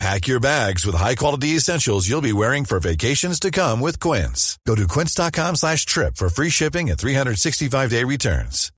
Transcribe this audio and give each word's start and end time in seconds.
Pack 0.00 0.26
your 0.26 0.40
bags 0.40 0.84
with 0.84 0.96
high-quality 0.96 1.56
essentials 1.56 2.08
you'll 2.08 2.20
be 2.20 2.32
wearing 2.32 2.64
for 2.64 2.80
vacations 2.80 3.38
to 3.40 3.50
come 3.50 3.80
with 3.80 4.00
Quince. 4.00 4.58
Go 4.66 4.74
to 4.74 4.86
quince.com 4.88 5.56
slash 5.56 5.86
trip 5.86 6.16
for 6.16 6.28
free 6.28 6.50
shipping 6.50 6.90
and 6.90 6.98
365-day 6.98 8.04
returns. 8.04 8.72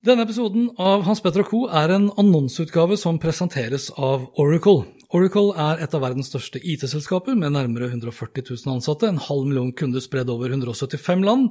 Denne 0.00 0.24
episoden 0.24 0.70
av 0.80 1.02
Hans 1.04 1.20
Petter 1.20 1.44
Co. 1.44 1.66
er 1.68 1.92
en 1.92 2.06
annonseutgave 2.16 2.96
som 2.96 3.18
presenteres 3.20 3.90
av 4.00 4.30
Oracle. 4.40 4.86
Oracle 5.10 5.50
er 5.58 5.80
et 5.82 5.94
av 5.96 6.04
verdens 6.04 6.28
største 6.30 6.60
IT-selskaper 6.62 7.34
med 7.34 7.56
nærmere 7.56 7.88
140 7.90 8.44
000 8.46 8.76
ansatte, 8.76 9.08
en 9.10 9.18
halv 9.18 9.48
million 9.48 9.72
kunder 9.74 10.02
spredd 10.04 10.30
over 10.30 10.52
175 10.54 11.24
land, 11.26 11.48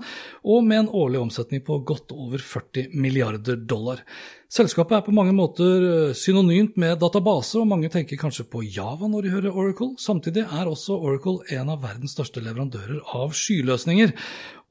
og 0.47 0.63
med 0.63 0.85
en 0.85 0.91
årlig 0.95 1.19
omsetning 1.19 1.65
på 1.67 1.81
godt 1.83 2.13
over 2.15 2.39
40 2.39 2.95
milliarder 2.95 3.59
dollar. 3.59 4.05
Selskapet 4.49 4.95
er 4.95 5.03
på 5.05 5.13
mange 5.13 5.35
måter 5.35 5.83
eh, 5.89 6.13
synonymt 6.15 6.79
med 6.79 7.01
database, 7.03 7.59
og 7.59 7.67
mange 7.67 7.91
tenker 7.91 8.17
kanskje 8.21 8.47
på 8.47 8.63
Java 8.63 9.11
når 9.11 9.27
de 9.27 9.33
hører 9.35 9.51
Oracle. 9.51 9.91
Samtidig 9.99 10.47
er 10.47 10.71
også 10.71 10.95
Oracle 10.95 11.43
en 11.59 11.75
av 11.75 11.83
verdens 11.83 12.15
største 12.15 12.39
leverandører 12.45 13.03
av 13.19 13.35
skyløsninger. 13.35 14.15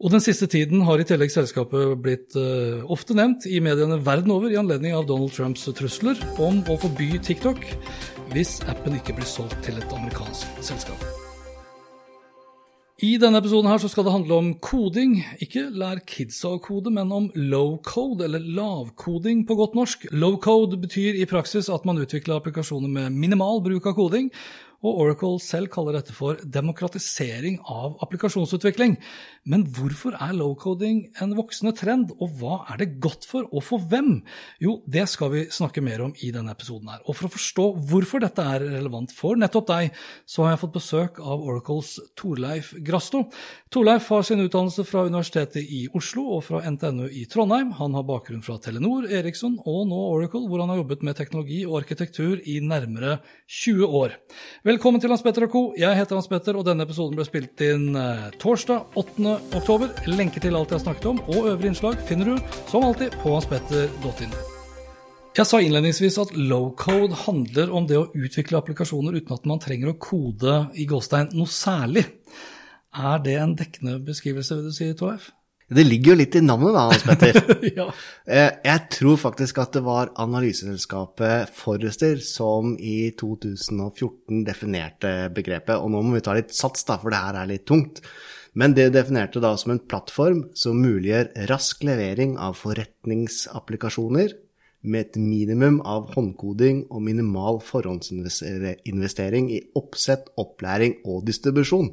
Og 0.00 0.14
den 0.14 0.24
siste 0.24 0.48
tiden 0.48 0.86
har 0.88 0.98
i 0.98 1.06
tillegg 1.06 1.30
selskapet 1.34 1.92
blitt 2.00 2.36
uh, 2.38 2.86
ofte 2.88 3.16
nevnt 3.18 3.48
i 3.50 3.58
mediene 3.60 3.98
verden 4.06 4.32
over 4.32 4.48
i 4.48 4.58
anledning 4.60 4.94
av 4.96 5.08
Donald 5.10 5.34
Trumps 5.34 5.66
trusler 5.76 6.22
om 6.38 6.62
å 6.70 6.78
forby 6.78 7.18
TikTok 7.18 7.66
hvis 8.34 8.58
appen 8.68 8.98
ikke 8.98 9.16
blir 9.16 9.28
solgt 9.28 9.62
til 9.64 9.80
et 9.80 9.96
amerikansk 9.96 10.60
selskap. 10.64 11.08
I 12.98 13.12
denne 13.22 13.38
episoden 13.38 13.68
her 13.70 13.78
så 13.78 13.86
skal 13.86 14.08
det 14.08 14.12
handle 14.12 14.34
om 14.34 14.46
koding. 14.58 15.20
Ikke 15.38 15.68
lær 15.70 16.00
kidsa 16.02 16.56
å 16.56 16.58
kode, 16.58 16.90
men 16.90 17.12
om 17.14 17.28
low 17.36 17.76
code, 17.86 18.24
eller 18.26 18.42
lavkoding 18.42 19.44
på 19.46 19.54
godt 19.54 19.76
norsk. 19.78 20.08
Low 20.10 20.34
code 20.42 20.80
betyr 20.82 21.14
i 21.14 21.28
praksis 21.30 21.70
at 21.70 21.86
man 21.86 22.00
utvikler 22.02 22.40
applikasjoner 22.40 22.90
med 22.90 23.14
minimal 23.14 23.62
bruk 23.62 23.86
av 23.86 23.94
koding, 23.94 24.32
og 24.78 25.00
Oracle 25.02 25.40
selv 25.42 25.70
kaller 25.74 25.96
dette 25.98 26.14
for 26.14 26.38
demokratisering 26.44 27.58
av 27.66 27.96
applikasjonsutvikling. 28.04 28.94
Men 29.48 29.64
hvorfor 29.74 30.14
er 30.14 30.34
low-coding 30.36 31.00
en 31.24 31.34
voksende 31.38 31.72
trend, 31.76 32.12
og 32.20 32.36
hva 32.38 32.60
er 32.70 32.82
det 32.82 32.88
godt 33.02 33.26
for, 33.26 33.48
og 33.50 33.64
for 33.64 33.82
hvem? 33.90 34.20
Jo, 34.62 34.76
det 34.86 35.06
skal 35.10 35.32
vi 35.32 35.44
snakke 35.54 35.82
mer 35.84 36.04
om 36.04 36.12
i 36.22 36.30
denne 36.34 36.52
episoden 36.54 36.90
her. 36.92 37.00
Og 37.08 37.16
for 37.16 37.26
å 37.26 37.32
forstå 37.34 37.66
hvorfor 37.90 38.22
dette 38.22 38.44
er 38.44 38.66
relevant 38.76 39.14
for 39.14 39.40
nettopp 39.40 39.66
deg, 39.70 39.98
så 40.28 40.44
har 40.44 40.54
jeg 40.54 40.62
fått 40.62 40.76
besøk 40.76 41.18
av 41.22 41.42
Oracles 41.42 41.96
Torleif 42.18 42.70
Grasto. 42.84 43.24
Torleif 43.74 44.06
har 44.12 44.26
sin 44.28 44.44
utdannelse 44.44 44.84
fra 44.86 45.06
Universitetet 45.08 45.64
i 45.64 45.86
Oslo 45.96 46.26
og 46.36 46.44
fra 46.46 46.62
NTNU 46.68 47.08
i 47.08 47.24
Trondheim. 47.30 47.72
Han 47.80 47.96
har 47.98 48.06
bakgrunn 48.08 48.44
fra 48.46 48.60
Telenor, 48.62 49.08
Eriksson 49.10 49.58
og 49.64 49.88
nå 49.90 49.98
Oracle, 50.12 50.44
hvor 50.46 50.62
han 50.62 50.70
har 50.74 50.82
jobbet 50.84 51.02
med 51.08 51.18
teknologi 51.18 51.64
og 51.66 51.80
arkitektur 51.82 52.38
i 52.44 52.60
nærmere 52.62 53.18
20 53.48 53.98
år. 54.04 54.14
Velkommen 54.68 55.00
til 55.00 55.08
Hans 55.08 55.22
Petter 55.24 55.46
og 55.46 55.52
co. 55.54 55.60
Jeg 55.80 55.96
heter 55.96 56.18
Hans 56.18 56.26
Petter, 56.28 56.56
og 56.58 56.64
denne 56.66 56.84
episoden 56.84 57.16
ble 57.16 57.24
spilt 57.24 57.62
inn 57.64 57.94
eh, 57.96 58.26
torsdag 58.42 58.98
8. 59.00 59.30
oktober. 59.56 59.94
Lenke 60.10 60.42
til 60.44 60.58
alt 60.58 60.74
jeg 60.74 60.76
har 60.76 60.82
snakket 60.82 61.06
om, 61.08 61.22
og 61.24 61.46
øvrige 61.54 61.70
innslag 61.72 61.96
finner 62.04 62.34
du 62.34 62.50
som 62.68 62.84
alltid 62.84 63.16
på 63.22 63.32
hanspetter.no. 63.32 64.42
Jeg 65.38 65.48
sa 65.48 65.62
innledningsvis 65.64 66.20
at 66.20 66.34
low-code 66.36 67.16
handler 67.22 67.72
om 67.72 67.88
det 67.88 67.96
å 67.96 68.10
utvikle 68.12 68.60
applikasjoner 68.60 69.16
uten 69.16 69.38
at 69.38 69.48
man 69.48 69.62
trenger 69.64 69.94
å 69.94 69.96
kode 70.04 70.58
i 70.76 70.84
gåstein 70.90 71.32
noe 71.38 71.48
særlig. 71.48 72.04
Er 72.92 73.24
det 73.24 73.38
en 73.40 73.56
dekkende 73.56 73.96
beskrivelse, 74.04 74.58
vil 74.58 74.68
du 74.68 74.76
si, 74.76 74.90
Toef? 75.00 75.30
Det 75.68 75.84
ligger 75.84 76.14
jo 76.14 76.18
litt 76.22 76.36
i 76.38 76.40
navnet 76.40 76.72
da, 76.72 76.86
Hans 76.88 77.04
Petter. 77.04 77.38
ja. 77.78 77.86
Eh, 78.24 78.54
jeg 78.64 78.84
tror 78.94 79.18
faktisk 79.20 79.60
at 79.60 79.76
det 79.76 79.82
var 79.84 80.14
analyseselskapet 80.16 81.52
Forrester 81.58 82.16
som 82.24 82.72
i 82.80 83.10
2014 83.20 84.46
definerte 84.48 85.12
begrepet. 85.36 85.76
Og 85.76 85.92
nå 85.92 86.00
må 86.06 86.16
vi 86.16 86.24
ta 86.24 86.38
litt 86.38 86.56
sats, 86.56 86.88
da, 86.88 86.96
for 87.02 87.12
det 87.12 87.20
her 87.20 87.42
er 87.42 87.52
litt 87.52 87.66
tungt. 87.68 88.00
Men 88.58 88.72
det 88.74 88.88
definerte 88.96 89.42
da 89.44 89.52
som 89.60 89.74
en 89.74 89.84
plattform 89.84 90.46
som 90.56 90.80
muliggjør 90.80 91.48
rask 91.50 91.84
levering 91.84 92.38
av 92.40 92.56
forretningsapplikasjoner 92.58 94.32
med 94.88 95.00
et 95.04 95.18
minimum 95.20 95.80
av 95.86 96.12
håndkoding 96.14 96.84
og 96.88 97.02
minimal 97.04 97.58
forhåndsinvestering 97.66 99.50
i 99.52 99.60
oppsett, 99.78 100.30
opplæring 100.38 101.00
og 101.04 101.24
distribusjon. 101.28 101.92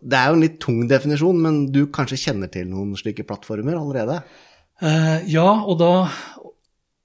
Det 0.00 0.18
er 0.18 0.30
jo 0.30 0.38
en 0.38 0.44
litt 0.44 0.58
tung 0.62 0.80
definisjon, 0.90 1.42
men 1.44 1.60
du 1.74 1.84
kanskje 1.94 2.20
kjenner 2.26 2.50
til 2.52 2.66
noen 2.70 2.94
slike 2.98 3.26
plattformer 3.28 3.76
allerede? 3.78 4.22
Uh, 4.82 5.20
ja, 5.30 5.46
og 5.62 5.76
da 5.78 5.92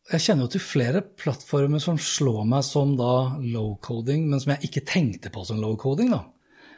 Jeg 0.08 0.24
kjenner 0.24 0.48
jo 0.48 0.54
til 0.54 0.64
flere 0.64 1.02
plattformer 1.04 1.82
som 1.84 1.98
slår 2.00 2.46
meg 2.48 2.64
som 2.64 2.94
da 2.96 3.36
low-coding, 3.44 4.30
men 4.32 4.40
som 4.40 4.54
jeg 4.54 4.70
ikke 4.70 4.86
tenkte 4.88 5.32
på 5.34 5.44
som 5.44 5.60
low-coding. 5.60 6.14
da. 6.14 6.22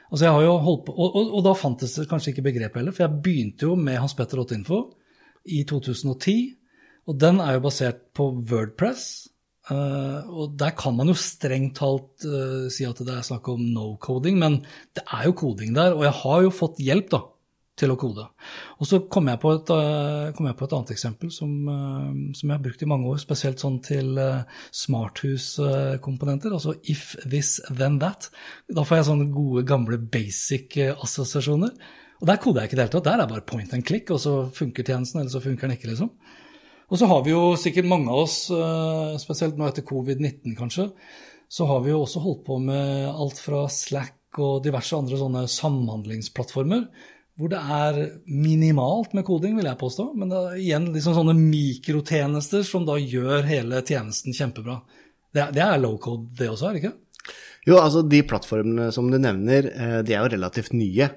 Altså 0.10 0.26
jeg 0.26 0.34
har 0.34 0.46
jo 0.48 0.56
holdt 0.66 0.88
på, 0.88 0.96
og, 0.98 1.16
og, 1.20 1.34
og 1.38 1.44
da 1.46 1.54
fantes 1.54 1.94
det 2.00 2.08
kanskje 2.10 2.34
ikke 2.34 2.48
begrepet 2.48 2.82
heller, 2.82 2.96
for 2.96 3.06
jeg 3.06 3.22
begynte 3.22 3.70
jo 3.70 3.76
med 3.78 4.00
Hans 4.02 4.18
Petter 4.18 4.42
8info 4.42 4.82
i 5.46 5.62
2010. 5.70 6.38
Og 7.10 7.18
den 7.22 7.38
er 7.46 7.60
jo 7.60 7.64
basert 7.68 8.02
på 8.18 8.32
Wordpress. 8.50 9.29
Uh, 9.70 10.26
og 10.34 10.56
der 10.58 10.74
kan 10.78 10.96
man 10.98 11.12
jo 11.12 11.16
strengt 11.18 11.76
talt 11.78 12.26
uh, 12.26 12.66
si 12.74 12.88
at 12.90 13.02
det 13.06 13.14
er 13.14 13.26
snakk 13.26 13.52
om 13.54 13.62
no-coding, 13.76 14.40
men 14.42 14.64
det 14.98 15.04
er 15.06 15.28
jo 15.28 15.36
koding 15.44 15.76
der. 15.78 15.94
Og 15.98 16.08
jeg 16.08 16.16
har 16.24 16.46
jo 16.46 16.56
fått 16.56 16.82
hjelp 16.82 17.12
da, 17.14 17.22
til 17.80 17.94
å 17.94 17.98
kode. 18.02 18.26
Og 18.82 18.90
så 18.90 19.02
kom 19.14 19.30
jeg 19.30 19.42
på 19.44 19.54
et, 19.54 19.70
uh, 19.70 20.32
jeg 20.34 20.58
på 20.58 20.66
et 20.66 20.76
annet 20.80 20.96
eksempel 20.96 21.30
som, 21.32 21.54
som, 22.34 22.48
jeg 22.48 22.56
har 22.56 22.66
brukt 22.66 22.82
i 22.82 22.90
mange 22.90 23.14
år, 23.14 23.22
spesielt 23.22 23.62
sånn 23.62 23.78
til 23.86 24.18
smarthuskomponenter, 24.82 26.56
altså 26.58 26.76
if 26.90 27.14
this, 27.28 27.60
then 27.70 28.02
that. 28.02 28.32
Da 28.74 28.88
får 28.88 29.02
jeg 29.02 29.10
sånne 29.12 29.32
gode, 29.36 29.68
gamle 29.70 30.02
basic-assosiasjoner. 30.02 31.78
Og 32.20 32.28
der 32.28 32.40
koder 32.42 32.64
jeg 32.64 32.70
ikke 32.70 32.76
i 32.76 32.80
det 32.80 32.86
hele 32.88 32.96
tatt. 32.98 33.06
Der 33.06 33.16
er 33.16 33.22
det 33.24 33.32
bare 33.32 33.48
point 33.48 33.74
and 33.78 33.86
click, 33.88 34.10
og 34.12 34.20
så 34.20 34.34
funker 34.56 34.84
tjenesten, 34.84 35.22
eller 35.22 35.32
så 35.32 35.40
funker 35.44 35.70
den 35.70 35.78
ikke, 35.78 35.94
liksom. 35.94 36.10
Og 36.90 36.98
så 36.98 37.06
har 37.10 37.22
vi 37.26 37.34
jo 37.36 37.54
sikkert 37.60 37.90
mange 37.90 38.10
av 38.10 38.24
oss, 38.26 38.38
spesielt 39.22 39.60
nå 39.60 39.68
etter 39.70 39.86
covid-19 39.86 40.56
kanskje, 40.58 40.90
så 41.50 41.66
har 41.70 41.84
vi 41.86 41.94
jo 41.94 42.02
også 42.04 42.22
holdt 42.24 42.44
på 42.48 42.58
med 42.62 43.08
alt 43.10 43.40
fra 43.42 43.64
Slack 43.74 44.38
og 44.42 44.64
diverse 44.66 44.98
andre 44.98 45.18
sånne 45.18 45.44
samhandlingsplattformer, 45.50 46.84
hvor 47.40 47.50
det 47.54 47.60
er 47.62 48.00
minimalt 48.28 49.14
med 49.16 49.24
koding, 49.26 49.56
vil 49.58 49.70
jeg 49.70 49.80
påstå. 49.80 50.10
Men 50.18 50.34
det 50.34 50.40
er 50.40 50.58
igjen 50.60 50.90
liksom 50.94 51.16
sånne 51.16 51.38
mikrotjenester 51.38 52.66
som 52.68 52.84
da 52.90 52.98
gjør 53.00 53.48
hele 53.48 53.80
tjenesten 53.86 54.36
kjempebra. 54.36 54.82
Det 55.34 55.46
det 55.56 55.64
er 55.64 55.80
low 55.82 55.96
code, 56.02 56.28
det 56.38 56.50
også, 56.52 56.68
er 56.68 56.76
det 56.76 56.84
ikke? 56.84 56.96
Jo, 57.70 57.78
altså 57.80 58.04
de 58.06 58.20
plattformene 58.28 58.90
som 58.96 59.10
du 59.14 59.18
nevner, 59.22 59.70
de 60.04 60.16
er 60.16 60.24
jo 60.24 60.34
relativt 60.34 60.74
nye. 60.74 61.10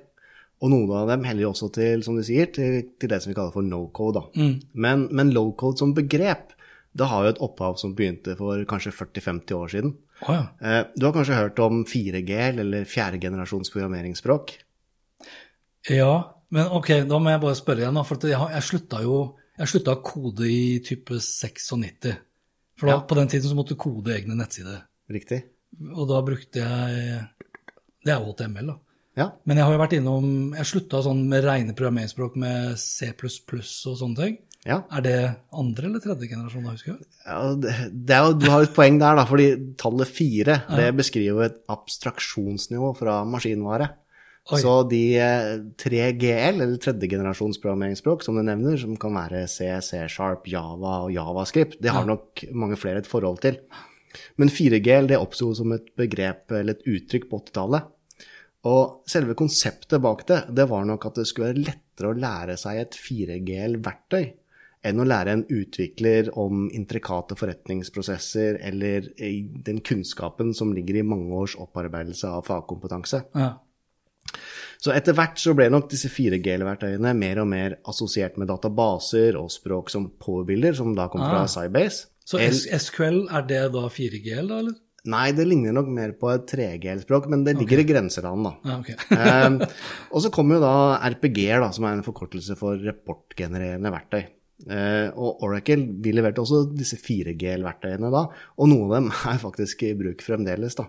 Og 0.62 0.70
noen 0.70 0.90
av 0.94 1.08
dem 1.10 1.24
heller 1.26 1.48
jo 1.48 1.50
også 1.50 1.68
til, 1.74 2.04
som 2.06 2.14
du 2.18 2.22
sier, 2.26 2.46
til, 2.54 2.76
til 3.00 3.10
det 3.10 3.18
som 3.22 3.32
vi 3.32 3.36
kaller 3.36 3.54
for 3.54 3.66
no-code. 3.66 4.22
Mm. 4.38 4.52
Men, 4.84 5.08
men 5.10 5.32
low-code 5.34 5.82
som 5.82 5.94
begrep, 5.96 6.52
det 6.94 7.08
har 7.10 7.24
jo 7.26 7.32
et 7.32 7.40
opphav 7.42 7.78
som 7.80 7.96
begynte 7.98 8.36
for 8.38 8.62
kanskje 8.70 8.92
40-50 8.94 9.56
år 9.58 9.72
siden. 9.74 9.94
Oh, 10.22 10.36
ja. 10.36 10.44
eh, 10.62 10.82
du 10.94 11.08
har 11.08 11.16
kanskje 11.16 11.38
hørt 11.40 11.58
om 11.64 11.82
4G, 11.88 12.36
eller 12.62 12.86
fjerde 12.86 13.18
generasjons 13.24 13.72
programmeringsspråk? 13.74 14.54
Ja, 15.90 16.12
men 16.54 16.68
ok, 16.78 16.92
da 17.10 17.18
må 17.18 17.32
jeg 17.32 17.42
bare 17.42 17.58
spørre 17.58 17.82
igjen, 17.82 18.02
for 18.06 18.28
jeg, 18.30 18.38
jeg 18.54 18.68
slutta 18.68 19.02
jo 19.02 19.16
jeg 19.58 19.68
slutta 19.68 19.96
å 19.96 20.02
kode 20.04 20.46
i 20.48 20.78
type 20.84 21.18
96. 21.20 22.14
For 22.80 22.88
da, 22.88 22.94
Ja. 22.94 23.00
på 23.06 23.14
den 23.18 23.28
tiden 23.28 23.50
så 23.50 23.56
måtte 23.58 23.74
du 23.74 23.80
kode 23.82 24.14
egne 24.14 24.34
nettsider. 24.38 24.86
Riktig? 25.12 25.42
Og 25.92 26.08
da 26.08 26.22
brukte 26.24 26.62
jeg 26.62 27.28
Det 28.04 28.10
er 28.12 28.24
HTML, 28.24 28.66
da. 28.66 28.74
Ja. 29.18 29.26
Men 29.44 29.58
jeg 29.60 29.66
har 29.66 29.74
jo 29.74 29.80
vært 29.82 29.92
innom 29.98 30.28
Jeg 30.56 30.64
slutta 30.70 31.02
sånn 31.04 31.26
med 31.28 31.44
rene 31.44 31.74
programmeringsspråk 31.76 32.36
med 32.40 32.78
C++ 32.80 33.10
og 33.12 33.96
sånne 34.00 34.16
ting. 34.16 34.38
ja. 34.64 34.78
Er 34.90 35.02
det 35.04 35.16
andre 35.52 35.88
eller 35.90 36.00
tredje 36.00 36.28
generasjon, 36.30 36.64
da, 36.64 36.70
husker 36.72 36.94
jeg? 36.94 37.08
ja 37.26 37.40
det, 37.60 37.74
det 38.08 38.16
er 38.16 38.32
du 38.40 38.46
har 38.48 38.62
et 38.64 38.72
poeng 38.76 38.96
der, 39.02 39.16
da, 39.18 39.24
fordi 39.28 39.50
tallet 39.76 40.08
fire 40.08 40.62
det 40.76 40.86
beskriver 40.96 41.44
et 41.50 41.58
abstraksjonsnivå 41.68 42.92
fra 42.98 43.18
maskinvare. 43.28 43.90
Oi. 44.50 44.58
Så 44.58 44.72
de 44.90 45.02
eh, 45.22 45.60
3GL, 45.78 46.56
eller 46.64 46.78
tredjegenerasjons 46.82 47.60
programmeringsspråk, 47.62 48.24
som 48.26 48.34
du 48.34 48.42
nevner, 48.42 48.74
som 48.80 48.96
kan 48.98 49.14
være 49.14 49.44
C, 49.46 49.68
C-sharp, 49.86 50.48
Java 50.50 50.96
og 51.04 51.12
Javascript, 51.14 51.76
det 51.84 51.92
har 51.94 52.02
Ja. 52.02 52.14
nok 52.16 52.42
mange 52.50 52.76
flere 52.80 52.98
et 52.98 53.06
forhold 53.06 53.38
til. 53.44 53.60
Men 54.36 54.48
4GL 54.50 55.06
det 55.08 55.16
oppsto 55.20 55.52
som 55.54 55.70
et 55.76 55.86
begrep 55.96 56.50
eller 56.50 56.74
et 56.74 56.82
uttrykk 56.90 57.28
på 57.30 57.38
80-tallet. 57.44 57.86
Og 58.68 59.02
selve 59.10 59.34
konseptet 59.38 59.98
bak 60.02 60.22
det, 60.28 60.44
det 60.54 60.68
var 60.70 60.84
nok 60.86 61.08
at 61.08 61.18
det 61.18 61.26
skulle 61.26 61.50
være 61.50 61.64
lettere 61.66 62.12
å 62.12 62.18
lære 62.18 62.56
seg 62.60 62.78
et 62.84 62.98
4GL-verktøy 62.98 64.24
enn 64.86 64.98
å 64.98 65.06
lære 65.06 65.34
en 65.36 65.42
utvikler 65.46 66.30
om 66.38 66.64
intrikate 66.74 67.36
forretningsprosesser 67.38 68.58
eller 68.66 69.12
den 69.66 69.78
kunnskapen 69.86 70.50
som 70.58 70.72
ligger 70.74 70.98
i 70.98 71.04
mange 71.06 71.30
års 71.38 71.54
opparbeidelse 71.58 72.30
av 72.30 72.48
fagkompetanse. 72.48 73.22
Ja. 73.38 73.52
Så 74.82 74.90
etter 74.94 75.14
hvert 75.14 75.38
så 75.38 75.54
ble 75.54 75.68
nok 75.70 75.88
disse 75.92 76.10
4GL-verktøyene 76.10 77.12
mer 77.14 77.42
og 77.42 77.48
mer 77.50 77.76
assosiert 77.90 78.38
med 78.40 78.50
databaser 78.50 79.38
og 79.38 79.52
språk 79.54 79.90
som 79.94 80.08
powerbilder, 80.22 80.74
som 80.74 80.96
da 80.98 81.06
kom 81.10 81.22
fra 81.22 81.44
Ah. 81.44 81.50
Sybase. 81.50 82.08
Så 82.26 82.38
SQL, 82.38 83.26
er 83.34 83.46
det 83.46 83.62
da 83.74 83.86
4GL, 83.90 84.48
da, 84.48 84.58
eller? 84.62 84.74
Nei, 85.10 85.32
det 85.34 85.48
ligner 85.48 85.74
nok 85.74 85.88
mer 85.90 86.12
på 86.14 86.28
et 86.30 86.44
3G-språk, 86.46 87.26
men 87.32 87.42
det 87.42 87.56
ligger 87.58 87.80
i 87.82 87.86
grenseland, 87.88 88.46
da. 88.46 88.52
Ja, 88.68 88.76
okay. 88.78 88.94
Ehm, 89.18 89.58
og 90.14 90.22
så 90.22 90.30
kommer 90.34 90.60
jo 90.60 90.62
da 90.62 90.74
RPG-er, 91.10 91.64
som 91.74 91.88
er 91.88 91.96
en 91.96 92.06
forkortelse 92.06 92.54
for 92.60 92.78
rapportgenererende 92.86 93.90
verktøy. 93.90 94.22
Eh, 94.70 95.08
og 95.18 95.42
Oracle 95.42 95.88
vi 96.04 96.12
leverte 96.14 96.44
også 96.44 96.68
disse 96.70 97.00
4G-verktøyene 97.02 98.12
da, 98.14 98.28
og 98.30 98.70
noen 98.70 98.86
av 98.86 98.94
dem 99.00 99.12
er 99.32 99.42
faktisk 99.42 99.82
i 99.88 99.94
bruk 99.98 100.22
fremdeles. 100.22 100.78
da. 100.78 100.86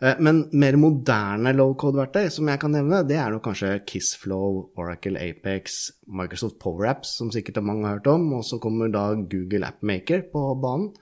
Eh, 0.00 0.16
men 0.24 0.46
mer 0.56 0.80
moderne 0.80 1.52
low-code-verktøy 1.58 2.30
som 2.32 2.48
jeg 2.48 2.62
kan 2.62 2.72
nevne, 2.72 3.02
det 3.04 3.20
er 3.20 3.34
nok 3.34 3.44
kanskje 3.50 3.76
Kissflow, 3.84 4.70
Oracle 4.80 5.20
Apex, 5.20 5.90
Microsoft 6.08 6.56
Power 6.62 6.88
Apps, 6.94 7.18
som 7.20 7.32
sikkert 7.34 7.60
mange 7.60 7.84
har 7.84 8.00
hørt 8.00 8.08
om, 8.08 8.30
og 8.38 8.46
så 8.48 8.56
kommer 8.62 8.88
da 8.88 9.10
Google 9.20 9.68
Appmaker 9.68 10.24
på 10.32 10.52
banen. 10.62 10.94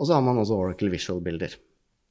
Og 0.00 0.08
så 0.08 0.16
har 0.16 0.24
man 0.24 0.40
også 0.40 0.56
Oracle 0.56 0.90
Visual 0.92 1.20
Builder. 1.24 1.56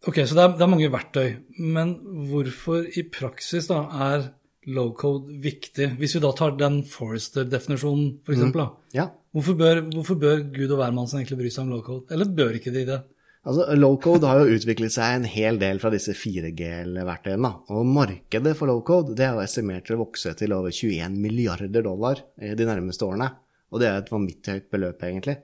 Ok, 0.07 0.21
så 0.24 0.38
det 0.38 0.44
er, 0.44 0.51
det 0.59 0.63
er 0.63 0.71
mange 0.71 0.91
verktøy. 0.94 1.31
Men 1.59 1.95
hvorfor 2.30 2.86
i 2.86 3.03
praksis 3.12 3.68
da 3.68 3.81
er 4.09 4.30
low-code 4.69 5.39
viktig? 5.41 5.95
Hvis 6.00 6.13
vi 6.15 6.21
da 6.24 6.30
tar 6.38 6.53
den 6.59 6.83
Forrester-definisjonen, 6.88 8.19
f.eks. 8.21 8.38
eksempel 8.38 8.63
da. 8.63 8.69
Ja, 8.95 9.07
Hvorfor 9.36 9.53
bør, 9.53 9.83
hvorfor 9.94 10.18
bør 10.18 10.39
Gud 10.50 10.71
og 10.74 10.80
hvermannsen 10.80 11.19
egentlig 11.19 11.38
bry 11.44 11.50
seg 11.53 11.68
om 11.68 11.74
low-code? 11.75 12.07
Eller 12.15 12.30
bør 12.33 12.56
ikke 12.57 12.74
de 12.74 12.86
det? 12.88 13.00
Altså, 13.45 13.65
Low-code 13.77 14.27
har 14.27 14.41
jo 14.41 14.56
utviklet 14.57 14.94
seg 14.94 15.19
en 15.19 15.27
hel 15.30 15.59
del 15.62 15.77
fra 15.80 15.91
disse 15.94 16.15
4G-verktøyene. 16.18 17.51
Og 17.71 17.86
markedet 17.88 18.56
for 18.57 18.71
low-code 18.71 19.13
det 19.18 19.27
er 19.27 19.38
jo 19.38 19.44
estimert 19.45 19.86
til 19.88 19.95
å 19.95 20.01
vokse 20.01 20.33
til 20.39 20.56
over 20.57 20.74
21 20.74 21.19
milliarder 21.21 21.86
dollar 21.86 22.24
de 22.36 22.68
nærmeste 22.68 23.06
årene. 23.06 23.30
Og 23.69 23.81
det 23.81 23.88
er 23.88 24.01
et 24.01 24.12
vanvittig 24.12 24.57
høyt 24.57 24.68
beløp, 24.74 25.06
egentlig. 25.06 25.38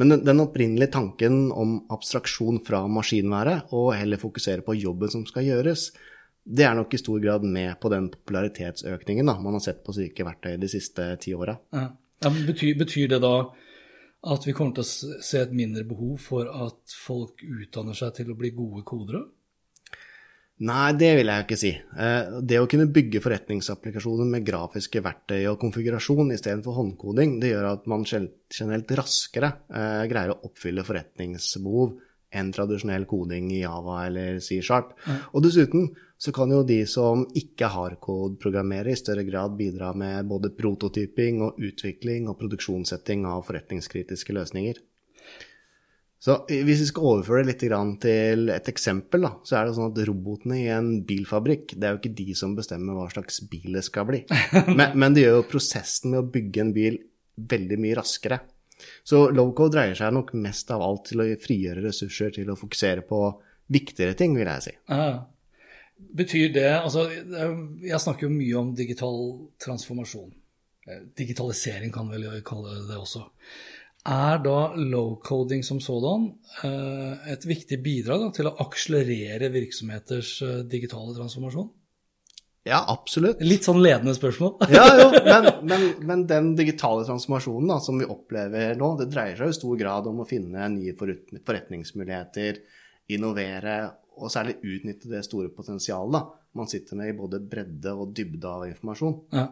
Men 0.00 0.14
den, 0.14 0.24
den 0.26 0.42
opprinnelige 0.44 0.92
tanken 0.94 1.44
om 1.52 1.78
abstraksjon 1.92 2.62
fra 2.66 2.84
maskinværet, 2.90 3.72
og 3.72 3.92
heller 3.96 4.20
fokusere 4.20 4.64
på 4.66 4.76
jobben 4.78 5.12
som 5.12 5.26
skal 5.28 5.48
gjøres, 5.48 5.90
det 6.42 6.66
er 6.66 6.74
nok 6.74 6.94
i 6.94 6.98
stor 6.98 7.20
grad 7.22 7.44
med 7.46 7.76
på 7.80 7.90
den 7.92 8.08
popularitetsøkningen 8.10 9.28
da, 9.30 9.36
man 9.38 9.58
har 9.58 9.62
sett 9.62 9.84
på 9.86 9.94
slike 9.94 10.26
verktøy 10.26 10.56
de 10.58 10.70
siste 10.70 11.06
ti 11.22 11.36
åra. 11.38 11.54
Ja. 11.74 11.90
Ja, 12.22 12.30
betyr, 12.30 12.76
betyr 12.78 13.08
det 13.10 13.18
da 13.22 13.34
at 14.32 14.44
vi 14.46 14.54
kommer 14.54 14.76
til 14.76 14.84
å 14.84 15.22
se 15.26 15.40
et 15.42 15.54
mindre 15.56 15.82
behov 15.86 16.20
for 16.22 16.46
at 16.46 16.94
folk 16.94 17.42
utdanner 17.42 17.96
seg 17.98 18.12
til 18.20 18.30
å 18.30 18.36
bli 18.38 18.52
gode 18.54 18.84
kodere? 18.86 19.24
Nei, 20.62 20.92
det 20.94 21.08
vil 21.18 21.26
jeg 21.26 21.40
jo 21.40 21.46
ikke 21.46 21.58
si. 21.58 21.72
Eh, 21.74 22.38
Det 22.46 22.60
å 22.60 22.68
kunne 22.70 22.86
bygge 22.94 23.22
forretningsapplikasjoner 23.24 24.28
med 24.30 24.46
grafiske 24.46 25.02
verktøy 25.02 25.40
og 25.50 25.58
konfigurasjon 25.62 26.30
istedenfor 26.36 26.76
håndkoding, 26.76 27.40
det 27.42 27.50
gjør 27.50 27.72
at 27.72 27.88
man 27.90 28.06
generelt 28.06 28.94
raskere 29.00 29.50
eh, 29.72 30.04
greier 30.12 30.36
å 30.36 30.40
oppfylle 30.46 30.84
forretningsbehov 30.86 31.96
enn 32.32 32.52
tradisjonell 32.54 33.04
koding 33.10 33.50
i 33.52 33.60
Java 33.64 34.06
eller 34.06 34.38
C-sharp. 34.40 34.94
Og 35.34 35.42
dessuten 35.44 35.90
så 36.22 36.32
kan 36.32 36.52
jo 36.54 36.62
de 36.64 36.78
som 36.86 37.26
ikke 37.36 37.68
hardcode-programmerer, 37.74 38.94
i 38.94 38.96
større 38.96 39.26
grad 39.26 39.58
bidra 39.58 39.90
med 39.98 40.30
både 40.30 40.52
prototyping 40.56 41.42
og 41.44 41.58
utvikling 41.60 42.30
og 42.30 42.38
produksjonssetting 42.40 43.26
av 43.28 43.42
forretningskritiske 43.48 44.38
løsninger. 44.38 44.78
Så 46.22 46.36
hvis 46.46 46.84
vi 46.84 46.86
skal 46.86 47.06
overføre 47.16 47.42
det 47.42 47.48
litt 47.50 47.62
til 48.04 48.50
et 48.54 48.68
eksempel, 48.70 49.24
da, 49.26 49.32
så 49.42 49.56
er 49.58 49.66
det 49.66 49.74
sånn 49.74 49.90
at 49.90 50.04
robotene 50.06 50.60
i 50.60 50.68
en 50.70 50.90
bilfabrikk, 51.06 51.74
det 51.74 51.88
er 51.88 51.96
jo 51.96 51.98
ikke 51.98 52.18
de 52.20 52.36
som 52.38 52.54
bestemmer 52.54 52.94
hva 52.94 53.08
slags 53.10 53.40
bil 53.50 53.74
det 53.74 53.82
skal 53.88 54.06
bli. 54.06 54.20
Men, 54.78 54.94
men 54.94 55.16
det 55.16 55.24
gjør 55.24 55.40
jo 55.40 55.48
prosessen 55.50 56.12
med 56.12 56.20
å 56.20 56.28
bygge 56.30 56.62
en 56.62 56.70
bil 56.76 57.00
veldig 57.50 57.78
mye 57.82 57.98
raskere. 57.98 58.38
Så 59.06 59.24
low-code 59.34 59.74
dreier 59.74 59.98
seg 59.98 60.14
nok 60.14 60.30
mest 60.38 60.70
av 60.74 60.84
alt 60.86 61.08
til 61.10 61.24
å 61.24 61.28
frigjøre 61.42 61.82
ressurser 61.88 62.30
til 62.38 62.54
å 62.54 62.58
fokusere 62.58 63.02
på 63.08 63.20
viktigere 63.72 64.14
ting, 64.18 64.38
vil 64.38 64.46
jeg 64.46 64.66
si. 64.68 64.76
Ja. 64.90 65.24
Betyr 66.02 66.48
det 66.54 66.70
Altså, 66.80 67.04
jeg 67.10 68.00
snakker 68.02 68.26
jo 68.26 68.34
mye 68.34 68.62
om 68.62 68.72
digital 68.78 69.18
transformasjon. 69.62 70.32
Eh, 70.86 71.04
Digitalisering 71.18 71.92
kan 71.94 72.10
vel 72.10 72.26
kalle 72.46 72.80
det 72.88 72.98
også. 72.98 73.26
Er 74.02 74.40
da 74.42 74.72
low-coding 74.74 75.60
som 75.62 75.78
sådan 75.80 76.24
eh, 76.66 77.28
et 77.30 77.44
viktig 77.46 77.78
bidrag 77.84 78.24
til 78.34 78.48
å 78.50 78.56
akselerere 78.64 79.52
virksomheters 79.54 80.32
eh, 80.42 80.58
digitale 80.66 81.14
transformasjon? 81.14 81.68
Ja, 82.66 82.80
absolutt. 82.90 83.40
Litt 83.42 83.66
sånn 83.66 83.78
ledende 83.82 84.14
spørsmål. 84.14 84.56
Ja, 84.74 84.84
jo, 84.98 85.06
men, 85.30 85.48
men, 85.66 85.86
men 86.06 86.24
den 86.30 86.52
digitale 86.58 87.06
transformasjonen 87.06 87.70
da, 87.70 87.78
som 87.82 87.98
vi 87.98 88.06
opplever 88.10 88.74
nå, 88.78 88.92
det 88.98 89.08
dreier 89.10 89.38
seg 89.38 89.50
i 89.50 89.56
stor 89.56 89.78
grad 89.78 90.10
om 90.10 90.22
å 90.22 90.26
finne 90.28 90.66
nye 90.74 90.94
forretningsmuligheter, 90.98 92.58
innovere 93.14 93.76
og 94.18 94.30
særlig 94.34 94.58
utnytte 94.62 95.10
det 95.10 95.24
store 95.26 95.50
potensialet 95.54 96.14
da, 96.14 96.24
man 96.58 96.68
sitter 96.70 96.98
med 96.98 97.10
i 97.10 97.16
både 97.16 97.40
bredde 97.42 97.94
og 97.94 98.10
dybde 98.14 98.50
av 98.50 98.66
informasjon. 98.66 99.14
Ja. 99.34 99.46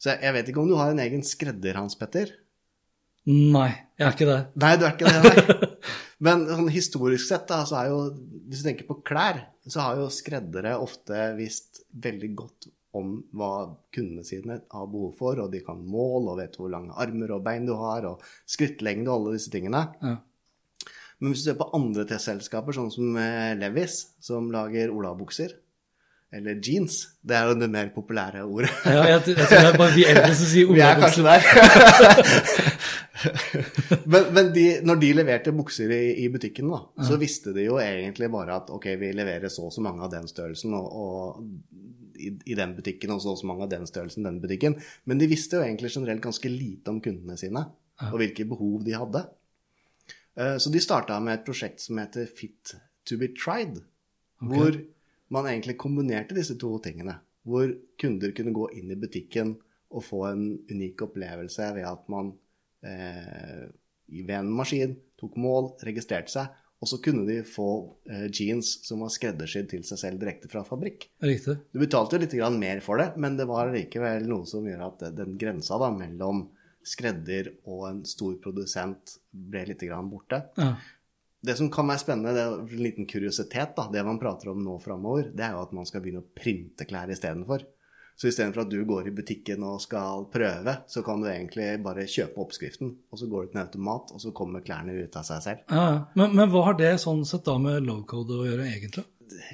Så 0.00 0.12
jeg, 0.12 0.24
jeg 0.26 0.36
vet 0.36 0.50
ikke 0.50 0.64
om 0.64 0.72
du 0.72 0.76
har 0.80 0.92
en 0.92 1.04
egen 1.04 1.24
skredder, 1.24 1.78
Hans 1.80 1.96
Petter? 2.00 2.32
Nei, 3.30 3.70
jeg 3.96 4.06
er 4.06 4.16
ikke 4.16 4.28
det. 4.28 4.40
Nei, 4.60 4.74
du 4.76 4.84
er 4.84 4.94
ikke 4.96 5.08
det, 5.08 5.20
nei. 5.24 5.68
Men 6.24 6.44
sånn 6.48 6.70
historisk 6.72 7.26
sett, 7.26 7.46
da, 7.48 7.62
så 7.68 7.78
er 7.80 7.90
jo 7.90 7.98
Hvis 8.48 8.62
du 8.62 8.68
tenker 8.68 8.88
på 8.88 9.00
klær, 9.06 9.40
så 9.66 9.80
har 9.86 10.00
jo 10.00 10.10
skreddere 10.12 10.76
ofte 10.80 11.30
visst 11.38 11.82
veldig 12.04 12.30
godt 12.36 12.68
om 12.94 13.16
hva 13.34 13.72
kundene 13.94 14.22
sine 14.26 14.60
har 14.70 14.90
behov 14.90 15.16
for, 15.18 15.40
og 15.42 15.50
de 15.50 15.62
kan 15.66 15.80
måle 15.80 16.34
og 16.34 16.38
vet 16.38 16.54
hvor 16.60 16.70
lange 16.70 16.94
armer 17.02 17.32
og 17.34 17.42
bein 17.46 17.66
du 17.66 17.72
har, 17.80 18.06
og 18.06 18.22
skrittlengde 18.46 19.10
og 19.10 19.16
alle 19.16 19.34
disse 19.38 19.50
tingene. 19.50 19.80
Ja. 20.04 20.14
Men 21.18 21.32
hvis 21.32 21.42
du 21.42 21.48
ser 21.48 21.58
på 21.58 21.70
andre 21.74 22.04
T-selskaper, 22.06 22.76
sånn 22.76 22.92
som 22.94 23.16
eh, 23.18 23.56
Levis, 23.58 23.98
som 24.22 24.52
lager 24.54 24.92
olabukser, 24.94 25.56
eller 26.34 26.58
jeans, 26.58 26.96
det 27.22 27.36
er 27.38 27.48
jo 27.48 27.54
det 27.60 27.68
mer 27.70 27.88
populære 27.94 28.42
ordet. 28.44 28.70
Ja, 28.84 29.04
jeg, 29.06 29.22
jeg 29.30 29.46
tror 29.48 29.62
det 29.62 29.70
er 29.70 29.78
bare 29.78 29.94
vi 29.94 30.04
eldre 30.10 30.32
som 30.34 30.48
sier 30.50 30.72
Vi 30.74 30.82
er 30.82 30.98
kanskje 30.98 31.24
der. 31.26 31.40
men 34.12 34.26
men 34.34 34.50
de, 34.54 34.64
når 34.86 35.00
de 35.02 35.10
leverte 35.20 35.54
bukser 35.54 35.92
i, 35.94 36.02
i 36.24 36.28
butikken, 36.32 36.70
da, 36.72 36.80
så 37.06 37.18
visste 37.20 37.54
de 37.56 37.66
jo 37.68 37.78
egentlig 37.82 38.28
bare 38.32 38.58
at 38.60 38.72
ok, 38.74 38.88
vi 39.00 39.12
leverer 39.16 39.52
så 39.52 39.68
og 39.68 39.74
så 39.74 39.84
mange 39.84 40.02
av 40.04 40.10
den 40.12 40.26
størrelsen 40.30 40.74
og, 40.76 40.90
og 41.04 42.18
i, 42.18 42.32
i 42.50 42.58
den 42.58 42.74
butikken, 42.76 43.14
og 43.14 43.22
så 43.22 43.32
og 43.34 43.40
så 43.40 43.48
mange 43.50 43.66
av 43.66 43.72
den 43.72 43.86
størrelsen 43.90 44.22
i 44.24 44.28
den 44.28 44.40
butikken. 44.42 44.76
Men 45.10 45.20
de 45.22 45.30
visste 45.30 45.58
jo 45.58 45.64
egentlig 45.66 45.90
generelt 45.94 46.22
ganske 46.24 46.50
lite 46.50 46.92
om 46.92 47.00
kundene 47.04 47.38
sine, 47.40 47.64
og 48.10 48.18
hvilke 48.20 48.46
behov 48.50 48.84
de 48.86 48.94
hadde. 48.98 49.24
Eh, 50.38 50.56
Så 50.62 50.70
de 50.70 50.82
starta 50.82 51.20
med 51.22 51.38
et 51.38 51.46
prosjekt 51.46 51.82
som 51.82 51.98
heter 52.02 52.26
Fit 52.26 52.74
to 53.06 53.18
be 53.20 53.28
tried, 53.34 53.82
hvor 54.44 54.76
man 55.32 55.48
egentlig 55.50 55.76
kombinerte 55.80 56.36
disse 56.36 56.56
to 56.60 56.74
tingene. 56.84 57.18
Hvor 57.44 57.68
kunder 58.00 58.32
kunne 58.36 58.54
gå 58.56 58.68
inn 58.78 58.92
i 58.92 58.98
butikken 58.98 59.54
og 59.94 60.04
få 60.04 60.24
en 60.30 60.44
unik 60.70 61.06
opplevelse 61.06 61.70
ved 61.76 61.86
at 61.86 62.06
man 62.12 62.32
eh, 62.84 63.64
ved 64.08 64.36
en 64.36 64.52
maskin 64.52 64.96
tok 65.20 65.36
mål, 65.40 65.74
registrerte 65.86 66.32
seg, 66.32 66.60
og 66.82 66.90
så 66.90 66.98
kunne 67.00 67.24
de 67.28 67.38
få 67.48 67.68
eh, 68.10 68.26
jeans 68.28 68.74
som 68.84 69.04
var 69.04 69.12
skreddersydd 69.14 69.70
til 69.70 69.84
seg 69.88 70.00
selv 70.00 70.20
direkte 70.20 70.50
fra 70.52 70.64
fabrikk. 70.66 71.06
Riktig. 71.24 71.56
Du 71.72 71.80
betalte 71.80 72.18
jo 72.18 72.24
litt 72.24 72.36
grann 72.36 72.58
mer 72.60 72.82
for 72.84 73.00
det, 73.00 73.14
men 73.20 73.38
det 73.38 73.46
var 73.48 73.72
likevel 73.72 74.26
noe 74.28 74.48
som 74.48 74.66
gjør 74.68 74.88
at 74.90 75.06
den 75.16 75.38
grensa 75.40 75.78
da, 75.80 75.88
mellom 75.94 76.48
skredder 76.84 77.48
og 77.64 77.86
en 77.88 78.02
stor 78.04 78.34
produsent 78.42 79.16
ble 79.32 79.64
litt 79.70 79.86
grann 79.86 80.10
borte. 80.12 80.42
Ja. 80.60 80.74
Det 81.44 81.56
som 81.58 81.70
kan 81.72 81.88
være 81.90 82.00
spennende, 82.00 82.32
det 82.36 82.42
er 82.42 82.58
en 82.58 82.82
liten 82.82 83.08
kuriositet, 83.10 83.74
da, 83.76 83.88
det 83.92 84.04
man 84.06 84.20
prater 84.22 84.52
om 84.52 84.62
nå 84.64 84.78
framover, 84.80 85.28
det 85.36 85.44
er 85.44 85.56
jo 85.56 85.64
at 85.66 85.74
man 85.76 85.88
skal 85.88 86.04
begynne 86.04 86.22
å 86.24 86.30
printe 86.36 86.86
klær 86.88 87.12
istedenfor. 87.12 87.66
Så 88.16 88.28
istedenfor 88.30 88.62
at 88.62 88.70
du 88.70 88.78
går 88.86 89.08
i 89.10 89.14
butikken 89.14 89.64
og 89.66 89.80
skal 89.82 90.28
prøve, 90.30 90.76
så 90.86 91.02
kan 91.02 91.22
du 91.22 91.26
egentlig 91.28 91.66
bare 91.82 92.06
kjøpe 92.06 92.38
oppskriften, 92.44 92.92
og 93.10 93.18
så 93.18 93.26
går 93.30 93.48
du 93.48 93.50
til 93.50 93.58
en 93.58 93.64
automat, 93.64 94.12
og 94.14 94.22
så 94.22 94.30
kommer 94.36 94.62
klærne 94.64 94.94
ut 94.94 95.18
av 95.18 95.26
seg 95.26 95.42
selv. 95.42 95.64
Ja, 95.66 95.88
men, 96.14 96.36
men 96.38 96.52
hva 96.52 96.62
har 96.68 96.78
det 96.78 96.92
sånn 97.02 97.24
sett 97.26 97.44
da 97.48 97.58
med 97.58 97.82
low-code 97.88 98.38
å 98.38 98.46
gjøre, 98.46 98.68
egentlig? 98.70 99.04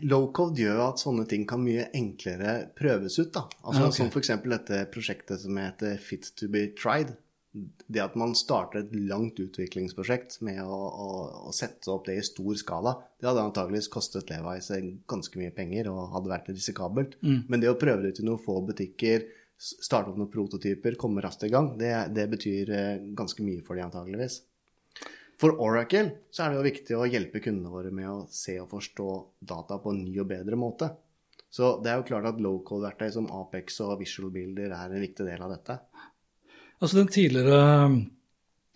Low-code 0.05 0.61
gjør 0.61 0.77
jo 0.77 0.87
at 0.91 1.01
sånne 1.01 1.25
ting 1.31 1.47
kan 1.49 1.63
mye 1.65 1.89
enklere 1.97 2.59
prøves 2.77 3.17
ut. 3.19 3.33
da. 3.33 3.47
Altså 3.65 3.81
Ja, 3.81 3.89
okay. 3.89 3.97
Som 3.97 4.13
f.eks. 4.13 4.33
dette 4.53 4.85
prosjektet 4.93 5.41
som 5.41 5.57
heter 5.57 5.97
Fit 6.05 6.29
to 6.37 6.51
be 6.53 6.67
tried. 6.77 7.15
Det 7.52 8.02
at 8.02 8.14
man 8.19 8.37
starter 8.38 8.85
et 8.85 8.92
langt 8.95 9.40
utviklingsprosjekt 9.42 10.38
med 10.47 10.61
å, 10.62 10.76
å, 10.76 11.09
å 11.50 11.54
sette 11.54 11.90
opp 11.90 12.07
det 12.07 12.14
i 12.21 12.26
stor 12.26 12.54
skala, 12.61 12.95
det 13.19 13.26
hadde 13.26 13.42
antageligvis 13.49 13.90
kostet 13.90 14.30
Levi's 14.30 14.71
ganske 15.11 15.40
mye 15.40 15.50
penger 15.54 15.90
og 15.90 16.12
hadde 16.14 16.30
vært 16.30 16.52
risikabelt. 16.52 17.16
Mm. 17.26 17.40
Men 17.50 17.64
det 17.64 17.73
å 17.73 17.78
prøve 17.80 18.04
det 18.04 18.14
ut 18.14 18.23
i 18.23 18.28
noen 18.28 18.42
få 18.45 18.61
butikker, 18.69 19.26
starte 19.61 20.12
opp 20.12 20.21
noen 20.21 20.30
prototyper, 20.33 20.97
komme 21.00 21.25
raskt 21.25 21.49
i 21.49 21.52
gang, 21.52 21.75
det, 21.80 21.92
det 22.14 22.28
betyr 22.30 22.73
eh, 22.76 23.02
ganske 23.19 23.45
mye 23.45 23.66
for 23.66 23.76
de 23.76 23.85
antageligvis. 23.88 24.40
For 25.40 25.57
Oracle 25.64 26.28
så 26.30 26.45
er 26.45 26.52
det 26.52 26.59
jo 26.61 26.69
viktig 26.69 26.97
å 26.97 27.07
hjelpe 27.09 27.42
kundene 27.42 27.73
våre 27.73 27.90
med 27.95 28.09
å 28.09 28.16
se 28.30 28.59
og 28.61 28.71
forstå 28.71 29.11
data 29.50 29.80
på 29.80 29.95
en 29.95 30.02
ny 30.04 30.19
og 30.21 30.28
bedre 30.30 30.59
måte. 30.61 30.90
Så 31.50 31.80
det 31.83 31.90
er 31.90 31.99
jo 31.99 32.07
klart 32.07 32.28
at 32.30 32.42
low-code-verktøy 32.45 33.09
som 33.16 33.26
Apex 33.35 33.80
og 33.83 33.97
Visual 33.99 34.30
Builder 34.30 34.71
er 34.76 34.92
en 34.92 35.02
viktig 35.02 35.26
del 35.26 35.42
av 35.42 35.50
dette. 35.50 35.80
Altså 36.81 36.97
Den 36.97 37.11
tidligere 37.13 37.87
um, 37.87 37.97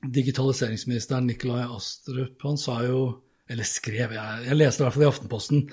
digitaliseringsministeren 0.04 1.28
Nikolai 1.30 1.64
Astrup, 1.64 2.42
han 2.44 2.60
sa 2.60 2.82
jo 2.84 3.04
eller 3.50 3.66
skrev, 3.68 4.14
jeg, 4.16 4.44
jeg 4.46 4.56
leste 4.56 4.80
i 4.80 4.84
hvert 4.86 4.94
fall 4.94 5.04
i 5.04 5.08
Aftenposten, 5.10 5.64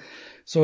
så, 0.44 0.64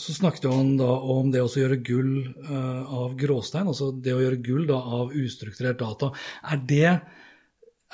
så 0.00 0.14
snakket 0.16 0.46
han 0.48 0.70
da 0.80 0.88
om 1.12 1.28
det 1.34 1.42
å 1.44 1.50
gjøre 1.50 1.82
gull 1.84 2.14
eh, 2.24 2.94
av 2.96 3.12
gråstein, 3.20 3.68
altså 3.68 3.90
det 3.92 4.14
å 4.14 4.22
gjøre 4.22 4.40
gull 4.46 4.64
da 4.70 4.78
av 4.98 5.12
ustrukturert 5.20 5.82
data. 5.82 6.08
Er 6.48 6.62
det 6.64 6.86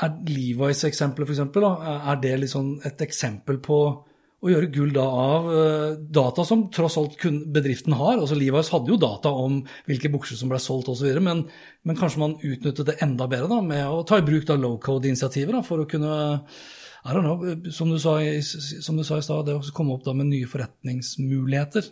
er 0.00 0.14
Levi's 0.30 0.84
eksempel, 0.86 1.26
for 1.26 1.34
eksempel, 1.34 1.66
da, 1.66 1.96
er 2.12 2.22
det 2.22 2.36
liksom 2.44 2.70
et 2.86 3.02
eksempel 3.04 3.58
på 3.64 3.80
å 4.40 4.48
gjøre 4.48 4.70
gull 4.72 4.92
da 4.94 5.04
av 5.04 5.48
eh, 5.52 5.98
data 6.16 6.44
som 6.48 6.64
tross 6.72 6.96
alt 7.00 7.18
bedriften 7.52 7.96
har? 7.98 8.16
Altså 8.16 8.38
Levi's 8.38 8.72
hadde 8.72 8.92
jo 8.92 9.00
data 9.00 9.32
om 9.36 9.60
hvilke 9.88 10.12
bukser 10.12 10.40
som 10.40 10.52
ble 10.52 10.60
solgt 10.62 10.88
osv., 10.92 11.12
men, 11.20 11.44
men 11.84 11.98
kanskje 11.98 12.22
man 12.22 12.38
utnyttet 12.38 12.88
det 12.88 12.98
enda 13.04 13.28
bedre 13.30 13.50
da, 13.52 13.60
med 13.64 13.84
å 13.88 14.04
ta 14.08 14.20
i 14.20 14.26
bruk 14.26 14.48
da 14.48 14.56
low-code-initiativer 14.60 15.60
for 15.66 15.84
å 15.84 15.88
kunne 15.90 16.14
know, 17.04 17.44
som 17.72 17.90
du 17.90 17.98
sa 18.00 18.18
i, 18.20 18.38
i 18.40 18.42
stad, 18.42 19.46
det 19.46 19.56
å 19.56 19.72
komme 19.76 19.96
opp 19.96 20.04
da 20.04 20.12
med 20.16 20.28
nye 20.32 20.48
forretningsmuligheter. 20.48 21.88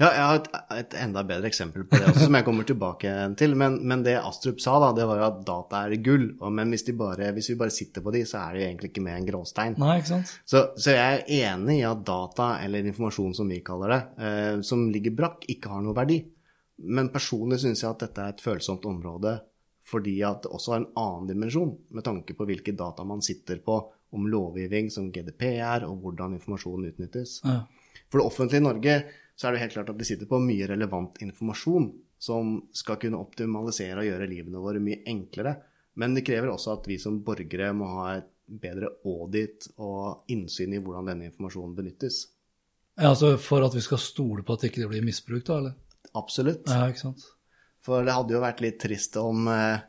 Ja, 0.00 0.08
jeg 0.08 0.22
har 0.24 0.38
et, 0.40 0.48
et 0.74 0.94
enda 0.98 1.22
bedre 1.26 1.46
eksempel 1.50 1.84
på 1.86 1.98
det 2.00 2.08
også, 2.08 2.24
som 2.26 2.36
jeg 2.38 2.46
kommer 2.46 2.66
tilbake 2.66 3.12
til. 3.38 3.54
Men, 3.58 3.76
men 3.86 4.02
det 4.06 4.16
Astrup 4.18 4.58
sa, 4.62 4.78
da, 4.82 4.90
det 4.96 5.06
var 5.06 5.20
jo 5.20 5.26
at 5.28 5.42
data 5.46 5.82
er 5.86 5.94
gull. 6.02 6.26
Men 6.56 6.72
hvis, 6.74 6.86
bare, 6.98 7.30
hvis 7.36 7.52
vi 7.52 7.58
bare 7.60 7.74
sitter 7.74 8.04
på 8.04 8.14
de, 8.14 8.24
så 8.26 8.40
er 8.40 8.56
det 8.56 8.62
jo 8.62 8.68
egentlig 8.70 8.90
ikke 8.90 9.04
mer 9.06 9.20
enn 9.20 9.28
gråstein. 9.28 9.76
Nei, 9.80 10.00
ikke 10.00 10.12
sant? 10.14 10.32
Så, 10.48 10.64
så 10.80 10.96
jeg 10.96 11.20
er 11.20 11.52
enig 11.52 11.78
i 11.82 11.86
at 11.86 12.02
data, 12.08 12.50
eller 12.64 12.90
informasjon 12.90 13.36
som 13.38 13.52
vi 13.52 13.60
kaller 13.66 13.94
det, 13.94 14.00
eh, 14.26 14.56
som 14.66 14.88
ligger 14.90 15.14
brakk, 15.22 15.46
ikke 15.54 15.70
har 15.70 15.84
noe 15.86 15.96
verdi. 15.96 16.18
Men 16.90 17.12
personlig 17.12 17.60
syns 17.62 17.84
jeg 17.84 17.92
at 17.92 18.06
dette 18.06 18.24
er 18.24 18.34
et 18.34 18.42
følsomt 18.44 18.88
område 18.88 19.38
fordi 19.90 20.20
at 20.22 20.44
det 20.44 20.52
også 20.54 20.70
har 20.70 20.82
en 20.84 20.92
annen 21.00 21.24
dimensjon, 21.26 21.72
med 21.90 22.04
tanke 22.06 22.36
på 22.38 22.46
hvilke 22.46 22.76
data 22.78 23.02
man 23.02 23.22
sitter 23.26 23.58
på, 23.64 23.74
om 24.14 24.26
lovgivning 24.30 24.90
som 24.90 25.08
GDP 25.10 25.48
er, 25.56 25.86
og 25.86 26.02
hvordan 26.04 26.36
informasjonen 26.36 26.92
utnyttes. 26.92 27.40
Ja. 27.42 27.64
For 28.10 28.20
det 28.20 28.26
offentlige 28.26 28.62
i 28.62 28.66
Norge 28.66 28.94
så 29.40 29.48
er 29.48 29.56
det 29.56 29.62
helt 29.62 29.72
klart 29.72 29.88
at 29.88 29.96
de 29.96 30.04
sitter 30.04 30.28
på 30.28 30.36
mye 30.44 30.66
relevant 30.68 31.16
informasjon 31.24 31.86
som 32.20 32.58
skal 32.76 32.98
kunne 33.00 33.16
optimalisere 33.22 34.02
og 34.02 34.08
gjøre 34.10 34.28
livene 34.28 34.60
våre 34.60 34.82
mye 34.84 35.00
enklere. 35.08 35.54
Men 35.96 36.12
det 36.12 36.26
krever 36.26 36.52
også 36.52 36.74
at 36.74 36.88
vi 36.90 36.98
som 37.00 37.22
borgere 37.24 37.70
må 37.72 37.88
ha 37.94 38.10
et 38.18 38.28
bedre 38.60 38.90
audit 39.08 39.70
og 39.80 40.28
innsyn 40.34 40.76
i 40.76 40.82
hvordan 40.82 41.08
denne 41.08 41.30
informasjonen 41.30 41.72
benyttes. 41.78 42.26
Ja, 42.98 43.14
altså 43.14 43.32
For 43.40 43.64
at 43.64 43.72
vi 43.72 43.80
skal 43.80 44.02
stole 44.02 44.44
på 44.44 44.52
at 44.52 44.66
det 44.66 44.74
ikke 44.74 44.90
blir 44.90 45.06
misbrukt, 45.06 45.48
da? 45.48 45.56
eller? 45.62 46.04
Absolutt. 46.20 46.68
Ja, 46.68 46.90
ikke 46.90 47.06
sant? 47.06 47.24
For 47.80 48.04
det 48.04 48.12
hadde 48.12 48.36
jo 48.36 48.42
vært 48.44 48.60
litt 48.60 48.76
trist 48.82 49.16
om 49.16 49.48
eh, 49.48 49.80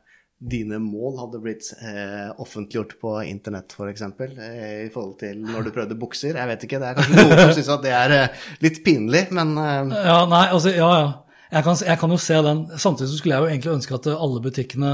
dine 0.42 0.80
mål 0.82 1.20
hadde 1.20 1.40
blitt 1.44 1.68
eh, 1.86 2.32
offentliggjort 2.42 2.96
på 3.02 3.14
internett, 3.30 3.76
f.eks. 3.78 4.02
Eh, 4.02 4.88
I 4.88 4.92
forhold 4.94 5.20
til 5.22 5.42
når 5.46 5.68
du 5.68 5.72
prøvde 5.76 5.98
bukser. 6.02 6.40
Jeg 6.40 6.50
vet 6.50 6.66
ikke, 6.66 6.80
det 6.82 6.90
er 6.90 6.98
kanskje 6.98 7.18
noen 7.20 7.42
som 7.44 7.54
syns 7.60 7.74
at 7.76 7.84
det 7.86 7.94
er 7.98 8.16
eh, 8.16 8.48
litt 8.66 8.82
pinlig, 8.86 9.28
men 9.38 9.54
eh, 9.62 9.94
Ja, 10.08 10.24
nei, 10.30 10.48
altså, 10.50 10.74
ja, 10.74 10.90
ja. 10.98 11.12
Jeg 11.52 11.66
kan, 11.68 11.76
jeg 11.84 12.00
kan 12.00 12.14
jo 12.14 12.18
se 12.24 12.36
den. 12.46 12.60
Samtidig 12.80 13.12
så 13.12 13.18
skulle 13.20 13.38
jeg 13.38 13.44
jo 13.44 13.52
egentlig 13.52 13.74
ønske 13.76 13.98
at 13.98 14.06
alle 14.14 14.42
butikkene 14.44 14.92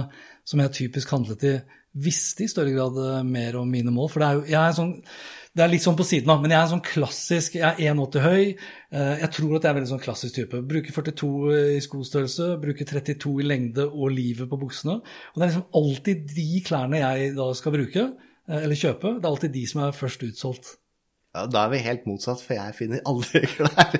som 0.48 0.64
jeg 0.64 0.74
typisk 0.74 1.12
handlet 1.14 1.44
i, 1.46 1.58
visste 1.98 2.46
i 2.46 2.52
større 2.52 2.74
grad 2.76 2.98
eh, 3.04 3.24
mer 3.28 3.60
om 3.62 3.70
mine 3.72 3.94
mål. 3.94 4.10
For 4.12 4.24
det 4.24 4.28
er 4.28 4.40
jo 4.40 4.46
jeg 4.52 4.62
er 4.62 4.78
sånn, 4.78 4.94
det 5.58 5.64
er 5.66 5.72
litt 5.74 5.82
sånn 5.84 5.98
på 5.98 6.06
siden 6.06 6.30
av, 6.30 6.40
men 6.44 6.54
jeg 6.54 6.60
er 6.60 6.66
en 6.68 6.72
sånn 6.76 6.84
klassisk 6.86 7.56
Jeg 7.58 7.66
er 7.66 7.96
1,80 7.96 8.22
høy. 8.24 8.44
eh, 8.94 9.14
Jeg 9.24 9.30
tror 9.34 9.56
at 9.58 9.66
jeg 9.66 9.72
er 9.72 9.78
veldig 9.80 9.90
sånn 9.92 10.04
klassisk 10.06 10.36
type. 10.38 10.62
Bruker 10.70 10.94
42 10.94 11.30
i 11.76 11.82
skostørrelse, 11.84 12.50
bruker 12.62 12.86
32 12.94 13.36
i 13.42 13.48
lengde 13.50 13.88
og 13.90 14.12
livet 14.14 14.48
på 14.52 14.60
buksene. 14.62 15.00
Og 15.02 15.36
det 15.36 15.44
er 15.48 15.52
liksom 15.52 15.70
alltid 15.82 16.28
de 16.38 16.50
klærne 16.68 17.02
jeg 17.02 17.34
da 17.42 17.50
skal 17.58 17.74
bruke, 17.76 18.04
eh, 18.48 18.60
eller 18.64 18.78
kjøpe, 18.78 19.18
det 19.18 19.26
er 19.26 19.32
alltid 19.34 19.56
de 19.58 19.66
som 19.74 19.82
er 19.88 19.98
først 19.98 20.28
utsolgt. 20.30 20.76
Ja, 21.36 21.44
da 21.46 21.66
er 21.68 21.70
vi 21.74 21.78
helt 21.86 22.06
motsatt, 22.10 22.40
for 22.42 22.56
jeg 22.56 22.74
finner 22.74 23.02
aldri 23.06 23.42
klær. 23.58 23.92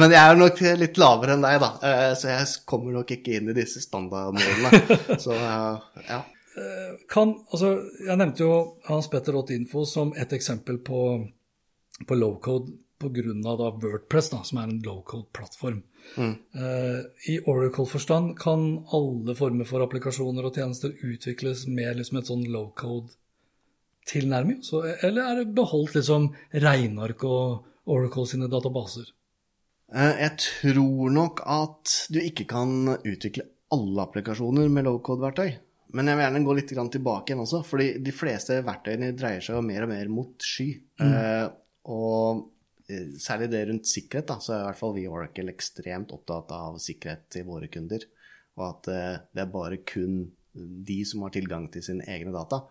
Men 0.00 0.10
jeg 0.14 0.20
er 0.24 0.38
nok 0.40 0.60
litt 0.80 0.98
lavere 0.98 1.36
enn 1.36 1.44
deg, 1.44 1.60
da, 1.62 1.68
eh, 1.86 2.10
så 2.18 2.30
jeg 2.32 2.48
kommer 2.70 2.96
nok 2.96 3.12
ikke 3.14 3.36
inn 3.38 3.50
i 3.52 3.56
disse 3.56 3.82
standardmålene. 3.84 5.18
Så 5.22 5.36
ja. 5.36 6.20
Kan, 7.10 7.34
altså, 7.52 7.74
jeg 8.06 8.20
nevnte 8.20 8.44
jo 8.44 8.54
Hans 8.88 9.08
Petter 9.12 9.36
Info 9.54 9.84
som 9.88 10.12
et 10.16 10.32
eksempel 10.36 10.80
på, 10.84 11.00
på 12.06 12.18
low-code 12.18 12.68
pga. 13.00 13.70
Wordpress, 13.80 14.28
da, 14.30 14.42
som 14.44 14.58
er 14.60 14.68
en 14.68 14.82
low-code-plattform. 14.84 15.82
Uh, 16.18 17.00
I 17.28 17.40
Oracle-forstand 17.48 18.36
kan 18.40 18.84
alle 18.96 19.34
former 19.38 19.64
for 19.68 19.80
applikasjoner 19.84 20.44
og 20.46 20.54
tjenester 20.56 20.90
utvikles 21.06 21.58
med 21.68 21.96
liksom 21.98 22.18
et 22.20 22.30
sånn 22.30 22.44
low-code-tilnærming? 22.52 24.58
Så, 24.66 24.76
eller 25.06 25.22
er 25.24 25.34
det 25.40 25.56
beholdt 25.56 25.94
liksom 25.96 26.22
regneark 26.52 27.20
og 27.28 27.44
Oracle 27.90 28.26
sine 28.28 28.48
databaser? 28.52 29.06
Uh, 29.90 30.14
Jeg 30.20 30.32
tror 30.44 31.10
nok 31.14 31.34
at 31.48 31.84
du 32.12 32.18
ikke 32.22 32.46
kan 32.52 32.70
utvikle 33.00 33.44
alle 33.72 34.00
applikasjoner 34.04 34.66
med 34.68 34.84
low-code-verktøy. 34.88 35.50
Men 35.96 36.10
jeg 36.10 36.18
vil 36.18 36.24
gjerne 36.24 36.44
gå 36.46 36.54
litt 36.56 36.72
tilbake 36.94 37.32
igjen 37.32 37.42
også, 37.42 37.60
fordi 37.66 37.88
de 38.04 38.14
fleste 38.14 38.60
verktøyene 38.66 39.10
dreier 39.18 39.42
seg 39.44 39.56
jo 39.56 39.66
mer 39.66 39.86
og 39.86 39.90
mer 39.90 40.10
mot 40.12 40.46
sky. 40.46 40.68
Eh, 41.02 41.46
og 41.90 42.44
eh, 42.90 43.16
særlig 43.18 43.50
det 43.50 43.62
rundt 43.70 43.90
sikkerhet, 43.90 44.28
da, 44.30 44.36
så 44.42 44.54
er 44.54 44.62
i 44.62 44.66
hvert 44.68 44.80
fall 44.80 44.94
vi 44.96 45.06
i 45.06 45.10
Oracle 45.10 45.54
ekstremt 45.54 46.14
opptatt 46.14 46.52
av 46.54 46.78
sikkerhet 46.82 47.26
til 47.34 47.46
våre 47.48 47.70
kunder. 47.72 48.06
Og 48.58 48.66
at 48.68 48.90
eh, 48.94 49.16
det 49.34 49.44
er 49.44 49.54
bare 49.54 49.80
kun 49.88 50.22
de 50.54 51.00
som 51.06 51.24
har 51.26 51.34
tilgang 51.34 51.66
til 51.74 51.84
sine 51.86 52.06
egne 52.10 52.34
data. 52.34 52.62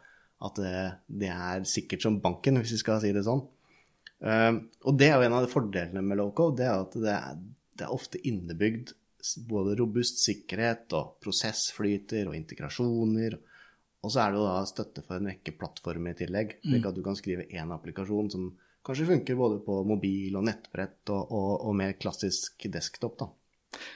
At 0.45 0.59
det 0.59 1.29
er 1.33 1.65
sikkert 1.67 2.05
som 2.05 2.21
banken, 2.23 2.61
hvis 2.61 2.77
vi 2.77 2.79
skal 2.79 3.01
si 3.03 3.09
det 3.15 3.25
sånn. 3.27 3.41
Og 4.23 4.93
det 4.99 5.09
er 5.09 5.17
jo 5.17 5.25
en 5.25 5.35
av 5.35 5.43
de 5.43 5.51
fordelene 5.51 6.03
med 6.03 6.19
low-code, 6.19 6.55
det 6.59 6.67
er 6.67 6.83
at 6.83 6.95
det 6.95 7.11
er, 7.11 7.41
det 7.75 7.83
er 7.83 7.95
ofte 7.95 8.21
innebygd 8.27 8.93
både 9.49 9.75
robust 9.79 10.21
sikkerhet 10.23 10.93
og 10.97 11.17
prosessflyter 11.23 12.29
og 12.29 12.37
integrasjoner. 12.37 13.37
Og 13.99 14.13
så 14.13 14.23
er 14.23 14.31
det 14.31 14.39
jo 14.39 14.47
da 14.47 14.63
støtte 14.69 15.03
for 15.03 15.19
en 15.19 15.27
rekke 15.27 15.53
plattformer 15.59 16.15
i 16.15 16.19
tillegg, 16.21 16.55
slik 16.63 16.87
at 16.87 16.95
du 16.95 17.03
kan 17.03 17.17
skrive 17.19 17.49
én 17.51 17.73
applikasjon 17.75 18.31
som 18.31 18.49
kanskje 18.87 19.09
funker 19.09 19.35
både 19.35 19.59
på 19.65 19.81
mobil 19.87 20.37
og 20.39 20.45
nettbrett 20.47 21.11
og, 21.11 21.33
og, 21.35 21.51
og 21.67 21.75
mer 21.75 21.97
klassisk 21.99 22.63
desktop. 22.71 23.19
da. 23.19 23.27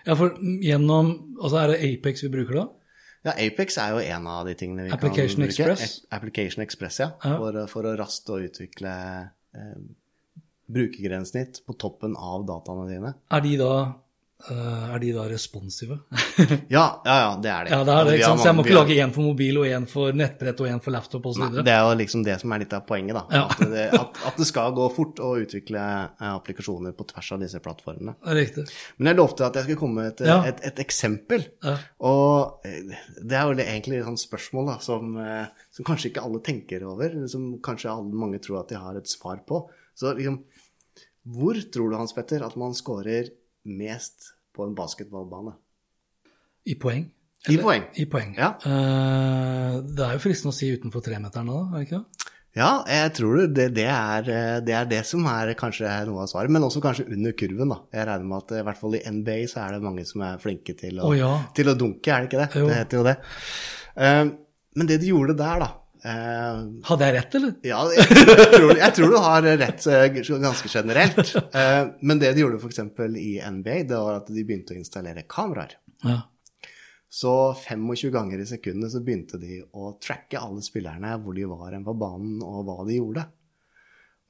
Ja, 0.05 0.15
for 0.19 0.35
gjennom 0.61 1.13
Altså, 1.39 1.57
er 1.63 1.71
det 1.71 1.79
Apex 1.87 2.25
vi 2.25 2.33
bruker 2.35 2.59
da? 2.59 2.67
Ja, 3.23 3.33
Apex 3.39 3.77
er 3.79 3.95
jo 3.95 4.03
en 4.03 4.27
av 4.27 4.45
de 4.47 4.53
tingene 4.59 4.89
vi 4.89 4.91
Application 4.93 5.45
kan 5.45 5.47
bruke. 5.47 5.71
Express. 5.71 5.99
Application 6.11 6.63
Express, 6.65 6.99
ja. 6.99 7.09
Ja. 7.23 7.37
For, 7.39 7.59
for 7.71 7.87
å 7.87 7.95
raskt 7.97 8.29
og 8.35 8.43
utvikle 8.49 8.93
eh, 9.55 9.77
brukergrensnitt 10.73 11.61
på 11.67 11.75
toppen 11.79 12.17
av 12.19 12.43
dataene 12.47 12.89
dine. 12.91 13.13
Er 13.31 13.43
de 13.45 13.53
da, 13.61 13.71
er 14.51 14.99
de 14.99 15.11
da 15.15 15.23
responsive? 15.31 15.95
Ja, 16.73 17.01
ja, 17.05 17.15
ja, 17.21 17.29
det 17.39 17.49
er 17.53 17.65
de. 17.67 17.71
Ja, 17.71 17.79
det 17.87 17.93
er 17.93 18.07
det, 18.07 18.13
ikke 18.17 18.27
sant? 18.27 18.41
Så 18.41 18.47
jeg 18.49 18.55
må 18.57 18.63
ikke 18.65 18.75
lage 18.75 18.95
én 18.99 19.11
for 19.15 19.23
mobil 19.27 19.59
og 19.61 19.67
én 19.69 19.85
for 19.87 20.15
nettbrett 20.17 20.59
og 20.63 20.67
én 20.67 20.81
for 20.83 20.91
laptop 20.95 21.27
osv. 21.29 21.45
Det 21.63 21.71
er 21.71 21.83
jo 21.85 21.93
liksom 21.99 22.23
det 22.25 22.35
som 22.41 22.51
er 22.55 22.63
litt 22.63 22.73
av 22.75 22.83
poenget, 22.89 23.15
da. 23.15 23.23
Ja. 23.31 23.43
At, 23.53 23.61
det, 23.71 23.85
at, 23.99 24.19
at 24.31 24.41
det 24.41 24.47
skal 24.49 24.73
gå 24.75 24.87
fort 24.95 25.21
å 25.23 25.29
utvikle 25.43 25.83
eh, 25.83 26.25
applikasjoner 26.33 26.95
på 26.97 27.05
tvers 27.13 27.29
av 27.37 27.43
disse 27.45 27.61
plattformene. 27.63 28.15
Riktig. 28.35 28.65
Men 28.97 29.11
jeg 29.13 29.19
lovte 29.21 29.47
at 29.47 29.59
jeg 29.61 29.67
skulle 29.69 29.81
komme 29.85 30.01
med 30.01 30.11
et, 30.11 30.25
Ja. 30.27 30.39
et, 30.49 30.59
et 30.71 30.81
eksempel. 30.83 31.45
Ja. 31.63 31.77
Og 32.09 32.65
eh, 32.67 32.97
det 33.21 33.37
er 33.39 33.47
jo 33.47 33.55
egentlig 33.63 34.01
et 34.01 34.09
sånt 34.09 34.23
spørsmål 34.25 34.73
da, 34.73 34.77
som, 34.83 35.13
eh, 35.23 35.45
som 35.71 35.87
kanskje 35.87 36.11
ikke 36.11 36.25
alle 36.25 36.43
tenker 36.43 36.83
over, 36.89 37.15
som 37.31 37.47
kanskje 37.63 37.93
alle, 37.93 38.11
mange 38.25 38.41
tror 38.43 38.63
at 38.65 38.73
de 38.73 38.81
har 38.81 38.99
et 38.99 39.07
svar 39.13 39.39
på. 39.47 39.63
Så 39.95 40.11
liksom, 40.17 40.41
hvor 41.31 41.55
tror 41.71 41.93
du, 41.93 41.99
Hans 42.01 42.11
Petter, 42.17 42.43
at 42.43 42.57
man 42.59 42.73
scorer 42.75 43.29
mest 43.63 44.32
på 44.53 44.67
en 44.67 44.75
basketballbane? 44.77 45.55
I 46.69 46.77
poeng? 46.79 47.07
I 47.51 47.57
poeng. 47.59 47.87
I 47.99 48.05
poeng. 48.07 48.35
Ja. 48.37 48.53
Eh, 48.63 49.79
det 49.83 50.05
er 50.05 50.15
jo 50.15 50.21
fristende 50.23 50.53
å 50.53 50.55
si 50.55 50.69
utenfor 50.71 51.03
tremeteren 51.03 51.49
da, 51.51 51.57
er 51.65 51.81
det 51.81 51.87
ikke 51.87 51.99
det? 51.99 52.29
Ja, 52.53 52.69
jeg 52.85 53.13
tror 53.17 53.39
det, 53.49 53.65
det, 53.73 53.87
er, 53.89 54.27
eh, 54.29 54.57
det 54.63 54.75
er 54.77 54.87
det 54.87 55.01
som 55.09 55.25
er 55.27 55.51
kanskje 55.59 55.89
noe 56.07 56.23
av 56.23 56.29
svaret, 56.31 56.53
men 56.53 56.63
også 56.63 56.83
kanskje 56.85 57.07
under 57.09 57.33
kurven. 57.35 57.73
da. 57.73 57.79
Jeg 57.97 58.07
regner 58.07 58.29
med 58.29 58.45
at 58.45 58.53
eh, 58.53 58.61
i 58.61 58.67
hvert 58.69 58.79
fall 58.79 58.97
i 58.99 59.03
NBA 59.17 59.37
så 59.51 59.63
er 59.65 59.75
det 59.75 59.85
mange 59.89 60.05
som 60.07 60.23
er 60.23 60.41
flinke 60.41 60.77
til 60.79 61.01
å, 61.01 61.09
oh, 61.09 61.17
ja. 61.17 61.33
til 61.57 61.73
å 61.73 61.75
dunke, 61.75 62.13
er 62.13 62.23
det 62.23 62.31
ikke 62.31 62.43
det? 62.43 62.49
Jo. 62.61 62.69
Det 62.69 62.79
heter 62.79 63.01
jo 63.01 63.07
det. 63.09 63.17
Men 64.73 64.89
det 64.89 65.01
du 65.01 65.09
gjorde 65.09 65.35
der, 65.37 65.65
da 65.65 65.71
Hadde 66.03 67.07
jeg 67.07 67.15
rett, 67.15 67.35
eller? 67.39 67.53
Ja, 67.63 67.79
jeg 67.95 68.07
tror, 68.51 68.73
jeg 68.75 68.95
tror 68.97 69.13
du 69.13 69.17
har 69.23 69.47
rett 69.61 69.87
eh, 69.87 70.19
ganske 70.43 70.71
generelt. 70.71 71.33
Eh, 71.53 71.81
men 72.01 72.19
det 72.19 72.33
de 72.35 72.43
gjorde 72.43 72.59
f.eks. 72.59 72.81
i 73.21 73.31
NBA, 73.39 73.77
det 73.87 73.99
var 73.99 74.19
at 74.19 74.31
de 74.33 74.43
begynte 74.43 74.75
å 74.75 74.79
installere 74.79 75.23
kameraer. 75.29 75.77
Ja. 76.03 76.17
Så 77.13 77.53
25 77.53 78.11
ganger 78.11 78.41
i 78.41 78.47
sekundet 78.49 78.91
så 78.91 79.03
begynte 79.05 79.37
de 79.37 79.59
å 79.77 79.93
tracke 80.01 80.39
alle 80.41 80.63
spillerne, 80.65 81.13
hvor 81.21 81.37
de 81.37 81.45
var 81.45 81.75
på 81.85 81.93
banen 81.93 82.41
og 82.41 82.63
hva 82.65 82.79
de 82.87 82.97
gjorde. 82.97 83.27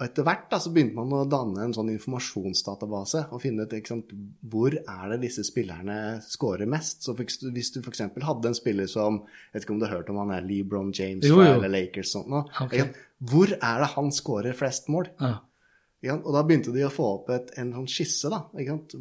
Og 0.04 0.10
etter 0.10 0.26
hvert 0.28 0.50
da, 0.52 0.58
så 0.60 0.68
begynte 0.76 0.98
man 0.98 1.14
å 1.16 1.22
danne 1.32 1.64
en 1.64 1.74
sånn 1.76 1.88
informasjonsdatabase 1.94 3.22
og 3.32 3.40
finne 3.40 3.64
ut 3.64 3.76
sant, 3.88 4.10
hvor 4.52 4.76
er 4.76 5.14
det 5.14 5.22
disse 5.22 5.46
spillerne 5.48 6.18
scorer 6.28 6.68
mest. 6.68 7.06
Så 7.08 7.16
hvis 7.16 7.72
du 7.72 7.80
f.eks. 7.80 8.02
hadde 8.12 8.52
en 8.52 8.58
spiller 8.58 8.90
som 8.92 9.22
Jeg 9.24 9.54
vet 9.56 9.64
ikke 9.64 9.76
om 9.78 9.80
du 9.80 9.88
har 9.88 9.96
hørt 9.96 10.12
om 10.12 10.20
han 10.20 10.34
er 10.36 10.44
LeBron 10.44 10.92
James 10.92 11.24
Jo, 11.24 11.40
jo. 11.40 11.56
eller 11.56 11.72
Lakers 11.72 12.12
sånt 12.18 12.28
noe, 12.34 12.44
okay. 12.66 12.90
Hvor 13.24 13.56
er 13.56 13.80
det 13.86 13.90
han 13.94 14.12
scorer 14.12 14.60
flest 14.60 14.92
mål? 14.92 15.08
ja. 16.04 16.18
Og 16.20 16.30
da 16.36 16.44
begynte 16.44 16.76
de 16.76 16.84
å 16.84 16.92
få 16.92 17.08
opp 17.22 17.30
et, 17.32 17.56
en 17.64 17.72
sånn 17.78 17.88
skisse, 17.88 18.28
da. 18.28 18.42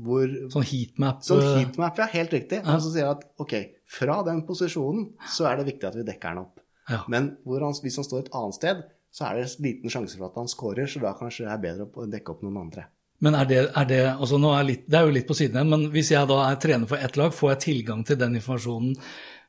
Hvor, 0.07 0.39
Sånn 0.55 0.69
heatmap. 0.71 1.25
Sånn 1.27 1.43
eh, 1.43 1.57
heatmap, 1.59 1.99
ja, 1.99 2.07
helt 2.15 2.39
riktig. 2.39 2.63
Og 2.63 2.79
så 2.85 2.93
sier 2.95 3.09
de 3.09 3.17
at 3.17 3.25
ok, 3.43 3.55
fra 3.91 4.21
den 4.31 4.45
posisjonen 4.47 5.09
så 5.27 5.51
er 5.51 5.59
det 5.59 5.73
viktig 5.73 5.89
at 5.91 5.99
vi 5.99 6.07
dekker 6.07 6.31
den 6.31 6.45
opp. 6.45 6.63
Ja. 6.87 7.03
Men 7.11 7.33
hvor 7.43 7.67
han, 7.67 7.75
hvis 7.83 7.99
han 7.99 8.07
står 8.07 8.29
et 8.29 8.37
annet 8.39 8.61
sted, 8.61 8.85
så 9.13 9.29
er 9.29 9.39
det 9.39 9.49
liten 9.61 9.93
sjanse 9.93 10.17
for 10.17 10.31
at 10.31 10.39
han 10.41 10.49
scorer, 10.51 10.89
så 10.89 11.03
da 11.03 11.13
kanskje 11.19 11.45
det 11.47 11.53
er 11.53 11.65
bedre 11.67 11.89
å 11.89 12.09
dekke 12.09 12.33
opp 12.33 12.45
noen 12.47 12.63
andre. 12.65 12.87
Men 13.23 13.37
er 13.39 13.47
det, 13.47 13.61
er 13.79 13.87
det 13.87 14.01
altså 14.11 14.41
er 14.51 14.65
litt, 14.67 14.89
Det 14.91 14.99
er 14.99 15.05
jo 15.07 15.15
litt 15.15 15.29
på 15.29 15.37
siden 15.39 15.61
igjen, 15.61 15.71
men 15.71 15.85
hvis 15.95 16.11
jeg 16.11 16.27
da 16.31 16.41
er 16.49 16.57
trener 16.63 16.91
for 16.91 16.99
ett 16.99 17.19
lag, 17.21 17.35
får 17.37 17.53
jeg 17.53 17.63
tilgang 17.67 18.03
til 18.09 18.19
den 18.19 18.41
informasjonen 18.41 18.97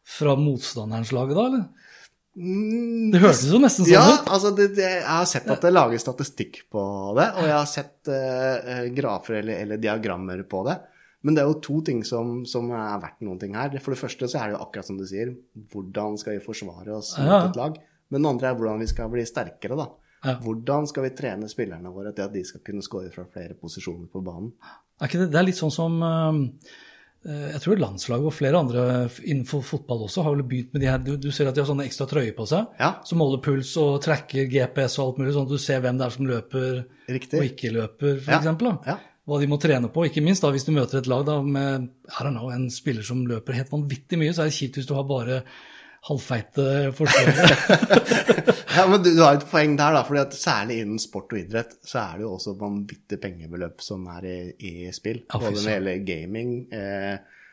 fra 0.04 0.36
motstanderens 0.38 1.14
lag 1.16 1.32
da, 1.34 1.48
eller? 1.48 1.64
Det 2.34 3.20
hørtes 3.22 3.46
jo 3.46 3.60
nesten 3.62 3.86
sånn 3.86 3.94
Ja, 3.94 4.04
ut. 4.10 4.30
altså 4.36 4.52
det, 4.58 4.72
det, 4.78 4.88
jeg 5.00 5.06
har 5.06 5.28
sett 5.30 5.50
at 5.54 5.62
det 5.62 5.72
lages 5.74 6.02
statistikk 6.02 6.64
på 6.74 6.84
det, 7.18 7.28
og 7.38 7.46
jeg 7.46 7.56
har 7.56 7.70
sett 7.70 8.10
uh, 8.10 8.90
grafer 8.94 9.40
eller, 9.40 9.62
eller 9.66 9.82
diagrammer 9.82 10.42
på 10.50 10.64
det. 10.68 10.80
Men 11.24 11.38
det 11.38 11.44
er 11.44 11.48
jo 11.48 11.62
to 11.64 11.78
ting 11.88 12.02
som, 12.04 12.42
som 12.50 12.68
er 12.76 12.98
verdt 13.00 13.22
noen 13.24 13.40
ting 13.40 13.54
her. 13.56 13.72
For 13.80 13.96
det 13.96 14.02
første 14.02 14.28
så 14.28 14.42
er 14.42 14.50
det 14.50 14.58
jo 14.58 14.64
akkurat 14.66 14.90
som 14.90 14.98
du 15.00 15.06
sier, 15.08 15.32
hvordan 15.72 16.18
skal 16.20 16.36
vi 16.36 16.44
forsvare 16.44 16.98
oss 16.98 17.14
mot 17.22 17.52
et 17.54 17.60
lag? 17.62 17.78
Men 18.14 18.24
det 18.26 18.32
andre 18.36 18.52
er 18.52 18.58
hvordan 18.60 18.84
vi 18.86 18.90
skal 18.92 19.12
bli 19.12 19.26
sterkere, 19.28 19.78
da. 19.80 19.90
Ja. 20.24 20.38
Hvordan 20.40 20.88
skal 20.88 21.04
vi 21.08 21.12
trene 21.18 21.50
spillerne 21.52 21.92
våre 21.92 22.14
til 22.16 22.24
at 22.28 22.34
de 22.34 22.46
skal 22.48 22.62
kunne 22.64 22.84
score 22.86 23.10
fra 23.12 23.26
flere 23.28 23.58
posisjoner 23.60 24.08
på 24.12 24.22
banen? 24.24 24.54
Er 25.02 25.12
det, 25.12 25.30
det 25.34 25.40
er 25.40 25.48
litt 25.50 25.60
sånn 25.60 25.74
som 25.74 25.98
eh, 26.06 26.38
eh, 27.28 27.48
Jeg 27.56 27.64
tror 27.66 27.82
landslaget 27.82 28.30
og 28.30 28.36
flere 28.38 28.62
andre 28.62 28.84
innenfor 29.26 29.66
fotball 29.68 30.06
også 30.06 30.24
har 30.24 30.38
vel 30.38 30.46
begynt 30.48 30.76
med 30.76 30.86
de 30.86 30.88
her 30.92 31.02
Du, 31.04 31.16
du 31.20 31.28
ser 31.34 31.50
at 31.50 31.58
de 31.58 31.64
har 31.64 31.68
sånne 31.68 31.88
ekstra 31.90 32.08
trøyer 32.08 32.36
på 32.38 32.46
seg 32.48 32.78
Ja. 32.80 32.94
som 33.04 33.20
måler 33.20 33.42
puls 33.44 33.74
og 33.82 33.98
tracker 34.06 34.48
GPS 34.54 35.00
og 35.00 35.10
alt 35.10 35.20
mulig, 35.24 35.34
sånn 35.36 35.50
at 35.50 35.56
du 35.58 35.60
ser 35.66 35.84
hvem 35.84 36.00
det 36.00 36.08
er 36.08 36.16
som 36.16 36.30
løper 36.30 36.70
Riktig. 37.10 37.42
og 37.42 37.50
ikke 37.50 37.74
løper, 37.76 38.22
for 38.24 38.38
Ja. 38.38 38.86
Ja. 38.94 38.98
Hva 39.24 39.38
de 39.40 39.48
må 39.48 39.56
trene 39.56 39.88
på. 39.88 40.04
Ikke 40.04 40.20
minst 40.24 40.44
da, 40.44 40.50
hvis 40.52 40.66
du 40.68 40.74
møter 40.76 41.00
et 41.00 41.08
lag 41.08 41.22
da, 41.26 41.38
med 41.42 41.86
know, 42.20 42.50
en 42.52 42.66
spiller 42.70 43.06
som 43.08 43.22
løper 43.28 43.56
helt 43.56 43.72
vanvittig 43.72 44.20
mye, 44.20 44.34
så 44.36 44.44
er 44.44 44.50
det 44.52 44.58
kjipt 44.58 44.82
hvis 44.82 44.90
du 44.90 44.98
har 44.98 45.06
bare 45.08 45.44
halvfeite 46.10 46.92
forsvarere. 46.98 48.52
Ja, 48.74 48.88
men 48.90 49.04
du, 49.04 49.12
du 49.14 49.22
har 49.22 49.38
et 49.38 49.46
poeng 49.46 49.76
der, 49.78 49.94
da. 49.94 50.02
fordi 50.08 50.22
at 50.24 50.36
særlig 50.38 50.80
innen 50.82 51.02
sport 51.02 51.34
og 51.34 51.38
idrett 51.38 51.76
så 51.86 52.00
er 52.02 52.18
det 52.18 52.26
jo 52.26 52.32
også 52.34 52.56
vanvittige 52.58 53.22
pengebeløp 53.22 53.84
som 53.86 54.08
er 54.16 54.26
i, 54.26 54.38
i 54.66 54.74
spill. 54.96 55.24
Ja, 55.28 55.38
både 55.38 55.54
når 55.54 55.68
det 55.68 55.76
gjelder 55.76 56.06
gaming 56.08 56.56
eh, 56.74 57.44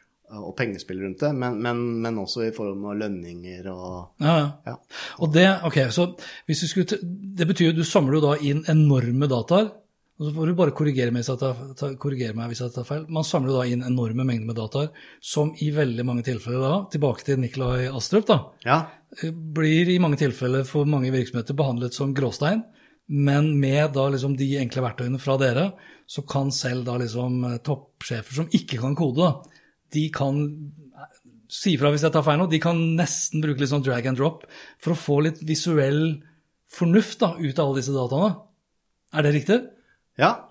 og 0.40 0.54
pengespill 0.59 1.02
rundt 1.02 1.21
det, 1.25 1.33
men, 1.37 1.59
men, 1.62 1.83
men 2.04 2.19
også 2.23 2.47
i 2.47 2.52
forhold 2.57 2.78
til 2.78 3.02
lønninger 3.04 3.69
og 3.73 4.25
Ja, 4.25 4.37
ja. 4.38 4.49
Ja. 4.71 4.76
Og 5.21 5.35
det, 5.35 5.47
ok, 5.66 5.78
så 5.92 6.09
hvis 6.47 6.64
du 6.64 6.71
skulle, 6.71 7.00
det 7.38 7.49
betyr 7.50 7.71
jo 7.71 7.78
du 7.80 7.85
samler 7.85 8.19
jo 8.19 8.25
da 8.28 8.37
inn 8.40 8.64
enorme 8.71 9.28
dataer, 9.30 9.73
og 10.21 10.27
så 10.27 10.35
får 10.37 10.50
du 10.50 10.57
bare 10.59 10.75
korrigere 10.77 11.12
meg, 11.15 11.23
hvis 11.25 12.59
jeg 12.61 12.73
tar, 12.75 12.85
feil. 12.85 13.07
Man 13.09 13.25
samler 13.25 13.55
da 13.57 13.62
inn 13.65 13.85
enorme 13.87 14.27
mengder 14.29 14.50
med 14.50 14.59
dataer, 14.59 14.91
som 15.25 15.55
i 15.65 15.71
veldig 15.73 16.05
mange 16.05 16.25
tilfeller 16.27 16.61
da, 16.61 16.75
tilbake 16.93 17.25
til 17.25 17.41
Nikolai 17.41 17.87
Astrup 17.89 18.27
da, 18.29 18.37
Ja, 18.69 18.83
blir 19.33 19.89
i 19.89 19.97
mange 20.03 20.21
tilfeller 20.21 20.67
for 20.69 20.85
mange 20.85 21.09
virksomheter 21.15 21.56
behandlet 21.56 21.97
som 21.97 22.13
gråstein, 22.15 22.67
men 23.09 23.54
med 23.63 23.97
da 23.97 24.11
liksom 24.13 24.37
de 24.37 24.50
enkle 24.61 24.85
verktøyene 24.85 25.23
fra 25.23 25.39
dere, 25.41 25.71
så 26.04 26.26
kan 26.28 26.52
selv 26.52 26.85
da 26.87 26.99
liksom 27.00 27.41
eh, 27.49 27.59
toppsjefer 27.65 28.43
som 28.43 28.52
ikke 28.61 28.78
kan 28.85 28.95
kode, 29.00 29.25
da, 29.25 29.65
de 29.97 30.04
kan 30.15 30.45
eh, 30.45 31.19
si 31.49 31.78
fra 31.80 31.95
hvis 31.95 32.04
jeg 32.04 32.13
tar 32.13 32.28
feil 32.28 32.45
nå, 32.45 32.50
de 32.52 32.61
kan 32.63 32.76
nesten 33.00 33.41
bruke 33.41 33.65
litt 33.65 33.73
sånn 33.73 33.89
drag 33.89 34.13
and 34.13 34.21
drop 34.21 34.45
for 34.76 34.93
å 34.93 35.00
få 35.00 35.21
litt 35.25 35.41
visuell 35.49 36.21
fornuft 36.71 37.25
da, 37.25 37.35
ut 37.41 37.56
av 37.56 37.65
alle 37.71 37.80
disse 37.80 37.97
dataene. 37.97 38.35
Er 39.17 39.26
det 39.26 39.39
riktig? 39.41 39.63
Ja. 40.19 40.51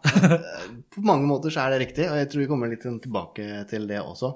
På 0.93 1.01
mange 1.05 1.27
måter 1.27 1.49
så 1.53 1.65
er 1.65 1.75
det 1.75 1.87
riktig, 1.87 2.07
og 2.09 2.17
jeg 2.17 2.29
tror 2.31 2.41
vi 2.41 2.47
kommer 2.47 2.69
litt 2.71 2.81
tilbake 3.03 3.65
til 3.69 3.87
det 3.87 3.99
også. 4.01 4.31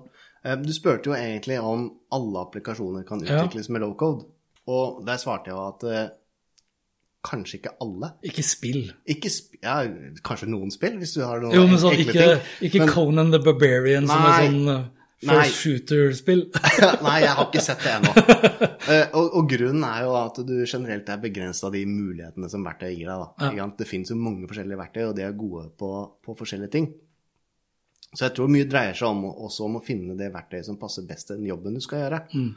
Eh, 0.45 0.55
Du 0.61 0.73
spurte 0.73 1.09
jo 1.09 1.15
egentlig 1.15 1.59
om 1.61 1.87
alle 2.11 2.43
applikasjoner 2.47 3.05
kan 3.07 3.23
Ja. 3.25 3.39
utvikles 3.43 3.69
med 3.69 3.81
low 3.81 3.93
code, 3.95 4.25
og 4.67 5.05
der 5.05 5.17
svarte 5.17 5.47
jeg 5.51 5.55
jo 5.55 5.67
at 5.67 5.83
eh, 5.91 6.09
kanskje 7.23 7.59
ikke 7.61 7.71
alle. 7.81 8.09
Ikke 8.27 8.43
spill. 8.43 8.91
Ikke 9.07 9.29
sp 9.31 9.55
ja, 9.63 9.77
kanskje 10.27 10.49
noen 10.51 10.71
spill, 10.75 10.97
hvis 10.99 11.13
du 11.15 11.21
har 11.23 11.39
noen 11.39 11.55
Jo, 11.55 11.67
men 11.67 11.79
sånn, 11.79 11.93
ekle 11.95 12.11
ikke, 12.11 12.25
ting. 12.27 12.67
ikke 12.69 12.79
Men- 12.83 12.89
Conan 12.89 13.31
the 13.31 13.39
Barbarian 13.39 14.07
som 14.07 14.25
er 14.27 14.41
sånn 14.43 14.59
eh, 14.67 14.81
Nei. 14.83 14.89
First 15.27 15.61
shooter-spill. 15.61 16.43
Nei, 17.05 17.15
jeg 17.23 17.35
har 17.37 17.47
ikke 17.47 17.63
sett 17.63 17.83
det 17.85 17.93
ennå. 17.97 18.13
Eh, 18.83 19.05
og, 19.15 19.29
og 19.39 19.47
grunnen 19.47 19.85
er 19.87 20.03
jo 20.03 20.15
at 20.19 20.41
du 20.43 20.53
generelt 20.65 21.07
er 21.07 21.21
begrensa 21.23 21.69
av 21.69 21.77
de 21.77 21.85
mulighetene 21.87 22.49
som 22.51 22.65
verktøyet 22.67 22.97
gir 22.97 23.07
deg. 23.07 23.55
Ja. 23.59 23.67
Det 23.79 23.87
finnes 23.87 24.11
jo 24.11 24.19
mange 24.19 24.49
forskjellige 24.49 24.81
verktøy, 24.81 25.05
og 25.07 25.15
de 25.17 25.23
er 25.23 25.37
gode 25.39 25.69
på, 25.79 25.91
på 26.25 26.35
forskjellige 26.39 26.73
ting. 26.75 26.89
Så 28.13 28.27
jeg 28.27 28.35
tror 28.37 28.51
mye 28.51 28.67
dreier 28.69 28.97
seg 28.97 29.09
om, 29.09 29.23
også 29.31 29.65
om 29.65 29.79
å 29.79 29.83
finne 29.83 30.17
det 30.19 30.29
verktøyet 30.33 30.67
som 30.67 30.77
passer 30.81 31.07
best 31.07 31.31
til 31.31 31.39
den 31.39 31.49
jobben 31.49 31.79
du 31.79 31.81
skal 31.83 32.03
gjøre. 32.03 32.21
Mm. 32.35 32.51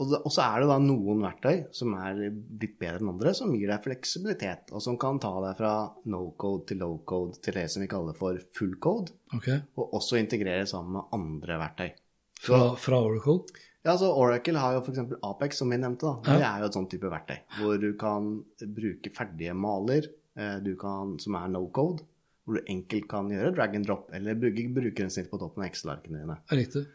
Og, 0.00 0.30
så 0.32 0.44
er 0.46 0.62
det 0.62 0.68
da 0.70 0.76
noen 0.80 1.22
verktøy 1.24 1.64
som 1.76 1.94
er 1.98 2.18
litt 2.22 2.76
bedre 2.80 3.02
enn 3.02 3.12
andre, 3.12 3.32
som 3.36 3.52
gir 3.52 3.68
deg 3.68 3.84
fleksibilitet, 3.84 4.70
og 4.72 4.82
som 4.84 4.96
kan 5.00 5.20
ta 5.20 5.32
deg 5.44 5.58
fra 5.58 5.72
no 6.12 6.22
code 6.40 6.70
til 6.70 6.80
low 6.80 7.00
code 7.08 7.40
til 7.44 7.58
det 7.58 7.66
som 7.72 7.84
vi 7.84 7.90
kaller 7.90 8.16
for 8.16 8.38
full 8.56 8.78
code, 8.82 9.12
okay. 9.36 9.60
og 9.76 9.98
også 9.98 10.20
integrere 10.20 10.68
sammen 10.70 10.96
med 10.96 11.16
andre 11.16 11.58
verktøy. 11.64 11.90
Så, 12.40 12.54
fra, 12.54 12.60
fra 12.80 13.00
Oracle. 13.04 13.58
ja, 13.84 13.96
så 14.00 14.08
Oracle 14.16 14.62
har 14.62 14.78
jo 14.78 14.84
f.eks. 14.86 15.02
Apex, 15.28 15.60
som 15.60 15.74
vi 15.74 15.80
nevnte. 15.82 16.08
da. 16.08 16.38
Det 16.38 16.46
er 16.48 16.62
jo 16.62 16.70
et 16.70 16.78
sånt 16.78 16.92
type 16.94 17.10
verktøy, 17.12 17.36
hvor 17.58 17.82
du 17.82 17.90
kan 18.00 18.30
bruke 18.78 19.12
ferdige 19.16 19.56
maler 19.56 20.08
eh, 20.08 20.56
du 20.64 20.72
kan, 20.80 21.18
som 21.20 21.36
er 21.36 21.52
no 21.52 21.66
code, 21.76 22.06
hvor 22.48 22.56
du 22.56 22.72
enkelt 22.72 23.04
kan 23.10 23.28
gjøre 23.28 23.52
drag 23.58 23.76
and 23.76 23.90
drop, 23.90 24.08
eller 24.16 24.38
bruke 24.40 24.64
brukerinnsnitt 24.80 25.28
på 25.28 25.42
toppen 25.42 25.66
av 25.66 25.68
Excel-arkene 25.68 26.24
dine. 26.24 26.40
Riktig. 26.56 26.86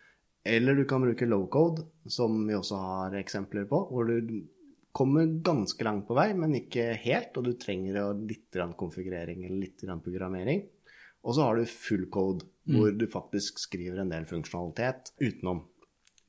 Eller 0.46 0.78
du 0.78 0.86
kan 0.86 1.02
bruke 1.02 1.26
low 1.26 1.48
code, 1.50 1.88
som 2.06 2.44
vi 2.46 2.54
også 2.54 2.78
har 2.78 3.16
eksempler 3.18 3.66
på, 3.70 3.80
hvor 3.90 4.06
du 4.06 4.44
kommer 4.96 5.26
ganske 5.44 5.84
langt 5.84 6.06
på 6.08 6.16
vei, 6.16 6.30
men 6.38 6.54
ikke 6.56 6.92
helt, 7.02 7.36
og 7.36 7.48
du 7.48 7.56
trenger 7.60 8.14
litt 8.16 8.56
konfigurering 8.80 9.44
eller 9.44 9.66
litt 9.66 9.84
programmering. 10.06 10.62
Og 11.26 11.36
så 11.36 11.48
har 11.48 11.58
du 11.58 11.66
full 11.66 12.06
code, 12.14 12.46
hvor 12.70 12.94
du 12.94 13.08
faktisk 13.10 13.60
skriver 13.60 14.04
en 14.04 14.14
del 14.14 14.28
funksjonalitet 14.30 15.12
utenom. 15.18 15.64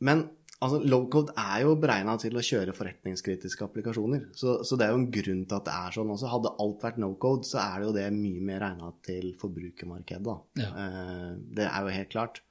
Men 0.00 0.24
altså, 0.58 0.80
low 0.80 1.04
code 1.12 1.34
er 1.36 1.66
jo 1.66 1.76
beregna 1.80 2.16
til 2.20 2.36
å 2.36 2.44
kjøre 2.44 2.74
forretningskritiske 2.76 3.68
applikasjoner. 3.68 4.26
Så, 4.36 4.62
så 4.64 4.80
det 4.80 4.86
er 4.86 4.94
jo 4.94 5.02
en 5.02 5.10
grunn 5.12 5.44
til 5.44 5.58
at 5.58 5.68
det 5.68 5.76
er 5.76 5.96
sånn. 5.98 6.14
Også 6.16 6.32
hadde 6.32 6.54
alt 6.64 6.88
vært 6.88 7.00
no 7.04 7.12
code, 7.20 7.48
så 7.48 7.60
er 7.62 7.78
det 7.78 7.90
jo 7.90 7.94
det 7.98 8.08
mye 8.16 8.48
mer 8.50 8.64
regna 8.64 8.90
til 9.06 9.30
forbrukermarkedet. 9.40 10.36
Ja. 10.62 10.72
Eh, 10.86 11.30
det 11.60 11.68
er 11.68 11.84
jo 11.84 11.96
helt 12.00 12.12
klart. 12.16 12.42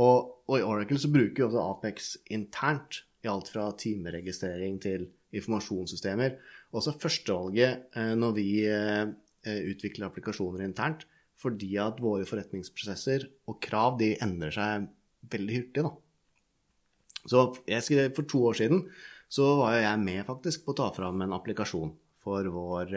Og, 0.00 0.30
og 0.50 0.56
i 0.58 0.64
Oracle 0.66 0.98
så 1.00 1.10
bruker 1.12 1.44
vi 1.44 1.46
også 1.46 1.66
Apex 1.70 2.14
internt 2.34 3.02
i 3.24 3.30
alt 3.30 3.50
fra 3.52 3.68
timeregistrering 3.78 4.78
til 4.82 5.06
informasjonssystemer. 5.34 6.36
Også 6.74 6.94
førstevalget 7.00 7.96
eh, 7.96 8.12
når 8.18 8.36
vi 8.36 8.48
eh, 8.68 9.04
eh, 9.46 9.60
utvikler 9.72 10.08
applikasjoner 10.08 10.64
internt, 10.66 11.06
fordi 11.40 11.74
at 11.82 11.98
våre 12.02 12.26
forretningsprosesser 12.28 13.26
og 13.50 13.58
krav 13.62 13.98
de 14.00 14.14
endrer 14.22 14.54
seg 14.54 14.88
veldig 15.32 15.58
hurtig. 15.58 15.84
da. 15.86 15.92
Så 17.24 17.44
jeg 17.70 18.12
For 18.14 18.28
to 18.28 18.44
år 18.50 18.58
siden 18.60 18.86
så 19.32 19.54
var 19.58 19.78
jeg 19.78 20.02
med 20.04 20.26
faktisk 20.26 20.64
på 20.64 20.74
å 20.74 20.80
ta 20.82 20.90
fram 20.94 21.22
en 21.24 21.34
applikasjon 21.34 21.94
for 22.22 22.46
vår 22.52 22.92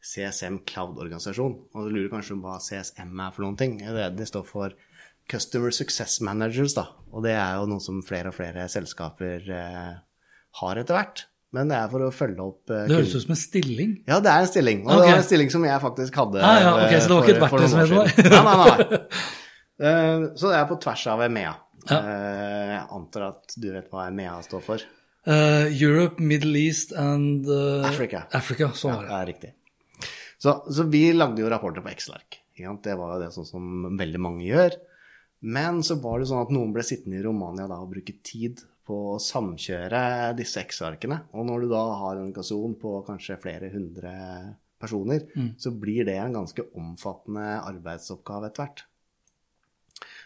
CSM 0.00 0.62
Cloud-organisasjon. 0.66 1.54
Og 1.72 1.86
du 1.86 1.94
lurer 1.94 2.10
kanskje 2.12 2.34
om 2.36 2.42
hva 2.44 2.58
CSM 2.60 3.14
er 3.14 3.32
for 3.34 3.46
noen 3.46 3.58
ting. 3.60 3.78
Det, 3.78 4.10
det 4.18 4.28
står 4.28 4.44
for 4.48 4.74
Customer 5.30 5.74
Success 5.74 6.20
Managers, 6.26 6.74
da. 6.76 6.88
Og 7.14 7.24
det 7.26 7.34
er 7.36 7.58
jo 7.60 7.66
noe 7.70 7.82
som 7.82 8.00
flere 8.06 8.32
og 8.32 8.36
flere 8.36 8.66
selskaper 8.70 9.50
eh, 9.54 9.92
har 10.60 10.80
etter 10.80 10.98
hvert. 10.98 11.26
men 11.54 11.70
det 11.70 11.78
er 11.78 11.88
for 11.90 12.06
å 12.06 12.10
følge 12.14 12.44
opp 12.44 12.70
eh, 12.70 12.84
Det 12.90 12.98
høres 12.98 13.14
ut 13.14 13.24
som 13.24 13.34
en 13.34 13.40
stilling. 13.40 13.96
Ja, 14.10 14.20
det 14.22 14.32
er 14.32 14.44
en 14.44 14.50
stilling. 14.50 14.84
Og 14.86 14.92
okay. 14.92 15.00
det 15.00 15.10
var 15.10 15.22
en 15.22 15.28
stilling 15.28 15.52
som 15.54 15.66
jeg 15.66 15.82
faktisk 15.86 16.20
hadde. 16.22 16.44
Ah, 16.46 16.60
ja, 16.62 16.72
ok, 16.76 16.92
eh, 16.92 17.00
så 17.00 17.10
det 17.10 17.16
var 17.16 17.26
ikke 17.26 17.36
et 17.36 17.44
verktøy 17.44 17.66
som 17.72 17.82
het 17.82 18.20
det? 18.20 18.30
Nei, 18.30 18.56
nei, 18.60 18.88
nei. 18.88 19.26
Så 20.36 20.50
det 20.50 20.56
er 20.58 20.66
på 20.68 20.76
tvers 20.76 21.02
av 21.08 21.22
EMEA. 21.24 21.54
Ja. 21.88 21.98
Jeg 22.68 22.80
antar 22.92 23.22
at 23.30 23.54
du 23.56 23.70
vet 23.72 23.86
hva 23.88 24.02
EMEA 24.10 24.34
står 24.44 24.60
for? 24.66 24.82
Uh, 25.24 25.68
Europe, 25.72 26.20
Middle 26.20 26.56
East 26.60 26.92
and 26.96 27.48
uh, 27.48 27.86
Africa. 27.88 28.26
Africa, 28.36 28.70
sånn 28.76 28.98
Det 28.98 29.08
det. 29.08 29.16
er 29.16 29.26
riktig. 29.30 29.50
Så, 30.40 30.54
så 30.68 30.84
vi 30.88 31.02
lagde 31.16 31.40
jo 31.40 31.48
rapporter 31.52 31.84
på 31.84 31.92
Excel-ark. 31.92 32.40
Det 32.84 32.94
var 32.96 33.14
jo 33.14 33.22
det 33.22 33.30
sånn 33.32 33.48
som 33.48 33.96
veldig 33.96 34.20
mange 34.20 34.44
gjør. 34.44 34.76
Men 35.40 35.80
så 35.86 35.96
var 36.02 36.20
det 36.20 36.28
sånn 36.28 36.42
at 36.44 36.52
noen 36.52 36.72
ble 36.74 36.84
sittende 36.84 37.20
i 37.20 37.24
Romania 37.24 37.68
da 37.70 37.78
og 37.80 37.94
bruke 37.94 38.18
tid 38.26 38.60
på 38.84 38.96
å 39.14 39.20
samkjøre 39.22 40.34
disse 40.36 40.60
Excel-arkene. 40.60 41.22
Og 41.32 41.46
når 41.48 41.64
du 41.64 41.70
da 41.72 41.84
har 42.02 42.16
en 42.16 42.26
organisasjon 42.26 42.76
på 42.80 42.98
kanskje 43.06 43.38
flere 43.40 43.70
hundre 43.72 44.12
personer, 44.80 45.24
så 45.60 45.72
blir 45.76 46.04
det 46.08 46.18
en 46.20 46.36
ganske 46.40 46.64
omfattende 46.76 47.60
arbeidsoppgave 47.62 48.50
etter 48.50 48.64
hvert. 48.64 48.84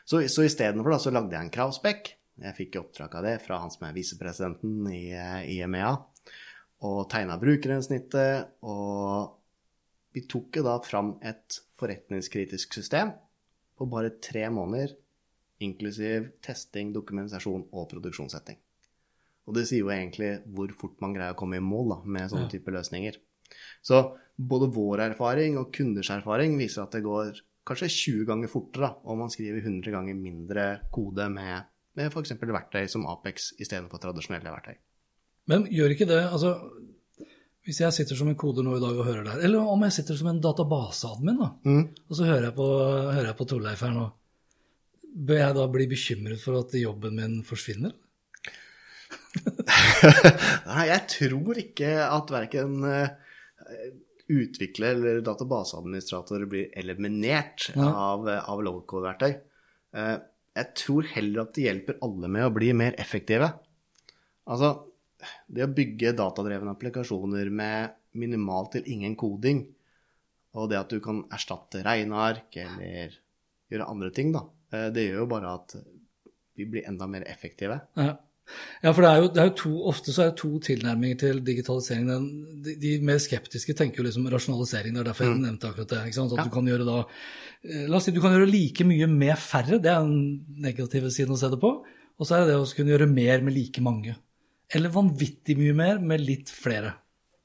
Så, 0.05 0.21
så 0.29 0.45
istedenfor 0.45 0.99
så 1.01 1.13
lagde 1.15 1.35
jeg 1.35 1.47
en 1.47 1.55
kravspekk. 1.55 2.11
Jeg 2.45 2.57
fikk 2.57 2.81
oppdrag 2.81 3.15
av 3.15 3.27
det 3.29 3.37
fra 3.45 3.61
han 3.63 3.71
som 3.71 3.87
er 3.87 3.95
visepresidenten 3.95 4.89
i, 4.91 5.05
i 5.55 5.61
EMEA, 5.65 5.93
og 6.85 7.05
tegna 7.13 7.39
brukergrensnittet. 7.41 8.59
Og 8.67 9.39
vi 10.15 10.25
tok 10.31 10.59
jo 10.59 10.67
da 10.67 10.79
fram 10.85 11.15
et 11.23 11.61
forretningskritisk 11.81 12.75
system 12.77 13.15
på 13.75 13.89
bare 13.91 14.17
tre 14.23 14.47
måneder, 14.55 14.95
inklusiv 15.65 16.31
testing, 16.45 16.93
dokumentasjon 16.95 17.67
og 17.73 17.89
produksjonssetting. 17.91 18.61
Og 19.45 19.57
det 19.59 19.67
sier 19.69 19.83
jo 19.83 19.91
egentlig 19.93 20.31
hvor 20.57 20.71
fort 20.81 21.01
man 21.05 21.13
greier 21.17 21.35
å 21.35 21.39
komme 21.39 21.59
i 21.61 21.65
mål 21.65 21.91
da, 21.95 21.99
med 22.05 22.31
sånne 22.33 22.49
type 22.53 22.73
løsninger. 22.73 23.19
Så 23.85 23.99
både 24.41 24.71
vår 24.73 25.03
erfaring 25.11 25.59
og 25.61 25.69
kunders 25.77 26.09
erfaring 26.15 26.57
viser 26.59 26.87
at 26.87 26.97
det 26.97 27.03
går 27.05 27.43
kanskje 27.69 27.91
20 27.93 28.25
ganger 28.29 28.51
fortere 28.53 28.89
da, 28.89 28.95
om 29.09 29.21
man 29.25 29.31
skriver 29.33 29.61
100 29.61 29.93
ganger 29.93 30.17
mindre 30.17 30.65
kode 30.93 31.29
med, 31.33 31.69
med 31.97 32.11
f.eks. 32.11 32.35
verktøy 32.41 32.89
som 32.93 33.07
Apex 33.09 33.53
istedenfor 33.61 34.01
tradisjonelle 34.03 34.53
verktøy. 34.53 34.75
Men 35.53 35.67
gjør 35.69 35.93
ikke 35.93 36.09
det 36.09 36.23
altså, 36.25 36.55
Hvis 37.65 37.79
jeg 37.81 37.93
sitter 37.97 38.17
som 38.17 38.29
en 38.29 38.37
koder 38.37 38.65
nå 38.65 38.75
i 38.77 38.81
dag 38.81 38.97
og 38.97 39.07
hører 39.07 39.23
det 39.25 39.33
her, 39.35 39.45
eller 39.47 39.69
om 39.73 39.85
jeg 39.87 39.95
sitter 39.97 40.19
som 40.21 40.29
en 40.29 40.41
databaseadmin, 40.45 41.39
da, 41.41 41.47
Mm. 41.65 41.85
og 42.09 42.17
så 42.17 42.27
hører 42.29 42.51
jeg 42.51 42.55
på, 42.59 42.67
hører 43.13 43.29
jeg 43.31 43.37
på 43.39 43.47
Torleif 43.49 43.81
her 43.81 43.95
nå, 43.95 44.05
bør 45.15 45.39
jeg 45.41 45.55
da 45.57 45.67
bli 45.71 45.87
bekymret 45.91 46.41
for 46.43 46.59
at 46.61 46.75
jobben 46.79 47.15
min 47.21 47.37
forsvinner? 47.47 47.93
Nei, 50.69 50.85
jeg 50.91 51.03
tror 51.11 51.59
ikke 51.61 51.91
at 52.07 52.31
verken 52.35 52.77
utvikler 54.31 54.95
eller 54.97 55.21
databaseadministratorer 55.27 56.47
blir 56.51 56.71
eliminert 56.81 57.69
Ja. 57.75 57.89
av, 57.91 58.29
av 58.29 58.63
low-code-verktøy. 58.65 59.35
Eh, 59.95 60.17
Jeg 60.55 60.69
tror 60.79 61.03
heller 61.11 61.41
at 61.43 61.55
det 61.57 61.65
hjelper 61.67 61.97
alle 62.07 62.29
med 62.31 62.45
å 62.47 62.53
bli 62.55 62.69
mer 62.79 62.95
effektive. 63.03 63.49
Altså, 64.47 64.69
det 65.51 65.65
å 65.67 65.73
bygge 65.75 66.13
datadrevne 66.15 66.71
applikasjoner 66.77 67.51
med 67.51 67.91
minimalt 68.15 68.71
til 68.77 68.87
ingen 68.87 69.17
koding, 69.19 69.65
og 70.55 70.69
det 70.71 70.79
at 70.79 70.93
du 70.95 71.01
kan 71.03 71.25
erstatte 71.35 71.83
regneark 71.83 72.55
eller 72.63 73.17
gjøre 73.73 73.89
andre 73.91 74.11
ting, 74.15 74.31
da, 74.31 74.45
eh, 74.47 74.54
det 74.95 75.09
gjør 75.09 75.23
jo 75.25 75.31
bare 75.31 75.55
at 75.59 75.75
vi 76.59 76.67
blir 76.71 76.87
enda 76.89 77.07
mer 77.11 77.25
effektive. 77.31 77.81
Ja. 77.99 78.15
Ja, 78.85 78.91
for 78.93 79.01
det 79.01 79.09
er 79.11 79.21
jo, 79.23 79.29
det 79.33 79.41
er 79.41 79.47
jo 79.49 79.53
to, 79.57 79.71
ofte 79.89 80.13
så 80.13 80.21
er 80.21 80.27
det 80.31 80.37
to 80.43 80.51
tilnærminger 80.61 81.17
til 81.23 81.39
digitalisering. 81.47 82.11
De, 82.67 82.75
de 82.83 82.91
mer 83.09 83.17
skeptiske 83.25 83.73
tenker 83.79 84.03
jo 84.03 84.05
liksom 84.05 84.27
rasjonalisering. 84.29 84.93
Det 84.93 85.01
er 85.01 85.09
derfor 85.09 85.25
jeg 85.31 85.39
nevnte 85.41 85.71
akkurat 85.71 85.95
det. 85.95 86.01
ikke 86.11 86.19
sant? 86.19 86.29
Så 86.31 86.37
at 86.37 86.43
Ja. 86.43 86.51
du 86.51 86.53
kan 86.53 86.69
gjøre 86.69 86.85
da 86.85 86.99
eh, 87.65 87.87
La 87.89 87.97
oss 87.97 88.05
si 88.05 88.13
du 88.13 88.21
kan 88.21 88.37
gjøre 88.37 88.51
like 88.51 88.85
mye 88.85 89.09
med 89.09 89.41
færre. 89.41 89.79
Det 89.81 89.89
er 89.95 90.05
den 90.05 90.45
negative 90.61 91.09
siden 91.11 91.33
å 91.33 91.41
se 91.41 91.49
det 91.55 91.61
på. 91.63 91.73
Og 92.21 92.29
så 92.29 92.37
er 92.37 92.45
det 92.45 92.53
det 92.53 92.61
å 92.61 92.69
kunne 92.77 92.93
gjøre 92.93 93.09
mer 93.11 93.41
med 93.49 93.57
like 93.57 93.81
mange. 93.83 94.13
Eller 94.77 94.93
vanvittig 94.93 95.57
mye 95.59 95.73
mer 95.81 95.99
med 96.05 96.21
litt 96.21 96.53
flere. 96.53 96.93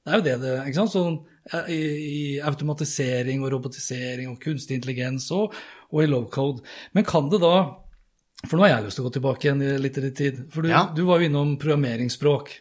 Det 0.03 0.11
er 0.11 0.19
jo 0.19 0.27
det 0.27 0.35
det 0.43 0.53
ikke 0.67 0.81
sant? 0.81 0.93
Sånn, 0.97 1.17
eh, 1.53 1.71
i, 1.71 1.79
I 2.11 2.39
automatisering 2.43 3.39
og 3.43 3.53
robotisering 3.55 4.27
og 4.35 4.39
kunstig 4.43 4.75
intelligens 4.81 5.31
og, 5.31 5.55
og 5.91 6.03
i 6.03 6.09
low 6.09 6.25
code. 6.31 6.61
Men 6.93 7.05
kan 7.07 7.29
det 7.31 7.41
da 7.41 7.53
For 8.47 8.55
nå 8.55 8.63
har 8.63 8.69
jeg 8.77 8.85
lyst 8.85 8.95
til 8.95 9.03
å 9.03 9.07
gå 9.09 9.13
tilbake 9.17 9.43
igjen 9.49 9.61
i 9.65 9.71
litt 9.83 9.97
i 9.99 10.11
tid. 10.15 10.37
For 10.53 10.63
du, 10.63 10.69
Ja. 10.69 10.85
du 10.95 11.01
var 11.03 11.19
jo 11.19 11.27
innom 11.27 11.57
programmeringsspråk. 11.59 12.53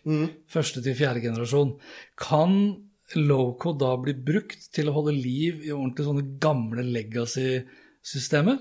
Første 0.50 0.82
til 0.82 0.96
fjerde 0.98 1.20
generasjon. 1.22 1.76
Kan 2.18 2.56
low-code 3.14 3.78
da 3.78 3.92
bli 3.96 4.12
brukt 4.12 4.72
til 4.74 4.88
å 4.90 4.94
holde 4.96 5.14
liv 5.14 5.62
i 5.62 5.70
ordentlig 5.70 6.04
sånne 6.08 6.24
gamle 6.42 6.82
legacy-systemer? 6.82 8.58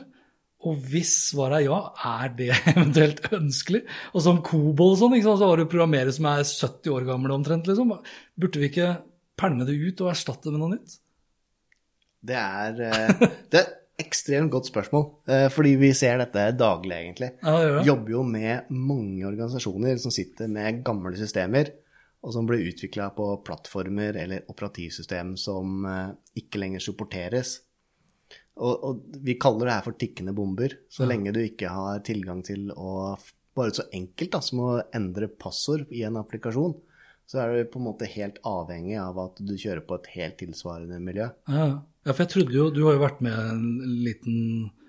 Og 0.67 0.77
hvis 0.89 1.11
svaret 1.31 1.63
er 1.63 1.65
ja, 1.67 1.79
er 2.05 2.29
det 2.37 2.51
eventuelt 2.75 3.25
ønskelig? 3.33 3.81
Og 4.13 4.21
som 4.25 4.43
Cobol 4.45 4.93
og 4.93 5.01
sånn, 5.01 5.17
så 5.25 5.37
har 5.41 5.57
du 5.57 5.65
programmerere 5.69 6.13
som 6.13 6.29
er 6.29 6.45
70 6.45 6.93
år 6.93 7.05
gamle 7.09 7.33
omtrent, 7.33 7.65
liksom. 7.69 7.93
Burde 8.37 8.61
vi 8.61 8.69
ikke 8.69 8.93
pælme 9.37 9.65
det 9.65 9.73
ut 9.77 10.01
og 10.05 10.13
erstatte 10.13 10.49
det 10.49 10.53
med 10.53 10.63
noe 10.63 10.75
nytt? 10.77 10.97
Det 12.27 12.37
er, 12.37 12.81
eh, 12.91 13.27
det 13.53 13.59
et 13.65 13.75
ekstremt 13.97 14.51
godt 14.53 14.69
spørsmål, 14.69 15.05
eh, 15.27 15.47
fordi 15.49 15.73
vi 15.81 15.89
ser 15.97 16.19
dette 16.21 16.43
daglig, 16.57 16.95
egentlig. 16.95 17.31
Ja, 17.41 17.53
det 17.57 17.71
det. 17.73 17.85
Jobber 17.87 18.13
jo 18.13 18.23
med 18.23 18.69
mange 18.69 19.25
organisasjoner 19.25 19.97
som 20.01 20.13
sitter 20.13 20.49
med 20.51 20.83
gamle 20.85 21.15
systemer, 21.17 21.71
og 22.21 22.33
som 22.33 22.45
ble 22.49 22.59
utvikla 22.69 23.09
på 23.15 23.29
plattformer 23.45 24.17
eller 24.23 24.45
operativsystem 24.51 25.35
som 25.37 25.85
eh, 25.85 26.11
ikke 26.41 26.61
lenger 26.61 26.83
supporteres. 26.83 27.57
Og, 28.57 28.83
og 28.83 29.17
vi 29.25 29.37
kaller 29.37 29.69
det 29.69 29.75
her 29.75 29.85
for 29.85 29.97
tikkende 30.01 30.33
bomber. 30.33 30.73
Så 30.89 31.05
lenge 31.05 31.33
du 31.33 31.41
ikke 31.43 31.69
har 31.69 32.05
tilgang 32.05 32.43
til 32.45 32.71
å 32.73 33.17
Bare 33.57 33.73
så 33.73 33.87
enkelt 33.89 34.29
da, 34.35 34.37
som 34.45 34.59
å 34.61 34.73
endre 34.93 35.25
passord 35.33 35.87
i 35.89 36.03
en 36.05 36.19
applikasjon, 36.19 36.75
så 37.27 37.41
er 37.43 37.51
du 37.57 37.69
på 37.73 37.81
en 37.81 37.87
måte 37.89 38.07
helt 38.07 38.37
avhengig 38.47 38.95
av 39.03 39.17
at 39.19 39.41
du 39.43 39.53
kjører 39.59 39.83
på 39.87 39.97
et 39.99 40.07
helt 40.15 40.37
tilsvarende 40.39 40.99
miljø. 41.03 41.27
Ja, 41.51 41.67
ja, 42.07 42.13
for 42.13 42.23
jeg 42.23 42.31
trodde 42.31 42.55
jo 42.55 42.69
Du 42.71 42.85
har 42.85 42.95
jo 42.95 43.01
vært 43.03 43.19
med 43.25 43.35
en 43.35 43.65
liten 44.05 44.37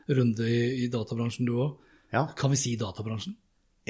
runde 0.07 0.46
i, 0.46 0.85
i 0.85 0.88
databransjen, 0.92 1.48
du 1.48 1.57
òg. 1.59 1.77
Ja, 2.14 2.29
Kan 2.38 2.55
vi 2.55 2.61
si 2.61 2.77
databransjen? 2.79 3.35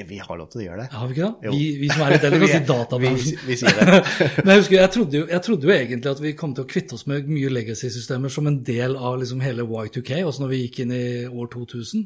vi 0.07 0.15
har 0.23 0.37
lov 0.39 0.47
til 0.47 0.61
å 0.61 0.63
gjøre 0.63 0.83
det. 0.85 0.93
Har 0.95 1.09
vi 1.09 1.15
ikke 1.17 1.27
det? 1.27 1.49
Vi, 1.51 1.63
vi 1.81 1.87
som 1.91 2.03
er 2.05 2.13
litt 2.13 2.23
eldre, 2.23 2.39
kan 2.39 2.51
si 2.53 2.67
databransjen. 2.69 3.39
Vi, 3.41 3.47
vi 3.49 3.57
sier 3.59 3.75
det. 3.75 3.97
Men 4.45 4.51
jeg 4.53 4.61
husker, 4.61 4.75
jeg 4.77 4.91
trodde, 4.95 5.17
jo, 5.19 5.25
jeg 5.33 5.43
trodde 5.43 5.67
jo 5.67 5.73
egentlig 5.75 6.11
at 6.13 6.21
vi 6.23 6.31
kom 6.39 6.53
til 6.55 6.63
å 6.63 6.69
kvitte 6.69 6.95
oss 6.95 7.03
med 7.11 7.27
mye 7.27 7.49
legacy-systemer 7.51 8.31
som 8.31 8.47
en 8.47 8.61
del 8.63 8.95
av 8.95 9.17
liksom 9.19 9.43
hele 9.43 9.65
Y2K, 9.67 10.21
også 10.23 10.45
når 10.45 10.53
vi 10.53 10.61
gikk 10.61 10.79
inn 10.85 10.95
i 10.95 11.03
år 11.27 11.51
2000. 11.51 12.05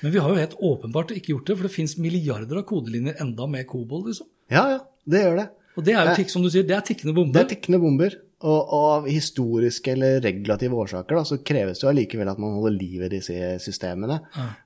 Men 0.00 0.14
vi 0.14 0.22
har 0.24 0.32
jo 0.32 0.40
helt 0.40 0.56
åpenbart 0.70 1.12
ikke 1.16 1.34
gjort 1.34 1.50
det, 1.50 1.58
for 1.60 1.68
det 1.68 1.74
fins 1.76 1.96
milliarder 2.00 2.62
av 2.62 2.66
kodelinjer 2.68 3.20
enda 3.24 3.48
med 3.52 3.68
Cobol. 3.68 4.06
liksom. 4.08 4.28
Ja, 4.52 4.64
ja, 4.72 4.80
det 5.08 5.22
gjør 5.26 5.40
det. 5.42 5.46
Og 5.76 5.84
det 5.84 5.92
er 5.92 6.08
jo 6.08 6.14
tikk, 6.16 6.30
som 6.32 6.44
du 6.44 6.48
sier, 6.52 6.64
det 6.66 6.76
er 6.76 6.84
tikkende 6.86 7.12
bomber. 7.16 7.36
Det 7.36 7.44
er 7.44 7.52
tikkende 7.52 7.80
bomber. 7.82 8.16
Og, 8.36 8.56
og 8.60 8.86
av 8.92 9.06
historiske 9.08 9.92
eller 9.94 10.18
regulative 10.24 10.76
årsaker 10.76 11.16
da, 11.16 11.22
så 11.24 11.38
kreves 11.44 11.80
det 11.80 11.88
allikevel 11.88 12.28
at 12.28 12.40
man 12.40 12.56
holder 12.58 12.74
liv 12.76 13.04
i 13.06 13.12
disse 13.14 13.54
systemene 13.64 14.18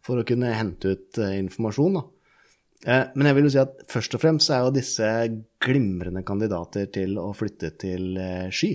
for 0.06 0.18
å 0.18 0.24
kunne 0.26 0.50
hente 0.56 0.96
ut 0.96 1.20
eh, 1.22 1.36
informasjon. 1.38 2.00
Eh, 2.86 3.04
men 3.14 3.28
jeg 3.28 3.36
vil 3.36 3.46
jo 3.46 3.52
si 3.54 3.60
at 3.62 3.84
først 3.92 4.16
og 4.16 4.22
fremst 4.24 4.50
er 4.54 4.64
jo 4.64 4.74
disse 4.74 5.10
glimrende 5.62 6.24
kandidater 6.26 6.90
til 6.94 7.18
å 7.22 7.30
flytte 7.36 7.74
til 7.80 8.18
eh, 8.18 8.50
sky. 8.50 8.72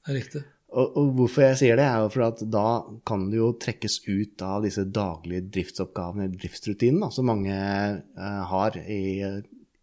Det 0.00 0.14
er 0.14 0.18
riktig. 0.20 0.42
Og, 0.70 0.96
og 0.96 1.14
hvorfor 1.18 1.48
jeg 1.48 1.58
sier 1.58 1.80
det, 1.80 1.86
er 1.90 2.04
jo 2.04 2.10
for 2.14 2.26
at 2.28 2.42
da 2.46 2.66
kan 3.08 3.24
det 3.32 3.40
jo 3.40 3.50
trekkes 3.58 4.00
ut 4.06 4.44
av 4.46 4.62
disse 4.62 4.84
daglige 4.86 5.48
driftsoppgavene, 5.56 6.30
driftsrutinene, 6.36 7.10
som 7.14 7.26
mange 7.26 7.56
eh, 7.56 8.42
har 8.52 8.78
i, 8.84 9.02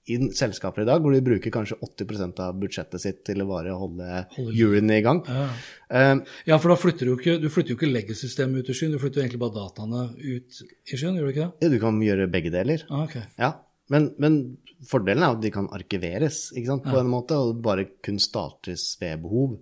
i 0.08 0.18
selskaper 0.36 0.84
i 0.84 0.88
dag, 0.88 1.02
hvor 1.04 1.12
de 1.12 1.24
bruker 1.26 1.52
kanskje 1.52 1.78
80% 1.84 2.40
av 2.44 2.58
budsjettet 2.62 3.04
sitt 3.04 3.24
til 3.28 3.44
å 3.44 3.48
bare 3.50 3.76
holde 3.76 4.22
hjulene 4.56 5.00
i 5.00 5.04
gang. 5.06 5.20
Ja. 5.28 5.48
Eh, 5.90 6.14
ja, 6.48 6.60
for 6.64 6.72
da 6.72 6.78
flytter 6.80 7.08
du 7.08 7.14
jo 7.14 7.18
ikke, 7.20 7.38
du 7.44 7.50
flytter 7.52 7.74
jo 7.74 7.80
ikke 7.80 7.92
legacy-systemet 7.92 8.64
ut 8.64 8.72
i 8.72 8.78
skyen, 8.78 8.94
du 8.96 9.02
flytter 9.02 9.20
jo 9.20 9.26
egentlig 9.26 9.42
bare 9.44 9.58
dataene 9.58 10.06
ut 10.16 10.62
i 10.64 11.00
skyen, 11.00 11.18
gjør 11.20 11.28
du 11.28 11.34
ikke 11.34 11.48
det? 11.48 11.66
Ja, 11.66 11.74
du 11.74 11.80
kan 11.84 12.00
gjøre 12.04 12.30
begge 12.32 12.54
deler. 12.56 12.86
Ah, 12.88 13.04
ok. 13.04 13.18
Ja, 13.40 13.52
men, 13.94 14.12
men 14.24 14.38
fordelen 14.88 15.26
er 15.26 15.36
at 15.36 15.44
de 15.44 15.52
kan 15.54 15.68
arkiveres 15.76 16.48
ikke 16.54 16.72
sant, 16.72 16.88
på 16.88 17.00
en 17.02 17.12
måte, 17.12 17.40
og 17.40 17.60
bare 17.66 17.88
kun 18.04 18.20
startes 18.24 18.94
ved 19.02 19.24
behov. 19.26 19.58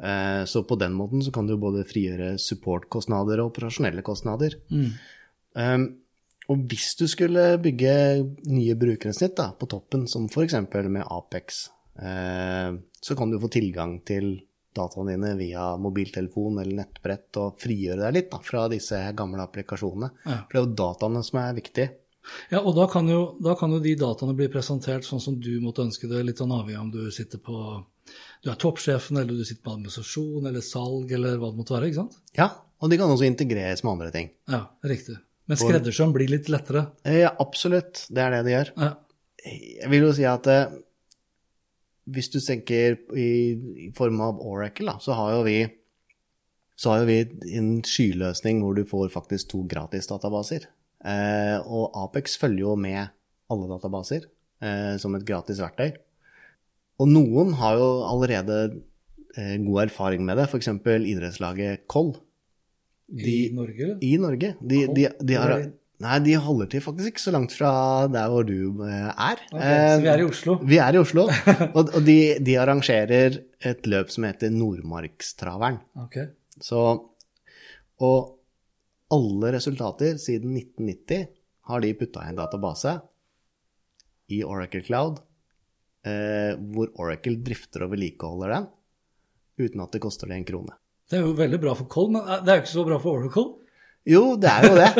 Uh, 0.00 0.46
Så 0.48 0.62
på 0.64 0.78
den 0.80 0.94
måten 0.96 1.20
så 1.20 1.32
kan 1.34 1.48
du 1.48 1.58
både 1.60 1.82
frigjøre 1.84 2.36
supportkostnader 2.40 3.42
og 3.42 3.50
operasjonelle 3.50 4.04
kostnader. 4.06 4.54
Um, 4.70 5.90
og 6.50 6.66
hvis 6.70 6.94
du 6.98 7.06
skulle 7.10 7.44
bygge 7.62 7.94
nye 8.50 8.76
brukergrensnitt 8.78 9.36
da, 9.38 9.50
på 9.54 9.68
toppen, 9.70 10.06
som 10.10 10.26
f.eks. 10.26 10.56
med 10.90 11.04
Apex, 11.06 11.66
eh, 12.02 12.74
så 13.00 13.16
kan 13.18 13.30
du 13.30 13.38
få 13.40 13.50
tilgang 13.52 14.00
til 14.06 14.32
dataene 14.74 15.14
dine 15.14 15.32
via 15.38 15.72
mobiltelefon 15.82 16.60
eller 16.62 16.82
nettbrett 16.82 17.38
og 17.42 17.58
frigjøre 17.62 18.04
deg 18.04 18.16
litt 18.16 18.28
da, 18.32 18.40
fra 18.42 18.66
disse 18.70 18.98
gamle 19.18 19.42
applikasjonene. 19.46 20.10
Ja. 20.26 20.42
For 20.44 20.56
det 20.56 20.60
er 20.60 20.66
jo 20.66 20.78
dataene 20.82 21.22
som 21.26 21.40
er 21.42 21.56
viktige. 21.58 21.94
Ja, 22.52 22.60
og 22.60 22.74
da 22.76 22.84
kan, 22.90 23.08
jo, 23.08 23.22
da 23.42 23.54
kan 23.58 23.72
jo 23.72 23.80
de 23.82 23.94
dataene 23.98 24.36
bli 24.36 24.50
presentert 24.52 25.06
sånn 25.06 25.22
som 25.22 25.38
du 25.40 25.54
måtte 25.64 25.86
ønske 25.86 26.10
det, 26.10 26.20
litt 26.26 26.42
sånn 26.42 26.52
avhengig 26.54 26.78
av 26.78 26.84
om 26.84 26.92
du 26.92 27.14
sitter 27.14 27.40
på 27.42 27.56
du 28.42 28.50
er 28.50 28.58
toppsjefen, 28.58 29.20
eller 29.20 29.38
du 29.38 29.46
sitter 29.46 29.62
på 29.62 29.74
administrasjon 29.76 30.48
eller 30.48 30.64
salg, 30.64 31.12
eller 31.14 31.38
hva 31.38 31.52
det 31.52 31.60
måtte 31.60 31.76
være. 31.76 31.90
ikke 31.90 32.02
sant? 32.02 32.16
Ja, 32.36 32.50
og 32.80 32.90
de 32.90 32.98
kan 32.98 33.12
også 33.12 33.28
integreres 33.28 33.84
med 33.84 33.92
andre 33.92 34.10
ting. 34.14 34.32
Ja, 34.50 34.64
riktig. 34.82 35.20
Men 35.50 35.58
skreddersøm 35.58 36.14
blir 36.14 36.30
litt 36.30 36.48
lettere. 36.52 36.86
Ja, 37.02 37.34
absolutt. 37.42 38.04
Det 38.08 38.22
er 38.22 38.36
det 38.36 38.44
de 38.46 38.54
gjør. 38.54 38.72
Ja. 38.78 38.92
Jeg 39.42 39.90
vil 39.90 40.04
jo 40.04 40.14
si 40.14 40.26
at 40.28 40.46
eh, 40.52 40.74
hvis 42.14 42.30
du 42.32 42.38
tenker 42.42 42.98
i, 43.18 43.30
i 43.86 43.90
form 43.96 44.20
av 44.24 44.40
Oracle, 44.44 44.92
da, 44.92 44.98
så 45.02 45.16
har 45.18 45.38
jo 45.38 45.44
vi 45.48 45.58
så 46.80 46.94
har 46.94 47.02
jo 47.02 47.08
vi 47.10 47.56
en 47.58 47.72
skyløsning 47.84 48.62
hvor 48.64 48.76
du 48.76 48.86
får 48.88 49.10
faktisk 49.12 49.50
to 49.52 49.64
gratis 49.68 50.08
databaser. 50.08 50.64
Eh, 51.04 51.56
og 51.60 51.92
Apex 52.06 52.38
følger 52.40 52.64
jo 52.64 52.76
med 52.80 53.10
alle 53.52 53.68
databaser 53.68 54.24
eh, 54.64 54.94
som 55.00 55.16
et 55.16 55.26
gratis 55.28 55.60
verktøy. 55.60 55.92
Og 57.00 57.08
noen 57.08 57.52
har 57.60 57.76
jo 57.80 57.90
allerede 58.08 58.58
eh, 59.36 59.56
god 59.60 59.86
erfaring 59.86 60.24
med 60.24 60.40
det, 60.40 60.48
f.eks. 60.48 60.72
idrettslaget 60.72 61.84
Koll. 61.90 62.14
I 63.10 63.50
Norge, 63.54 63.82
eller? 63.82 63.98
I 64.04 64.16
Norge. 64.22 64.54
De, 64.60 64.80
de, 64.94 65.06
de, 65.18 65.36
har, 65.36 65.54
de? 65.58 65.70
nei, 66.04 66.16
de 66.24 66.36
holder 66.40 66.70
til 66.70 66.82
faktisk 66.84 67.12
ikke 67.12 67.22
så 67.22 67.34
langt 67.34 67.54
fra 67.56 67.72
der 68.12 68.30
hvor 68.30 68.46
du 68.46 68.82
eh, 68.86 69.10
er. 69.10 69.42
Ok, 69.50 69.62
så 69.62 70.00
vi 70.04 70.10
er 70.12 70.22
i 70.22 70.26
Oslo. 70.28 70.56
Vi 70.72 70.80
er 70.82 70.98
i 70.98 71.02
Oslo, 71.02 71.26
og, 71.76 71.82
og 71.84 72.00
de, 72.06 72.18
de 72.46 72.58
arrangerer 72.62 73.40
et 73.72 73.90
løp 73.90 74.12
som 74.14 74.28
heter 74.28 74.52
Nordmarkstraveren. 74.54 75.80
Ok. 76.06 76.20
Så, 76.62 76.84
og 78.00 78.18
alle 79.10 79.54
resultater 79.56 80.20
siden 80.22 80.54
1990 80.56 81.30
har 81.70 81.82
de 81.82 81.94
putta 81.98 82.24
i 82.24 82.30
en 82.30 82.38
database 82.38 82.94
i 84.30 84.44
Oracle 84.46 84.82
Cloud, 84.86 85.18
eh, 86.06 86.54
hvor 86.70 86.92
Oracle 87.02 87.40
drifter 87.42 87.86
og 87.86 87.96
vedlikeholder 87.96 88.54
den 88.54 88.70
uten 89.60 89.82
at 89.84 89.92
det 89.92 90.02
koster 90.02 90.30
det 90.30 90.38
en 90.38 90.46
krone. 90.48 90.76
Det 91.10 91.18
er 91.18 91.24
jo 91.26 91.32
veldig 91.38 91.58
bra 91.62 91.74
for 91.74 91.88
Cold, 91.90 92.12
men 92.14 92.28
det 92.46 92.52
er 92.52 92.60
jo 92.60 92.64
ikke 92.64 92.72
så 92.76 92.84
bra 92.86 93.00
for 93.02 93.18
Oracle. 93.18 93.48
Jo, 94.08 94.22
det 94.40 94.50
er 94.50 94.68
jo 94.70 94.76
det. 94.78 94.90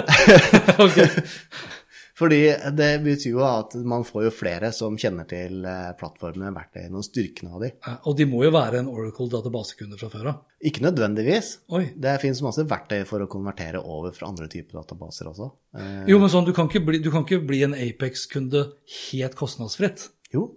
Fordi 2.20 2.40
det 2.76 2.88
betyr 3.00 3.32
jo 3.32 3.40
at 3.46 3.72
man 3.88 4.02
får 4.04 4.26
jo 4.26 4.30
flere 4.34 4.68
som 4.76 4.96
kjenner 5.00 5.24
til 5.30 5.62
eh, 5.64 5.92
plattformene, 5.96 6.50
verktøyene 6.52 6.98
og 7.00 7.06
styrkene 7.06 7.54
av 7.56 7.62
de. 7.64 7.70
Og 8.10 8.16
de 8.18 8.26
må 8.28 8.42
jo 8.44 8.50
være 8.52 8.82
en 8.82 8.90
Oracle-databasekunde 8.92 9.96
fra 10.00 10.10
før 10.12 10.28
av. 10.34 10.42
Ikke 10.68 10.82
nødvendigvis. 10.84 11.54
Oi. 11.72 11.86
Det 11.96 12.18
finnes 12.20 12.42
masse 12.44 12.66
verktøy 12.68 13.06
for 13.08 13.24
å 13.24 13.28
konvertere 13.30 13.80
over 13.80 14.12
fra 14.12 14.28
andre 14.28 14.50
typer 14.52 14.82
databaser 14.82 15.30
også. 15.32 15.48
Eh, 15.78 16.02
Jo, 16.12 16.18
men 16.20 16.32
sånn, 16.32 16.44
du 16.44 16.52
kan 16.56 16.68
ikke 16.68 16.84
bli, 16.90 17.00
du 17.00 17.08
kan 17.14 17.24
ikke 17.24 17.40
bli 17.48 17.62
en 17.64 17.78
Apex-kunde 17.78 18.66
helt 19.06 19.38
kostnadsfritt. 19.40 20.10
jo, 20.36 20.50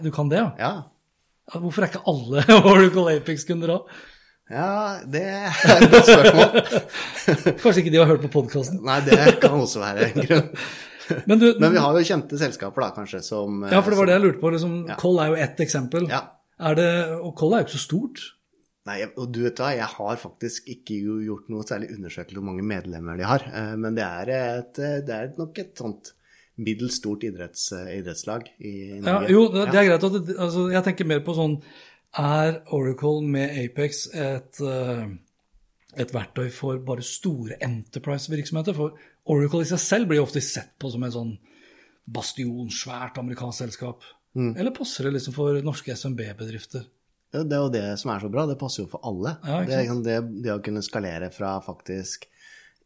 Du 0.00 0.08
kan 0.14 0.32
det, 0.32 0.40
ja? 0.40 0.48
ja. 0.62 0.72
Ja, 1.52 1.58
Hvorfor 1.60 1.84
er 1.84 1.90
ikke 1.92 2.06
alle 2.08 2.46
Oracle 2.72 3.18
Apex-kunder 3.18 3.74
da? 3.74 3.78
Ja, 4.50 4.98
det 5.08 5.22
er 5.22 5.48
et 5.78 5.90
godt 5.92 6.08
spørsmål. 6.08 6.56
Kanskje 7.62 7.78
ikke 7.84 7.92
de 7.94 8.00
har 8.02 8.08
hørt 8.10 8.24
på 8.26 8.30
podkasten. 8.34 8.80
Nei, 8.84 8.98
det 9.06 9.18
kan 9.40 9.54
også 9.62 9.80
være 9.84 10.08
en 10.10 10.26
grunn. 10.26 10.48
Men, 11.28 11.38
du, 11.42 11.46
Men 11.60 11.72
vi 11.74 11.80
har 11.82 11.96
jo 11.98 12.04
kjente 12.08 12.38
selskaper, 12.40 12.84
da, 12.84 12.90
kanskje, 12.96 13.18
som 13.26 13.64
ja, 13.68 13.80
for 13.82 13.92
det 13.92 13.98
var 13.98 14.08
det 14.08 14.14
jeg 14.16 14.22
lurte 14.26 14.40
på. 14.42 14.52
Liksom, 14.54 14.76
Ja. 14.88 14.96
Koll 15.00 15.18
er 15.20 15.32
jo 15.32 15.40
ett 15.44 15.60
eksempel. 15.64 16.06
Ja. 16.10 16.22
Det, 16.78 16.86
og 17.18 17.34
Koll 17.40 17.56
er 17.56 17.62
jo 17.62 17.66
ikke 17.68 17.74
så 17.78 17.82
stort. 17.82 18.22
Nei, 18.88 18.98
og 19.18 19.28
du 19.34 19.42
vet 19.44 19.60
hva, 19.62 19.72
jeg 19.76 19.86
har 19.92 20.16
faktisk 20.18 20.66
ikke 20.72 20.96
gjort 21.26 21.50
noe 21.52 21.66
særlig 21.68 21.90
undersøkelse 21.94 22.38
hvor 22.38 22.46
mange 22.48 22.64
medlemmer 22.66 23.18
de 23.20 23.26
har. 23.28 23.44
eh, 23.50 23.74
Men 23.78 23.94
det 23.98 24.02
er, 24.06 24.32
et, 24.58 24.80
eh, 24.82 24.96
det 25.06 25.14
er 25.18 25.28
nok 25.38 25.60
et 25.62 25.72
sånt 25.78 26.12
middels 26.62 26.96
stort 27.00 27.22
idretts, 27.26 27.68
eh, 27.78 27.92
idrettslag 28.00 28.48
i 28.60 28.72
Ja, 28.98 29.20
Norge. 29.20 29.30
jo, 29.32 29.44
det, 29.54 29.68
det 29.72 29.78
er 29.82 29.88
greit. 29.90 30.06
At 30.08 30.16
det, 30.26 30.36
altså, 30.38 30.64
jeg 30.74 30.86
tenker 30.88 31.08
mer 31.12 31.22
på 31.26 31.34
sånn 31.38 31.58
Er 32.18 32.58
Oracle 32.76 33.22
med 33.24 33.54
Apex 33.56 34.06
et, 34.12 34.60
eh, 34.60 35.06
et 35.96 36.12
verktøy 36.12 36.50
for 36.52 36.78
bare 36.84 37.04
store 37.04 37.56
enterprise-virksomheter? 37.64 38.76
For 38.76 38.98
Oracle 39.32 39.62
i 39.64 39.70
seg 39.70 39.80
selv 39.80 40.08
blir 40.10 40.20
ofte 40.22 40.42
sett 40.44 40.74
på 40.78 40.90
som 40.92 41.02
en 41.06 41.14
sånn 41.14 41.38
bastion, 42.12 42.68
svært 42.68 43.16
amerikansk 43.22 43.62
selskap. 43.64 44.02
Mm. 44.36 44.56
Eller 44.58 44.74
passer 44.76 45.04
det 45.04 45.14
liksom 45.14 45.34
for 45.36 45.60
norske 45.64 45.94
SMB-bedrifter? 45.96 46.84
Ja, 47.32 47.42
Det 47.44 47.56
er 47.56 47.62
jo 47.62 47.72
det 47.72 47.98
som 47.98 48.10
er 48.12 48.20
så 48.20 48.30
bra. 48.30 48.44
Det 48.46 48.58
passer 48.60 48.82
jo 48.84 48.90
for 48.92 49.00
alle. 49.08 49.38
Ja, 49.46 49.62
det, 49.64 49.78
liksom 49.86 50.02
det, 50.04 50.18
det 50.44 50.52
å 50.52 50.62
kunne 50.62 50.82
skalere 50.84 51.30
fra 51.32 51.60
faktisk 51.64 52.26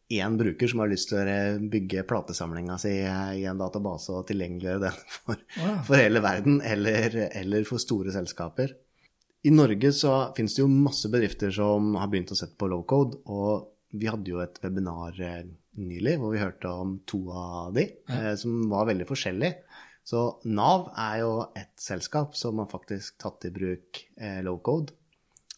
én 0.09 0.37
bruker 0.39 0.69
som 0.71 0.79
har 0.79 0.87
lyst 0.87 1.09
til 1.11 1.19
å 1.19 1.59
bygge 1.67 2.05
platesamlinga 2.07 2.77
si 2.79 2.93
i 3.01 3.43
en 3.43 3.59
database 3.59 4.13
og 4.15 4.27
tilgjengeliggjøre 4.29 4.85
den 4.85 5.01
for, 5.17 5.41
Ja. 5.57 5.73
for 5.83 5.99
hele 5.99 6.21
verden, 6.23 6.61
eller, 6.63 7.27
eller 7.35 7.67
for 7.67 7.77
store 7.83 8.13
selskaper. 8.15 8.71
I 9.47 9.51
Norge 9.53 9.93
så 9.95 10.13
finnes 10.35 10.57
det 10.57 10.63
jo 10.63 10.67
masse 10.71 11.09
bedrifter 11.13 11.53
som 11.55 11.93
har 11.95 12.09
begynt 12.11 12.33
å 12.33 12.37
sette 12.39 12.57
på 12.59 12.67
low 12.71 12.83
code, 12.89 13.21
og 13.31 13.71
vi 13.95 14.09
hadde 14.11 14.33
jo 14.33 14.41
et 14.43 14.59
webinar 14.63 15.15
eh, 15.23 15.45
nylig 15.79 16.17
hvor 16.19 16.33
vi 16.33 16.41
hørte 16.41 16.71
om 16.83 16.97
to 17.07 17.21
av 17.31 17.75
de, 17.77 17.85
ja. 18.09 18.33
som 18.39 18.65
var 18.71 18.89
veldig 18.89 19.07
forskjellige. 19.07 19.79
Så 20.07 20.21
Nav 20.47 20.89
er 20.95 21.17
jo 21.21 21.31
et 21.57 21.73
selskap 21.83 22.35
som 22.39 22.61
har 22.61 22.69
faktisk 22.71 23.17
tatt 23.23 23.47
i 23.47 23.51
bruk 23.55 24.03
eh, 24.15 24.39
low 24.45 24.59
code 24.63 24.95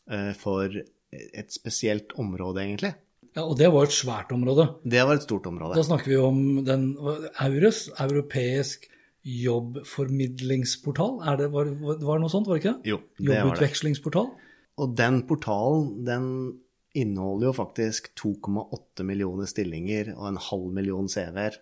eh, 0.09 0.31
for 0.37 0.73
et 1.09 1.53
spesielt 1.53 2.13
område, 2.21 2.63
egentlig. 2.65 2.93
Ja, 3.35 3.45
Og 3.45 3.57
det 3.59 3.69
var 3.73 3.85
et 3.85 3.93
svært 3.93 4.31
område. 4.33 4.65
Det 4.81 5.01
var 5.05 5.17
et 5.17 5.25
stort 5.25 5.45
område. 5.49 5.77
Da 5.77 5.85
snakker 5.85 6.09
vi 6.11 6.17
om 6.21 6.39
den 6.65 6.91
EURES, 6.97 7.87
europeisk 8.01 8.89
jobbformidlingsportal. 9.23 11.19
Er 11.27 11.39
det, 11.41 11.49
var, 11.53 11.69
var 11.81 12.17
det 12.17 12.23
noe 12.23 12.31
sånt, 12.31 12.47
var 12.49 12.59
det 12.59 12.63
ikke? 12.63 12.75
Jo, 12.87 12.99
det 13.17 13.27
var 13.27 13.33
det. 13.33 13.39
Jobbutvekslingsportal. 13.39 14.29
Og 14.79 14.93
den 14.97 15.23
portalen, 15.27 15.89
den 16.07 16.27
inneholder 16.97 17.49
jo 17.49 17.55
faktisk 17.57 18.11
2,8 18.17 19.05
millioner 19.05 19.49
stillinger 19.49 20.13
og 20.15 20.31
en 20.31 20.39
halv 20.49 20.71
million 20.73 21.09
CV-er. 21.11 21.59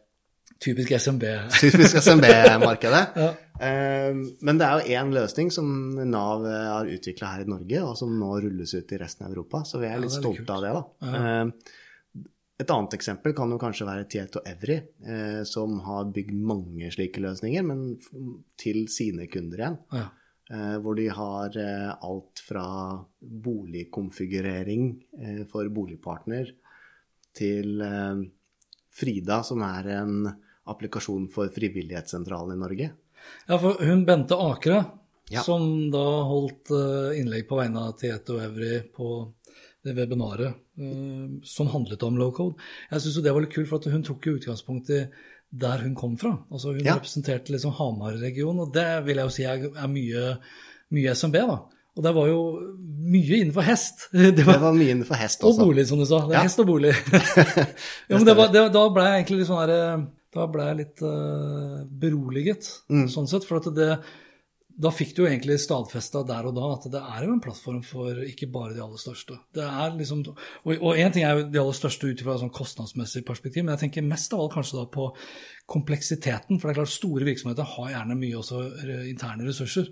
Typisk 0.64 0.94
SMB. 0.98 1.24
Typisk 1.60 2.00
SMB-markedet. 2.02 3.04
Ja. 3.18 3.34
Eh, 3.58 4.14
Men 4.46 4.60
det 4.60 4.66
er 4.68 4.78
jo 4.78 4.98
én 5.02 5.10
løsning 5.16 5.50
som 5.50 5.66
Nav 5.98 6.44
eh, 6.46 6.68
har 6.70 6.90
utvikla 6.94 7.32
her 7.34 7.42
i 7.42 7.50
Norge, 7.50 7.82
og 7.82 7.96
som 7.98 8.12
nå 8.20 8.36
rulles 8.44 8.76
ut 8.78 8.92
i 8.94 9.00
resten 9.02 9.26
av 9.26 9.34
Europa, 9.34 9.64
så 9.66 9.82
vi 9.82 9.90
er 9.90 9.98
litt 10.04 10.14
ja, 10.14 10.20
er 10.20 10.22
stolte 10.22 10.54
av 10.54 10.62
det, 10.62 10.74
da. 10.78 10.84
Eh, 11.10 11.74
Et 12.60 12.72
annet 12.74 12.94
eksempel 12.98 13.36
kan 13.38 13.52
jo 13.54 13.60
kanskje 13.62 13.86
være 13.86 14.08
Tieto 14.10 14.42
Evry, 14.50 14.80
eh, 15.06 15.44
som 15.46 15.76
har 15.86 16.08
bygd 16.10 16.34
mange 16.34 16.90
slike 16.94 17.22
løsninger, 17.22 17.62
men 17.64 17.84
til 18.58 18.88
sine 18.90 19.28
kunder 19.30 19.62
igjen. 19.62 19.78
Ja. 19.94 20.08
Eh, 20.50 20.78
hvor 20.82 20.96
de 20.98 21.06
har 21.14 21.54
eh, 21.60 21.92
alt 22.02 22.42
fra 22.42 22.66
boligkonfigurering 23.22 24.88
eh, 25.22 25.42
for 25.52 25.70
boligpartner 25.70 26.50
til 27.38 27.82
eh, 27.84 28.22
Frida, 28.98 29.44
som 29.46 29.62
er 29.62 29.92
en 30.00 30.16
applikasjon 30.68 31.28
for 31.32 31.52
Frivillighetssentralen 31.54 32.56
i 32.58 32.62
Norge. 32.64 32.90
ja, 33.48 33.58
for 33.60 33.78
hun 33.86 34.06
Bente 34.06 34.36
Akre, 34.36 34.86
Ja. 35.30 35.42
som 35.44 35.92
da 35.92 36.24
holdt 36.24 36.70
eh, 36.72 37.20
innlegg 37.20 37.50
på 37.50 37.58
vegne 37.60 37.82
av 37.90 37.98
Tieto 38.00 38.38
Evry 38.40 38.78
på 38.96 39.34
det 39.88 39.96
webinaret 39.98 40.54
eh, 40.78 41.40
som 41.48 41.72
handlet 41.74 42.04
om 42.04 42.20
low 42.20 42.32
code. 42.36 42.56
Jeg 42.92 43.02
syns 43.06 43.22
det 43.24 43.34
var 43.34 43.42
litt 43.46 43.56
kult, 43.56 43.70
for 43.72 43.80
at 43.82 43.90
hun 43.94 44.04
tok 44.06 44.28
jo 44.30 44.36
utgangspunkt 44.38 44.92
i 44.94 45.06
der 45.58 45.80
hun 45.86 45.96
kom 45.96 46.18
fra. 46.20 46.34
Altså 46.52 46.74
Hun 46.76 46.84
Ja. 46.86 46.98
representerte 47.00 47.54
liksom 47.56 47.72
Hamar-regionen, 47.80 48.60
og 48.68 48.74
det 48.76 48.88
vil 49.08 49.16
jeg 49.22 49.26
jo 49.26 49.36
si 49.38 49.44
er, 49.48 49.88
mye, 49.88 50.38
mye 50.92 51.14
SMB. 51.16 51.38
da. 51.48 51.58
Og 51.98 52.04
det 52.06 52.12
var 52.14 52.28
jo 52.30 52.42
mye 53.10 53.40
innenfor 53.42 53.64
hest. 53.66 54.04
Det 54.12 54.36
Det 54.38 54.46
var, 54.46 54.60
var 54.62 54.76
mye 54.76 54.92
innenfor 54.94 55.16
hest 55.18 55.42
også. 55.42 55.62
og 55.64 55.72
bolig, 55.72 55.88
som 55.90 55.98
du 55.98 56.06
sa. 56.06 56.20
Det 56.28 56.36
er 56.36 56.38
Ja. 56.38 56.44
hest 56.44 56.60
og 56.60 56.68
bolig. 56.68 56.92
ja, 58.10 58.14
men 58.18 58.26
det 58.28 58.36
var, 58.38 58.52
det, 58.54 58.66
da 58.76 58.84
ble 58.94 59.08
jeg 59.08 59.24
egentlig 59.24 59.40
litt 59.40 59.50
sånn 59.50 59.64
her 59.64 60.06
Da 60.38 60.46
ble 60.52 60.66
jeg 60.68 60.78
litt 60.78 61.02
uh, 61.02 61.86
beroliget, 61.90 62.68
Mm. 62.92 63.08
sånn 63.10 63.28
sett. 63.32 63.46
For 63.48 63.58
at 63.58 63.72
det, 63.74 63.88
da 64.78 64.92
fikk 64.94 65.16
du 65.16 65.24
jo 65.24 65.28
egentlig 65.30 65.56
stadfesta 65.64 66.22
der 66.28 66.46
og 66.46 66.54
da 66.54 66.68
at 66.76 66.84
det 66.94 67.00
er 67.02 67.24
jo 67.26 67.32
en 67.34 67.42
plattform 67.42 67.80
for 67.86 68.20
ikke 68.22 68.50
bare 68.54 68.76
de 68.76 68.84
aller 68.84 69.02
største. 69.02 69.40
Det 69.58 69.66
er 69.66 69.96
liksom, 69.98 70.22
Og 70.68 70.92
én 70.94 71.14
ting 71.14 71.26
er 71.26 71.40
jo 71.40 71.48
de 71.50 71.62
aller 71.64 71.78
største 71.78 72.12
ut 72.12 72.22
fra 72.22 72.36
et 72.36 72.44
sånn 72.44 72.54
kostnadsmessig 72.54 73.24
perspektiv, 73.26 73.66
men 73.66 73.74
jeg 73.74 73.88
tenker 73.88 74.06
mest 74.06 74.36
av 74.38 74.44
alt 74.44 74.54
kanskje 74.54 74.78
da 74.78 74.86
på 74.94 75.10
kompleksiteten. 75.74 76.60
For 76.60 76.70
det 76.70 76.76
er 76.76 76.80
klart 76.84 76.94
store 76.94 77.26
virksomheter 77.26 77.74
har 77.74 77.92
gjerne 77.96 78.20
mye 78.22 78.38
også 78.38 78.62
interne 79.10 79.50
ressurser. 79.50 79.90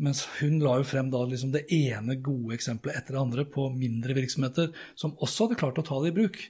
Mens 0.00 0.24
hun 0.40 0.58
la 0.64 0.78
jo 0.80 0.88
frem 0.88 1.12
da 1.12 1.22
liksom 1.28 1.52
det 1.52 1.66
ene 1.72 2.16
gode 2.16 2.56
eksempelet 2.56 2.96
etter 2.96 3.16
det 3.16 3.22
andre 3.22 3.46
på 3.52 3.68
mindre 3.76 4.16
virksomheter 4.16 4.72
som 4.96 5.16
også 5.24 5.46
hadde 5.46 5.60
klart 5.60 5.80
å 5.80 5.84
ta 5.84 6.00
det 6.00 6.14
i 6.14 6.18
bruk. 6.22 6.40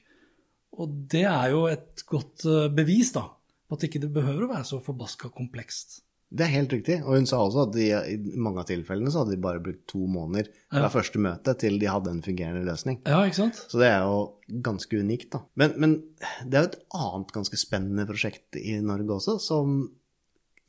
Og 0.78 0.96
det 1.10 1.26
er 1.26 1.50
jo 1.50 1.66
et 1.70 2.06
godt 2.06 2.46
eh, 2.46 2.70
bevis 2.74 3.10
da, 3.14 3.26
på 3.66 3.78
at 3.78 3.86
ikke 3.86 4.02
det 4.02 4.14
behøver 4.14 4.46
å 4.46 4.52
være 4.54 4.66
så 4.70 4.82
forbaska 4.82 5.34
komplekst. 5.34 6.02
Det 6.26 6.42
er 6.42 6.52
helt 6.56 6.72
riktig. 6.74 6.96
Og 7.04 7.18
hun 7.20 7.28
sa 7.28 7.38
også 7.42 7.66
at 7.68 7.74
de, 7.76 7.86
i 7.86 8.16
mange 8.42 8.62
av 8.62 8.66
tilfellene 8.68 9.12
så 9.12 9.22
hadde 9.22 9.36
de 9.36 9.42
bare 9.44 9.62
brukt 9.62 9.84
to 9.90 10.02
måneder 10.10 10.48
fra 10.72 10.88
første 10.92 11.20
møte 11.22 11.54
til 11.60 11.78
de 11.82 11.90
hadde 11.90 12.10
en 12.12 12.24
fungerende 12.24 12.64
løsning. 12.66 12.98
Ja, 13.06 13.20
ikke 13.26 13.40
sant? 13.44 13.60
Så 13.70 13.78
det 13.82 13.92
er 13.92 14.02
jo 14.08 14.58
ganske 14.66 14.98
unikt, 14.98 15.30
da. 15.36 15.44
Men, 15.60 15.76
men 15.82 15.94
det 16.42 16.58
er 16.58 16.66
jo 16.66 16.72
et 16.72 16.80
annet 16.98 17.30
ganske 17.36 17.60
spennende 17.60 18.08
prosjekt 18.08 18.58
i 18.58 18.78
Norge 18.82 19.20
også, 19.20 19.38
som 19.42 19.78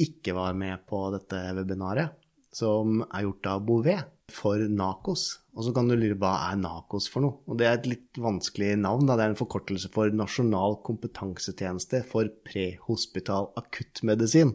ikke 0.02 0.36
var 0.38 0.54
med 0.58 0.86
på 0.89 1.08
dette 1.15 1.41
webinaret, 1.58 2.13
som 2.54 3.02
er 3.08 3.26
gjort 3.26 3.50
av 3.50 3.65
Bouvet 3.65 4.13
for 4.34 4.60
NAKOS. 4.60 5.26
Og 5.58 5.65
så 5.65 5.74
kan 5.74 5.89
du 5.89 5.96
lure 5.98 6.17
hva 6.20 6.34
er 6.52 6.60
NAKOS 6.60 7.08
for 7.10 7.26
noe? 7.26 7.39
Og 7.48 7.58
det 7.60 7.65
er 7.65 7.80
et 7.80 7.89
litt 7.89 8.20
vanskelig 8.22 8.76
navn. 8.82 9.08
Da. 9.08 9.15
Det 9.17 9.26
er 9.26 9.34
en 9.34 9.39
forkortelse 9.39 9.89
for 9.93 10.13
Nasjonal 10.13 10.78
kompetansetjeneste 10.86 12.04
for 12.06 12.30
prehospital 12.46 13.50
akuttmedisin. 13.58 14.54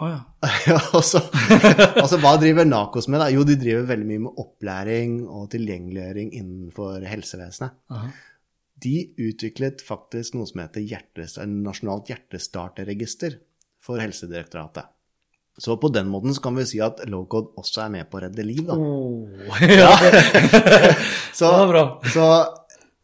Å 0.00 0.08
ja. 0.08 0.20
Ja, 0.70 0.78
altså, 0.96 1.20
altså, 2.02 2.18
hva 2.22 2.36
driver 2.40 2.68
NAKOS 2.68 3.08
med? 3.12 3.20
da? 3.22 3.28
Jo, 3.34 3.44
de 3.48 3.56
driver 3.60 3.88
veldig 3.90 4.08
mye 4.08 4.24
med 4.26 4.40
opplæring 4.40 5.18
og 5.28 5.50
tilgjengeliggjøring 5.52 6.32
innenfor 6.38 7.04
helsevesenet. 7.10 7.76
Aha. 7.92 8.08
De 8.80 8.94
utviklet 9.20 9.82
faktisk 9.84 10.38
noe 10.38 10.48
som 10.48 10.62
heter 10.62 10.86
hjertes, 10.88 11.36
Nasjonalt 11.44 12.08
hjertestarterregister 12.08 13.36
for 13.84 14.00
Helsedirektoratet. 14.00 14.88
Så 15.60 15.74
på 15.76 15.90
den 15.92 16.08
måten 16.08 16.32
så 16.32 16.40
kan 16.40 16.56
vi 16.56 16.64
si 16.64 16.78
at 16.80 17.02
Lowcode 17.10 17.52
også 17.60 17.82
er 17.84 17.92
med 17.92 18.08
på 18.08 18.16
å 18.16 18.22
redde 18.24 18.44
liv, 18.46 18.62
da. 18.64 18.78
Oh, 18.80 19.60
ja, 19.60 19.90
Så, 21.36 21.50
var 21.50 21.68
bra. 21.68 21.82
så 22.14 22.28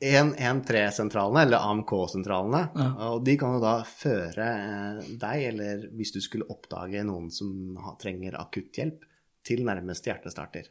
113-sentralene, 0.02 1.42
eller 1.46 1.62
AMK-sentralene, 1.70 2.62
og 3.08 3.22
de 3.24 3.36
kan 3.40 3.56
jo 3.56 3.60
da 3.62 3.76
føre 3.88 4.46
eh, 4.46 4.98
deg, 5.20 5.44
eller 5.52 5.86
hvis 5.96 6.12
du 6.12 6.20
skulle 6.20 6.48
oppdage 6.52 7.04
noen 7.08 7.30
som 7.32 7.78
trenger 7.80 7.96
trenger 8.02 8.36
akutthjelp, 8.40 9.06
til 9.46 9.62
nærmeste 9.62 10.10
hjertestarter. 10.10 10.68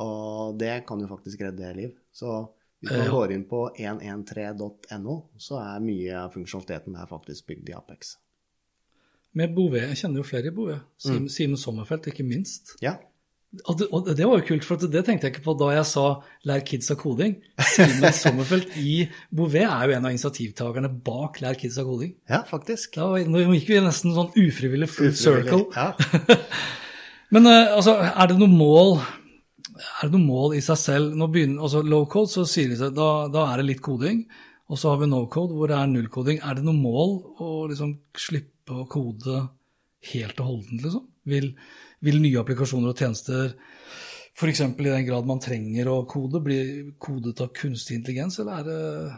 Og 0.00 0.56
det 0.58 0.80
kan 0.88 1.02
jo 1.02 1.10
faktisk 1.10 1.42
redde 1.44 1.74
liv. 1.76 1.90
Så 2.16 2.32
hvis 2.80 2.94
man 2.96 3.10
går 3.12 3.34
inn 3.34 3.44
på 3.44 3.66
113.no, 3.76 5.16
så 5.36 5.58
er 5.60 5.84
mye 5.84 6.22
av 6.22 6.32
funksjonaliteten 6.32 6.96
der 6.96 7.10
faktisk 7.10 7.50
bygd 7.52 7.68
i 7.68 7.76
Apex. 7.76 8.14
Med 9.36 9.52
Bouvet, 9.54 9.84
jeg 9.92 10.00
kjenner 10.00 10.22
jo 10.22 10.26
flere 10.26 10.48
i 10.48 10.54
Bouvet. 10.56 10.86
Simen, 10.98 11.28
Mm. 11.28 11.34
Simen 11.36 11.60
Sommerfelt, 11.60 12.08
ikke 12.10 12.24
minst. 12.26 12.72
Ja, 12.82 12.96
Og 13.66 13.78
det, 13.80 13.86
og 13.90 14.06
det 14.14 14.26
var 14.28 14.38
jo 14.38 14.44
kult, 14.46 14.62
for 14.62 14.78
det 14.78 15.00
tenkte 15.06 15.26
jeg 15.26 15.32
ikke 15.34 15.42
på 15.48 15.56
da 15.58 15.72
jeg 15.74 15.86
sa 15.90 16.04
'lær 16.46 16.60
kids 16.64 16.90
av 16.94 16.98
koding'. 17.00 17.32
Simen 17.58 18.12
Sommerfelt 18.14 18.76
i 18.78 19.08
Bouvet 19.34 19.64
er 19.66 19.88
jo 19.90 19.96
en 19.96 20.04
av 20.06 20.12
initiativtakerne 20.14 20.90
bak 21.02 21.40
'lær 21.42 21.58
kids 21.58 21.78
av 21.82 21.86
koding'. 21.88 22.14
ja 22.30 22.42
faktisk. 22.46 22.94
Da, 22.94 23.08
var- 23.10 23.26
nå 23.26 23.42
gikk 23.58 23.66
vi 23.72 23.80
nesten 23.82 24.14
sånn 24.14 24.30
ufrivillig 24.38 24.88
full 24.88 25.10
circle. 25.18 25.64
Ja. 25.74 25.94
Men 27.34 27.46
eh, 27.46 27.74
altså, 27.74 27.96
er 27.98 28.30
det 28.30 28.38
noe 28.38 28.50
mål 28.50 29.00
er 29.80 30.08
det 30.08 30.12
noe 30.14 30.26
mål 30.26 30.54
i 30.58 30.60
seg 30.64 30.76
selv? 30.78 31.14
Nå 31.16 31.26
begynner, 31.32 31.62
altså 31.64 31.82
Low 31.82 32.04
code, 32.06 32.30
så 32.30 32.44
sier 32.48 32.68
de 32.68 32.76
seg, 32.76 32.94
da, 32.94 33.26
da 33.32 33.46
er 33.52 33.60
det 33.62 33.66
litt 33.70 33.82
koding. 33.82 34.24
Og 34.70 34.78
så 34.78 34.92
har 34.92 35.00
vi 35.00 35.08
no 35.10 35.24
code, 35.26 35.54
hvor 35.56 35.70
det 35.70 35.76
er 35.78 35.88
nullkoding. 35.90 36.38
Er 36.46 36.54
det 36.58 36.64
noe 36.66 36.76
mål 36.78 37.16
å 37.42 37.50
liksom 37.70 37.96
slippe 38.14 38.76
å 38.76 38.86
kode 38.90 39.48
helt 40.12 40.38
og 40.42 40.46
holdent, 40.52 40.84
liksom? 40.84 41.06
Vil, 41.30 41.48
vil 42.04 42.20
nye 42.22 42.40
applikasjoner 42.40 42.92
og 42.92 43.00
tjenester, 43.02 43.54
f.eks. 44.40 44.60
i 44.64 44.86
den 44.86 45.06
grad 45.08 45.26
man 45.28 45.40
trenger 45.42 45.88
å 45.92 45.98
kode, 46.08 46.40
bli 46.44 46.60
kodet 47.02 47.40
av 47.44 47.50
kunstig 47.56 47.98
intelligens, 47.98 48.38
eller 48.40 48.60
er 48.60 48.68
det, 48.68 49.14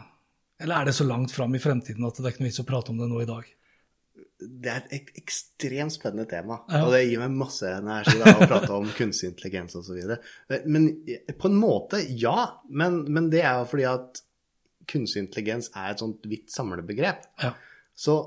eller 0.65 0.81
er 0.81 0.89
det 0.89 0.95
så 0.97 1.05
langt 1.07 1.31
fram 1.31 1.55
i 1.55 1.61
fremtiden 1.63 2.05
at 2.07 2.17
det 2.19 2.25
er 2.27 2.33
ikke 2.35 2.43
noe 2.43 2.49
vits 2.51 2.63
å 2.63 2.67
prate 2.67 2.91
om 2.93 2.99
det 2.99 3.07
nå 3.11 3.21
i 3.23 3.29
dag? 3.29 3.47
Det 4.43 4.67
er 4.73 4.81
et 4.91 5.13
ekstremt 5.21 5.93
spennende 5.95 6.25
tema, 6.27 6.57
Ja. 6.67 6.81
og 6.83 6.91
det 6.91 7.05
gir 7.05 7.21
meg 7.21 7.31
masse 7.39 7.69
energi 7.69 8.17
da, 8.19 8.33
å 8.35 8.47
prate 8.49 8.71
om 8.75 8.89
kunstig 8.97 9.29
intelligens 9.31 9.77
osv. 9.79 10.01
Men 10.67 10.89
på 11.39 11.47
en 11.47 11.55
måte, 11.55 12.01
ja. 12.19 12.49
Men, 12.67 13.05
men 13.07 13.29
det 13.31 13.45
er 13.45 13.61
jo 13.61 13.69
fordi 13.71 13.85
at 13.87 14.19
kunstig 14.91 15.23
intelligens 15.23 15.69
er 15.71 15.93
et 15.93 16.03
sånt 16.03 16.27
vidt 16.27 16.51
samlebegrep. 16.51 17.23
Ja. 17.39 17.53
Så 17.95 18.17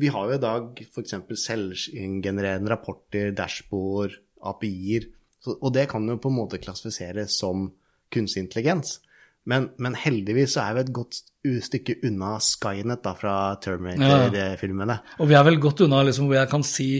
vi 0.00 0.10
har 0.12 0.30
jo 0.30 0.36
i 0.36 0.42
dag 0.42 0.80
f.eks. 0.86 1.16
selvgenererende 1.42 2.72
rapporter, 2.72 3.32
dashbord, 3.36 4.16
API-er, 4.46 5.08
og 5.56 5.68
det 5.74 5.86
kan 5.90 6.06
jo 6.08 6.18
på 6.18 6.30
en 6.32 6.38
måte 6.40 6.60
klassifiseres 6.62 7.36
som 7.38 7.68
kunstig 8.12 8.46
intelligens. 8.46 9.00
Men, 9.46 9.68
men 9.78 9.94
heldigvis 9.98 10.56
så 10.56 10.64
er 10.64 10.74
vi 10.74 10.82
et 10.82 10.94
godt 10.94 11.20
stykke 11.62 12.00
unna 12.08 12.32
Skynet 12.42 13.04
da, 13.04 13.12
fra 13.14 13.36
Terminator-filmene. 13.62 14.98
Og 15.22 15.30
vi 15.30 15.36
er 15.38 15.46
vel 15.46 15.60
godt 15.62 15.84
unna 15.86 16.02
liksom, 16.06 16.26
hvor 16.26 16.40
jeg 16.40 16.52
kan 16.52 16.66
si 16.66 16.90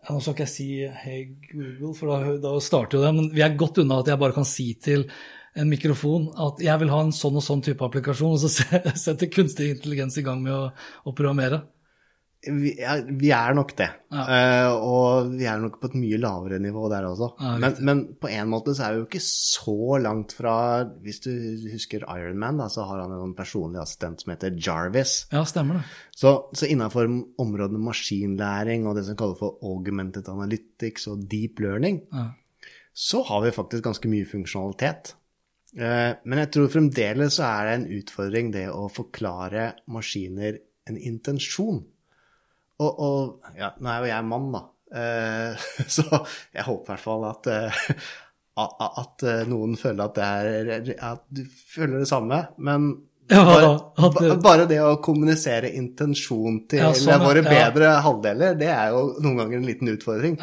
Nå 0.00 0.16
skal 0.24 0.32
ikke 0.32 0.44
jeg 0.46 0.48
si 0.48 0.66
'hei, 0.88 1.16
Google', 1.50 1.92
for 1.92 2.08
da, 2.08 2.30
da 2.40 2.54
starter 2.64 2.96
jo 2.96 3.02
det, 3.04 3.10
men 3.12 3.26
vi 3.34 3.42
er 3.44 3.52
godt 3.60 3.82
unna 3.82 3.98
at 4.00 4.08
jeg 4.08 4.18
bare 4.22 4.32
kan 4.32 4.46
si 4.48 4.72
til 4.80 5.04
en 5.60 5.68
mikrofon 5.68 6.30
at 6.40 6.62
jeg 6.64 6.80
vil 6.80 6.92
ha 6.94 7.02
en 7.04 7.12
sånn 7.12 7.36
og 7.36 7.44
sånn 7.44 7.60
type 7.66 7.84
applikasjon, 7.84 8.32
og 8.32 8.40
så 8.40 8.48
setter 9.04 9.28
kunstig 9.28 9.68
intelligens 9.74 10.16
i 10.16 10.24
gang 10.24 10.40
med 10.40 10.54
å, 10.56 10.70
å 11.04 11.12
programmere. 11.12 11.60
Vi 12.40 12.70
er, 12.80 13.02
vi 13.20 13.28
er 13.36 13.52
nok 13.52 13.74
det. 13.76 13.86
Ja. 14.16 14.22
Uh, 14.24 14.84
og 14.88 15.32
vi 15.36 15.44
er 15.44 15.58
nok 15.60 15.74
på 15.82 15.90
et 15.90 15.96
mye 16.00 16.16
lavere 16.16 16.56
nivå 16.64 16.86
der 16.88 17.04
også. 17.04 17.26
Ja, 17.36 17.50
men, 17.60 17.74
men 17.84 17.98
på 18.16 18.30
en 18.32 18.48
måte 18.48 18.72
så 18.72 18.86
er 18.86 18.94
vi 18.94 19.02
jo 19.02 19.08
ikke 19.10 19.20
så 19.26 19.98
langt 20.00 20.32
fra 20.38 20.54
Hvis 21.04 21.20
du 21.26 21.28
husker 21.68 22.06
Iron 22.16 22.40
Man, 22.40 22.62
så 22.72 22.86
har 22.88 23.02
han 23.02 23.12
en 23.12 23.34
personlig 23.36 23.82
assistent 23.82 24.24
som 24.24 24.32
heter 24.32 24.56
Jarvis. 24.56 25.26
Ja, 25.34 25.44
stemmer 25.44 25.82
det. 25.82 25.84
Så, 26.16 26.32
så 26.56 26.70
innenfor 26.72 27.04
områdene 27.44 27.82
maskinlæring 27.84 28.88
og 28.88 28.96
det 28.96 29.04
som 29.10 29.20
kalles 29.20 29.36
for 29.42 29.60
augmented 29.60 30.28
analytics 30.32 31.10
og 31.12 31.28
deep 31.28 31.60
learning, 31.60 32.00
Ja. 32.16 32.30
så 32.96 33.20
har 33.28 33.44
vi 33.44 33.52
faktisk 33.52 33.84
ganske 33.84 34.08
mye 34.08 34.24
funksjonalitet. 34.32 35.12
Uh, 35.76 36.16
Men 36.24 36.40
jeg 36.46 36.54
tror 36.56 36.72
fremdeles 36.72 37.36
så 37.36 37.44
er 37.52 37.68
det 37.68 37.78
en 37.82 37.88
utfordring 38.00 38.48
det 38.56 38.66
å 38.72 38.88
forklare 38.90 39.74
maskiner 39.92 40.56
en 40.88 40.96
intensjon. 40.96 41.84
Og, 42.80 43.00
og 43.04 43.56
ja, 43.60 43.74
nå 43.78 43.90
er 43.92 44.04
jo 44.04 44.12
jeg 44.14 44.28
mann, 44.32 44.52
da, 44.56 44.66
Uh, 44.90 45.54
så 45.86 46.02
jeg 46.50 46.64
håper 46.66 46.82
i 46.82 46.90
hvert 46.90 47.04
fall 47.04 47.28
at, 47.28 47.46
uh, 47.46 47.92
at, 48.90 49.22
eh, 49.22 49.44
noen 49.48 49.76
føler 49.78 50.08
at, 50.08 50.16
det 50.18 50.24
er, 50.26 50.88
at 51.12 51.22
du 51.30 51.44
føler 51.46 52.02
det 52.02 52.08
samme. 52.10 52.40
Men 52.58 52.90
Ja, 53.30 53.44
bare, 53.46 53.68
at 54.34 54.42
bare 54.42 54.64
det 54.66 54.80
å 54.82 54.96
kommunisere 54.98 55.70
intensjon 55.78 56.64
til 56.68 56.82
Ja, 56.82 56.90
sånn, 56.98 57.22
våre 57.22 57.44
bedre 57.46 57.92
halvdeler, 58.02 58.58
det 58.58 58.72
er 58.74 58.90
jo 58.90 59.04
noen 59.22 59.38
ganger 59.38 59.60
en 59.60 59.68
liten 59.68 59.92
utfordring. 59.92 60.34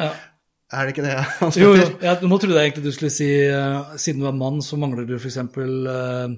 Ja. 0.68 0.78
Er 0.78 0.84
det 0.84 0.92
ikke 0.92 1.04
det? 1.06 1.12
Hans 1.40 1.56
Jo, 1.56 1.70
jo. 1.72 1.80
Petter? 1.80 2.02
Jeg, 2.04 2.28
nå 2.28 2.36
trodde 2.38 2.56
jeg 2.60 2.68
egentlig 2.68 2.84
du 2.84 2.92
skulle 2.92 3.12
si 3.14 3.28
uh, 3.48 3.94
siden 3.96 4.20
du 4.20 4.26
er 4.28 4.34
mann, 4.36 4.58
så 4.60 4.76
mangler 4.76 5.06
du 5.08 5.14
f.eks. 5.16 5.38
Uh, 5.56 6.34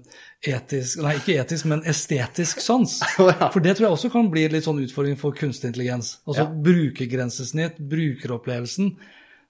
etisk 0.47 1.01
Nei, 1.03 1.16
ikke 1.19 1.35
etisk, 1.43 1.66
men 1.73 1.83
estetisk 1.90 2.62
sans. 2.62 3.01
ja. 3.19 3.49
For 3.51 3.59
det 3.64 3.75
tror 3.77 3.88
jeg 3.88 3.97
også 3.99 4.12
kan 4.14 4.31
bli 4.31 4.45
litt 4.53 4.69
sånn 4.69 4.79
utfordring 4.85 5.19
for 5.19 5.35
kunstig 5.35 5.73
intelligens. 5.73 6.21
Altså 6.31 6.47
Ja. 6.47 6.53
brukergrensesnitt, 6.71 7.83
brukeropplevelsen. 7.90 8.93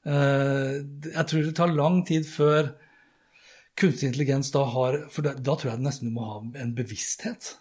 Uh, 0.08 0.80
jeg 1.10 1.26
tror 1.28 1.44
det 1.44 1.56
tar 1.60 1.76
lang 1.76 2.00
tid 2.08 2.24
før 2.24 2.72
kunstig 3.76 4.08
intelligens 4.14 4.48
da 4.54 4.64
har 4.64 5.02
For 5.12 5.28
da, 5.28 5.36
da 5.36 5.60
tror 5.60 5.74
jeg 5.74 5.84
nesten 5.84 6.08
du 6.08 6.16
må 6.16 6.24
ha 6.24 6.40
en 6.64 6.72
bevissthet. 6.76 7.58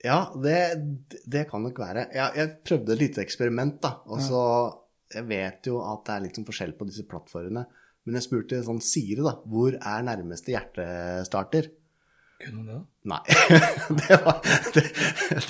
Ja, 0.00 0.30
det, 0.40 0.56
det 1.28 1.50
kan 1.50 1.60
nok 1.68 1.76
være. 1.84 2.08
Jeg, 2.16 2.32
jeg 2.40 2.56
prøvde 2.64 2.94
et 2.96 3.02
lite 3.04 3.20
eksperiment, 3.20 3.82
da. 3.84 3.98
Og 4.08 4.22
så 4.24 4.40
Jeg 5.10 5.26
vet 5.26 5.66
jo 5.66 5.80
at 5.82 6.04
det 6.06 6.14
er 6.14 6.24
litt 6.26 6.38
sånn 6.38 6.46
forskjell 6.46 6.76
på 6.78 6.86
disse 6.88 7.06
plattformene. 7.10 7.64
Men 8.06 8.16
jeg 8.16 8.26
spurte 8.26 8.62
sånn 8.64 8.80
Siri, 8.84 9.20
da. 9.24 9.36
Hvor 9.50 9.76
er 9.76 10.06
nærmeste 10.06 10.54
hjertestarter? 10.54 11.68
Kunne 12.40 12.62
hun 12.62 12.68
det? 12.70 12.78
Nei. 13.10 13.20
det, 14.00 14.16
var, 14.24 14.38
det, 14.76 14.84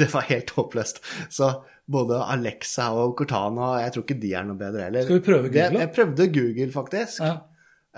det 0.00 0.08
var 0.10 0.26
helt 0.30 0.50
håpløst. 0.56 0.98
Så 1.30 1.50
både 1.90 2.18
Alexa 2.34 2.88
og 2.98 3.14
Cortana, 3.18 3.76
jeg 3.84 3.94
tror 3.94 4.06
ikke 4.06 4.18
de 4.22 4.32
er 4.38 4.48
noe 4.48 4.58
bedre 4.58 4.88
heller. 4.88 5.06
Skal 5.06 5.20
vi 5.20 5.26
prøve 5.28 5.46
Google, 5.46 5.68
Det, 5.76 5.84
jeg 5.84 5.94
prøvde 5.98 6.28
Google, 6.34 6.70
faktisk. 6.74 7.22
Ja. 7.22 7.36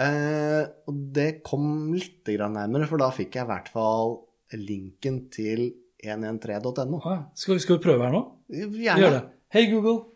Eh, 0.02 0.62
og 0.88 1.00
det 1.16 1.30
kom 1.46 1.92
litt 1.96 2.28
grann 2.28 2.56
nærmere, 2.58 2.88
for 2.90 3.00
da 3.00 3.10
fikk 3.14 3.38
jeg 3.38 3.48
i 3.48 3.52
hvert 3.52 3.72
fall 3.72 4.18
linken 4.58 5.26
til 5.32 5.70
113.no. 6.02 7.00
Ah, 7.00 7.12
ja. 7.14 7.20
skal, 7.38 7.56
vi, 7.56 7.64
skal 7.64 7.78
vi 7.78 7.84
prøve 7.86 8.08
her 8.08 8.16
nå? 8.16 8.24
Gjerne. 8.52 8.98
gjør 9.00 9.16
det. 9.16 9.22
Hei, 9.52 9.68
Google. 9.72 10.11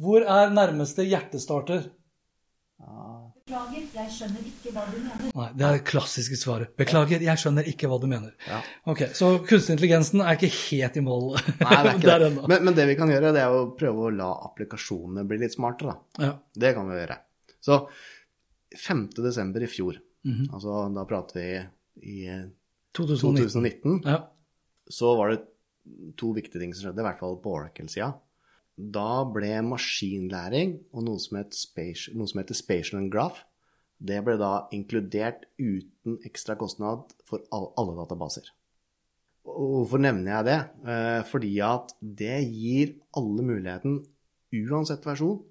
Hvor 0.00 0.24
er 0.26 0.50
nærmeste 0.50 1.04
hjertestarter? 1.06 1.90
Beklager, 3.44 3.84
jeg 3.94 4.10
skjønner 4.14 4.46
ikke 4.48 4.70
hva 4.72 4.82
du 4.88 4.96
mener. 4.98 5.26
Nei, 5.36 5.46
det 5.54 5.64
er 5.66 5.76
det 5.76 5.82
klassiske 5.86 6.36
svaret. 6.40 6.70
Beklager, 6.80 7.20
jeg 7.22 7.40
skjønner 7.40 7.66
ikke 7.68 7.88
hva 7.90 7.98
du 8.00 8.06
mener. 8.10 8.32
Ja. 8.48 8.58
Ok, 8.90 9.02
Så 9.16 9.28
kunstig 9.46 9.74
intelligensen 9.76 10.22
er 10.24 10.38
ikke 10.38 10.48
helt 10.54 10.96
i 10.96 11.02
mål 11.04 11.26
Nei, 11.36 11.44
det 11.60 11.68
er 11.68 11.90
ikke 11.92 12.08
der 12.08 12.24
det. 12.24 12.30
ennå. 12.32 12.46
Men, 12.50 12.64
men 12.64 12.78
det 12.78 12.86
vi 12.88 12.96
kan 12.98 13.12
gjøre, 13.12 13.34
det 13.36 13.42
er 13.44 13.52
å 13.54 13.66
prøve 13.78 14.08
å 14.08 14.14
la 14.16 14.30
applikasjonene 14.48 15.26
bli 15.28 15.38
litt 15.44 15.54
smartere, 15.56 15.92
da. 15.92 16.24
Ja. 16.24 16.32
Det 16.64 16.72
kan 16.78 16.88
vi 16.90 16.98
gjøre. 17.02 17.18
Så 17.64 17.78
5. 18.80 19.04
desember 19.22 19.62
i 19.64 19.70
fjor, 19.70 20.00
Mhm. 20.24 20.46
altså 20.56 20.78
da 20.96 21.02
prater 21.04 21.36
vi 21.36 21.48
i 22.08 22.26
eh, 22.32 22.46
2019. 22.96 23.60
2019, 23.60 23.98
Ja. 24.08 24.22
så 24.88 25.10
var 25.18 25.34
det 25.34 25.42
to 26.16 26.32
viktige 26.32 26.62
ting 26.62 26.72
som 26.72 26.86
skjedde, 26.88 27.04
i 27.04 27.06
hvert 27.10 27.20
fall 27.20 27.36
på 27.44 27.52
Oracle-sida. 27.58 28.14
Da 28.76 29.22
ble 29.30 29.52
maskinlæring 29.68 30.78
og 30.92 31.06
noe 31.06 31.22
som, 31.22 31.38
spatial, 31.54 32.16
noe 32.18 32.30
som 32.30 32.40
heter 32.42 32.58
spatial 32.58 33.00
and 33.00 33.12
graph, 33.12 33.44
det 34.02 34.18
ble 34.26 34.34
da 34.40 34.66
inkludert 34.74 35.46
uten 35.60 36.18
ekstra 36.26 36.56
kostnad 36.60 37.14
for 37.28 37.44
alle 37.54 37.96
databaser. 38.00 38.50
Hvorfor 39.44 40.00
nevner 40.00 40.38
jeg 40.38 40.46
det? 40.48 40.58
Eh, 40.90 41.20
fordi 41.28 41.52
at 41.64 41.92
det 42.00 42.38
gir 42.48 42.94
alle 43.16 43.44
muligheten, 43.44 44.00
uansett 44.54 45.04
versjon, 45.06 45.42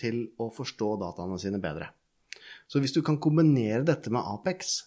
til 0.00 0.22
å 0.40 0.48
forstå 0.54 0.94
dataene 1.02 1.36
sine 1.40 1.60
bedre. 1.60 1.90
Så 2.70 2.80
hvis 2.80 2.94
du 2.94 3.02
kan 3.04 3.18
kombinere 3.20 3.82
dette 3.84 4.12
med 4.14 4.24
Apex, 4.24 4.78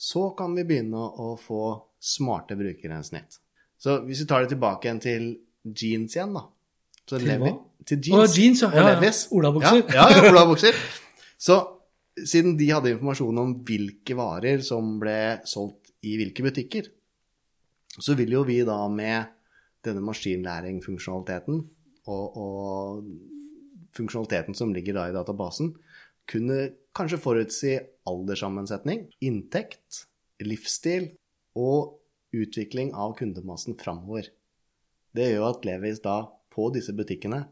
så 0.00 0.30
kan 0.38 0.54
vi 0.56 0.64
begynne 0.64 0.96
å 0.96 1.34
få 1.36 1.64
smarte 2.00 2.56
brukergrensesnitt. 2.56 3.36
Så 3.80 3.98
hvis 4.06 4.22
vi 4.22 4.28
tar 4.30 4.44
det 4.44 4.54
tilbake 4.54 4.88
igjen 4.88 5.02
til 5.04 5.26
jeans 5.76 6.16
igjen, 6.16 6.32
da. 6.38 6.46
Så 7.10 7.18
Til 7.18 7.26
Levi- 7.32 7.50
hva? 7.50 7.56
Til 7.88 7.98
jeans. 7.98 8.36
jeans, 8.36 8.38
jeans, 8.38 8.62
ja. 8.62 8.68
og 8.68 8.74
Ja, 8.74 8.86
ja. 8.86 8.94
Levis. 8.94 9.20
Olabukser. 9.34 9.82
Ja, 9.90 10.06
ja, 10.06 10.24
ja 10.24 10.30
olabukser. 10.30 10.76
Så 11.46 11.56
siden 12.26 12.56
de 12.58 12.68
hadde 12.70 12.92
informasjon 12.92 13.38
om 13.40 13.54
hvilke 13.66 14.14
varer 14.18 14.62
som 14.62 14.98
ble 15.00 15.40
solgt 15.48 15.90
i 16.06 16.16
hvilke 16.20 16.44
butikker, 16.44 16.86
så 17.98 18.14
vil 18.14 18.30
jo 18.36 18.44
vi 18.46 18.60
da 18.64 18.76
med 18.92 19.32
denne 19.84 20.02
maskinlæring-funksjonaliteten 20.04 21.62
og, 22.06 22.36
og 22.36 23.04
funksjonaliteten 23.96 24.54
som 24.54 24.74
ligger 24.76 24.98
da 25.00 25.08
i 25.08 25.14
databasen, 25.16 25.72
kunne 26.30 26.70
kanskje 26.96 27.18
forutsi 27.20 27.72
alderssammensetning, 28.08 29.08
inntekt, 29.24 30.04
livsstil 30.44 31.10
og 31.58 31.96
utvikling 32.36 32.92
av 32.94 33.16
kundemassen 33.18 33.74
framover. 33.80 34.28
Det 35.16 35.32
gjør 35.32 35.48
at 35.50 35.66
Levis 35.66 36.04
da 36.04 36.20
på 36.52 36.68
disse 36.74 36.94
butikkene 36.96 37.44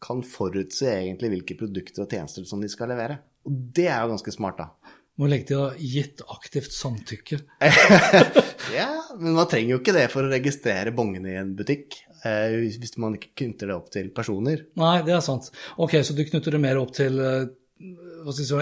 kan 0.00 0.22
forutse 0.24 0.88
egentlig 0.88 1.34
hvilke 1.34 1.58
produkter 1.60 2.06
og 2.06 2.12
tjenester 2.14 2.46
som 2.48 2.62
de 2.62 2.70
skal 2.72 2.88
levere. 2.92 3.18
Og 3.48 3.56
det 3.76 3.88
er 3.90 4.00
jo 4.04 4.14
ganske 4.14 4.32
smart, 4.32 4.60
da. 4.60 4.96
Må 5.20 5.28
legge 5.28 5.50
til 5.50 5.60
da, 5.60 5.72
gitt 5.76 6.22
aktivt 6.32 6.72
samtykke. 6.76 7.42
Ja, 8.70 8.86
men 9.18 9.34
man 9.34 9.48
trenger 9.50 9.72
jo 9.74 9.78
ikke 9.80 9.94
det 9.96 10.04
for 10.12 10.22
å 10.22 10.30
registrere 10.30 10.92
bongene 10.94 11.32
i 11.32 11.38
en 11.40 11.48
butikk, 11.58 11.96
eh, 12.22 12.52
hvis 12.78 12.92
man 13.02 13.16
ikke 13.16 13.32
knytter 13.40 13.66
det 13.66 13.74
opp 13.74 13.88
til 13.90 14.12
personer. 14.14 14.62
Nei, 14.78 15.00
det 15.02 15.16
er 15.16 15.24
sant. 15.24 15.48
Ok, 15.80 15.96
så 16.06 16.14
du 16.14 16.22
knytter 16.28 16.54
det 16.54 16.60
mer 16.62 16.78
opp 16.78 16.92
til 16.94 17.18
eh, 17.18 17.48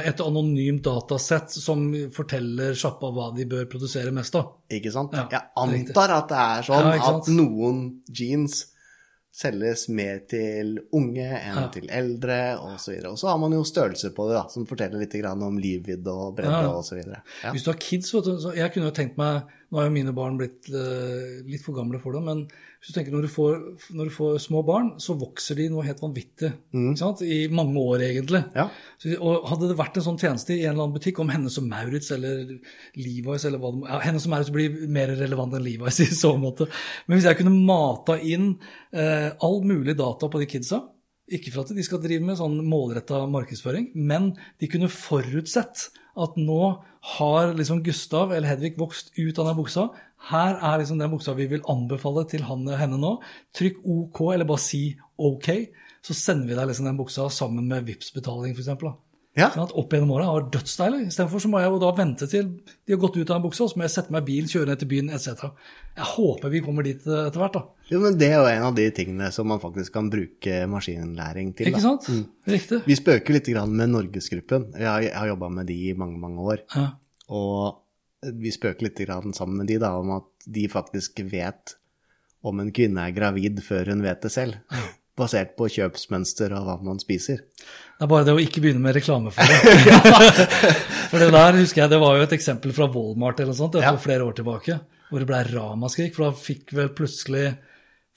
et 0.06 0.22
anonymt 0.24 0.80
datasett 0.86 1.52
som 1.52 1.84
forteller 2.14 2.72
sjappa 2.78 3.10
hva 3.12 3.28
de 3.36 3.44
bør 3.50 3.68
produsere 3.68 4.14
mest 4.16 4.38
av. 4.38 4.54
Ikke 4.72 4.94
sant? 4.94 5.12
Ja, 5.18 5.26
Jeg 5.34 5.84
antar 5.90 6.14
at 6.14 6.32
det 6.32 6.40
er 6.46 6.68
sånn 6.70 6.90
Ja, 6.94 7.12
at 7.12 7.30
noen 7.34 7.82
jeans 8.08 8.62
selges 9.38 9.84
mer 9.94 10.18
til 10.30 10.80
unge 10.92 11.26
enn 11.28 11.60
Ja. 11.60 11.66
til 11.70 11.86
eldre, 11.94 12.38
osv. 12.58 12.96
Og 13.06 13.18
så 13.20 13.28
har 13.30 13.38
man 13.38 13.52
jo 13.54 13.62
størrelse 13.64 14.10
på 14.16 14.26
det, 14.28 14.34
da, 14.40 14.48
som 14.50 14.66
forteller 14.66 14.98
litt 14.98 15.14
om 15.30 15.58
livvidde 15.58 16.10
og 16.10 16.36
bredde 16.36 16.50
Ja. 16.64 16.72
osv. 16.74 16.98
Ja. 17.06 17.52
Hvis 17.52 17.62
du 17.64 17.70
har 17.70 17.78
kids, 17.78 18.12
vet 18.14 18.24
du, 18.24 18.36
så 18.42 18.54
jeg 18.56 18.72
kunne 18.72 18.86
jo 18.90 18.96
tenkt 18.96 19.16
meg 19.16 19.42
Nå 19.68 19.80
er 19.80 19.88
jo 19.88 19.92
mine 19.92 20.14
barn 20.16 20.38
blitt 20.40 20.70
eh, 20.72 21.40
litt 21.44 21.60
for 21.60 21.76
gamle 21.76 22.00
for 22.00 22.16
det, 22.16 22.22
men 22.24 22.38
hvis 22.78 22.88
du 22.88 22.94
tenker 22.96 23.12
når 23.12 23.26
du, 23.26 23.30
får, 23.32 23.56
når 23.98 24.08
du 24.08 24.14
får 24.14 24.38
små 24.40 24.62
barn, 24.64 24.90
så 25.02 25.16
vokser 25.18 25.58
de 25.58 25.66
noe 25.72 25.84
helt 25.84 26.00
vanvittig. 26.00 26.52
Sant? 26.96 27.20
I 27.26 27.50
mange 27.52 27.76
år, 27.82 28.04
egentlig. 28.06 28.40
Ja. 28.56 28.68
Så, 29.02 29.12
og 29.18 29.48
hadde 29.50 29.68
det 29.68 29.78
vært 29.80 29.98
en 29.98 30.06
sånn 30.06 30.20
tjeneste 30.22 30.54
i 30.54 30.62
en 30.62 30.72
eller 30.72 30.86
annen 30.86 30.96
butikk 30.96 31.20
om 31.20 31.32
Hennes 31.34 31.58
og 31.60 31.66
Maurits 31.68 32.12
eller 32.14 32.46
Levi's 32.96 33.44
eller 33.48 33.60
hva 33.60 33.74
det 33.74 33.82
må 33.82 33.90
ja, 33.90 33.98
Hennes 34.06 34.28
og 34.28 34.32
Maurits 34.32 34.54
blir 34.54 34.78
mer 34.94 35.12
relevant 35.18 35.58
enn 35.58 35.66
Levi's 35.66 36.00
i 36.06 36.08
så 36.16 36.32
måte. 36.40 36.70
Men 37.06 37.18
hvis 37.18 37.28
jeg 37.28 37.40
kunne 37.42 37.56
mata 37.58 38.16
inn 38.22 38.54
eh, 38.94 39.32
all 39.44 39.60
mulig 39.66 39.98
data 39.98 40.30
på 40.30 40.40
de 40.40 40.48
kidsa 40.48 40.86
ikke 41.28 41.52
for 41.52 41.66
at 41.66 41.76
de 41.76 41.84
skal 41.84 42.00
drive 42.00 42.24
med 42.24 42.38
sånn 42.40 42.56
målretta 42.64 43.20
markedsføring, 43.28 43.90
men 43.92 44.30
de 44.62 44.68
kunne 44.70 44.88
forutsett 44.88 45.90
at 46.18 46.38
nå 46.40 46.62
har 47.16 47.54
liksom 47.56 47.82
Gustav 47.86 48.32
eller 48.34 48.50
Hedvig 48.50 48.76
vokst 48.78 49.12
ut 49.16 49.38
av 49.38 49.48
den 49.48 49.58
buksa. 49.58 49.88
Her 50.28 50.58
er 50.58 50.80
liksom 50.80 50.98
den 51.00 51.12
buksa 51.12 51.34
vi 51.38 51.46
vil 51.50 51.64
anbefale 51.70 52.26
til 52.28 52.44
han 52.48 52.66
eller 52.66 52.80
henne 52.82 52.98
nå. 53.00 53.14
Trykk 53.56 53.80
OK, 53.86 54.20
eller 54.34 54.48
bare 54.48 54.62
si 54.62 54.82
OK, 55.16 55.48
så 56.04 56.16
sender 56.16 56.50
vi 56.50 56.58
deg 56.58 56.68
liksom 56.68 56.88
den 56.90 56.98
buksa 56.98 57.28
sammen 57.32 57.68
med 57.70 57.86
Vipps-betaling, 57.88 58.52
f.eks. 58.56 58.74
Ja. 59.38 59.48
Sånn 59.54 59.70
opp 59.78 59.94
gjennom 59.94 60.10
åra 60.16 60.28
vært 60.34 60.50
dødsdeilig. 60.56 61.04
Istedenfor 61.12 61.42
så 61.44 61.50
må 61.52 61.60
jeg 61.62 61.70
jo 61.70 61.80
da 61.82 61.92
vente 61.96 62.28
til 62.30 62.50
de 62.66 62.94
har 62.94 63.00
gått 63.00 63.18
ut 63.20 63.30
av 63.30 63.38
en 63.38 63.44
buksa, 63.44 63.68
så 63.70 63.78
må 63.78 63.86
jeg 63.86 63.94
sette 63.94 64.14
meg 64.14 64.24
i 64.24 64.28
bil, 64.32 64.48
kjøre 64.50 64.72
ned 64.72 64.82
til 64.82 64.90
byen 64.90 65.10
etc. 65.14 65.44
Jeg 65.98 66.08
håper 66.12 66.52
vi 66.52 66.62
kommer 66.64 66.86
dit 66.86 67.06
eh, 67.06 67.24
etter 67.28 67.42
hvert, 67.42 67.58
da. 67.58 67.64
Jo, 67.92 68.02
men 68.02 68.18
det 68.20 68.30
er 68.32 68.36
jo 68.36 68.50
en 68.50 68.68
av 68.68 68.78
de 68.78 68.86
tingene 68.96 69.30
som 69.34 69.48
man 69.50 69.62
faktisk 69.62 69.94
kan 69.94 70.10
bruke 70.12 70.60
maskinlæring 70.70 71.52
til. 71.58 71.70
Ikke 71.70 71.82
da. 71.82 71.94
sant? 71.94 72.30
Riktig. 72.50 72.82
Vi 72.88 72.98
spøker 72.98 73.38
litt 73.38 73.50
grann 73.54 73.74
med 73.78 73.94
Norgesgruppen. 73.94 74.70
Jeg 74.76 74.90
har, 74.90 75.04
jeg 75.06 75.16
har 75.16 75.32
jobba 75.32 75.52
med 75.60 75.70
de 75.70 75.78
i 75.88 75.96
mange, 75.98 76.18
mange 76.22 76.48
år. 76.54 76.64
Ja. 76.74 76.88
Og 77.32 78.32
vi 78.42 78.50
spøker 78.54 78.88
litt 78.88 79.00
grann 79.06 79.36
sammen 79.36 79.62
med 79.62 79.70
de 79.70 79.78
da, 79.82 79.94
om 80.00 80.16
at 80.18 80.48
de 80.48 80.66
faktisk 80.70 81.22
vet 81.30 81.76
om 82.46 82.60
en 82.62 82.72
kvinne 82.74 83.06
er 83.06 83.14
gravid 83.14 83.60
før 83.64 83.92
hun 83.92 84.02
vet 84.04 84.22
det 84.24 84.32
selv. 84.34 84.58
Basert 85.18 85.56
på 85.58 85.66
kjøpsmønster 85.74 86.52
og 86.54 86.66
hva 86.68 86.76
man 86.86 87.00
spiser. 87.02 87.40
Det 87.58 88.06
er 88.06 88.10
bare 88.12 88.26
det 88.28 88.36
å 88.36 88.42
ikke 88.42 88.62
begynne 88.62 88.82
med 88.84 88.94
reklame 88.94 89.32
for 89.34 89.42
det. 89.50 89.96
for 91.10 91.18
det 91.18 91.30
der 91.34 91.58
husker 91.58 91.82
jeg, 91.82 91.90
det 91.90 91.98
var 92.02 92.18
jo 92.20 92.26
et 92.28 92.36
eksempel 92.38 92.74
fra 92.76 92.86
Walmart 92.94 93.40
eller 93.42 93.52
noe 93.52 93.58
sånt, 93.58 93.74
det 93.74 93.82
Ja. 93.82 93.94
for 93.96 94.06
flere 94.06 94.28
år 94.28 94.36
tilbake, 94.38 94.78
hvor 95.10 95.24
det 95.24 95.28
ble 95.30 95.40
ramaskrik. 95.50 96.14
For 96.14 96.28
da 96.28 96.36
fikk 96.38 96.74
vel 96.78 96.92
plutselig 96.94 97.48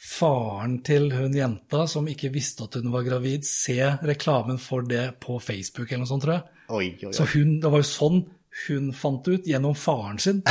faren 0.01 0.79
til 0.85 1.11
hun 1.13 1.33
jenta 1.37 1.83
som 1.89 2.07
ikke 2.09 2.31
visste 2.33 2.65
at 2.65 2.77
hun 2.79 2.89
var 2.93 3.03
gravid, 3.05 3.45
se 3.45 3.77
reklamen 4.05 4.57
for 4.61 4.85
det 4.87 5.07
på 5.21 5.37
Facebook 5.41 5.91
eller 5.91 6.05
noe 6.05 6.09
sånt, 6.09 6.25
tror 6.25 6.37
jeg. 6.39 6.45
Oi, 6.71 6.87
oi, 7.05 7.11
Så 7.13 7.25
hun, 7.35 7.57
det 7.61 7.69
var 7.69 7.83
jo 7.83 7.89
sånn 7.89 8.21
hun 8.67 8.89
fant 8.95 9.27
ut, 9.31 9.45
gjennom 9.47 9.75
faren 9.77 10.19
sin. 10.19 10.41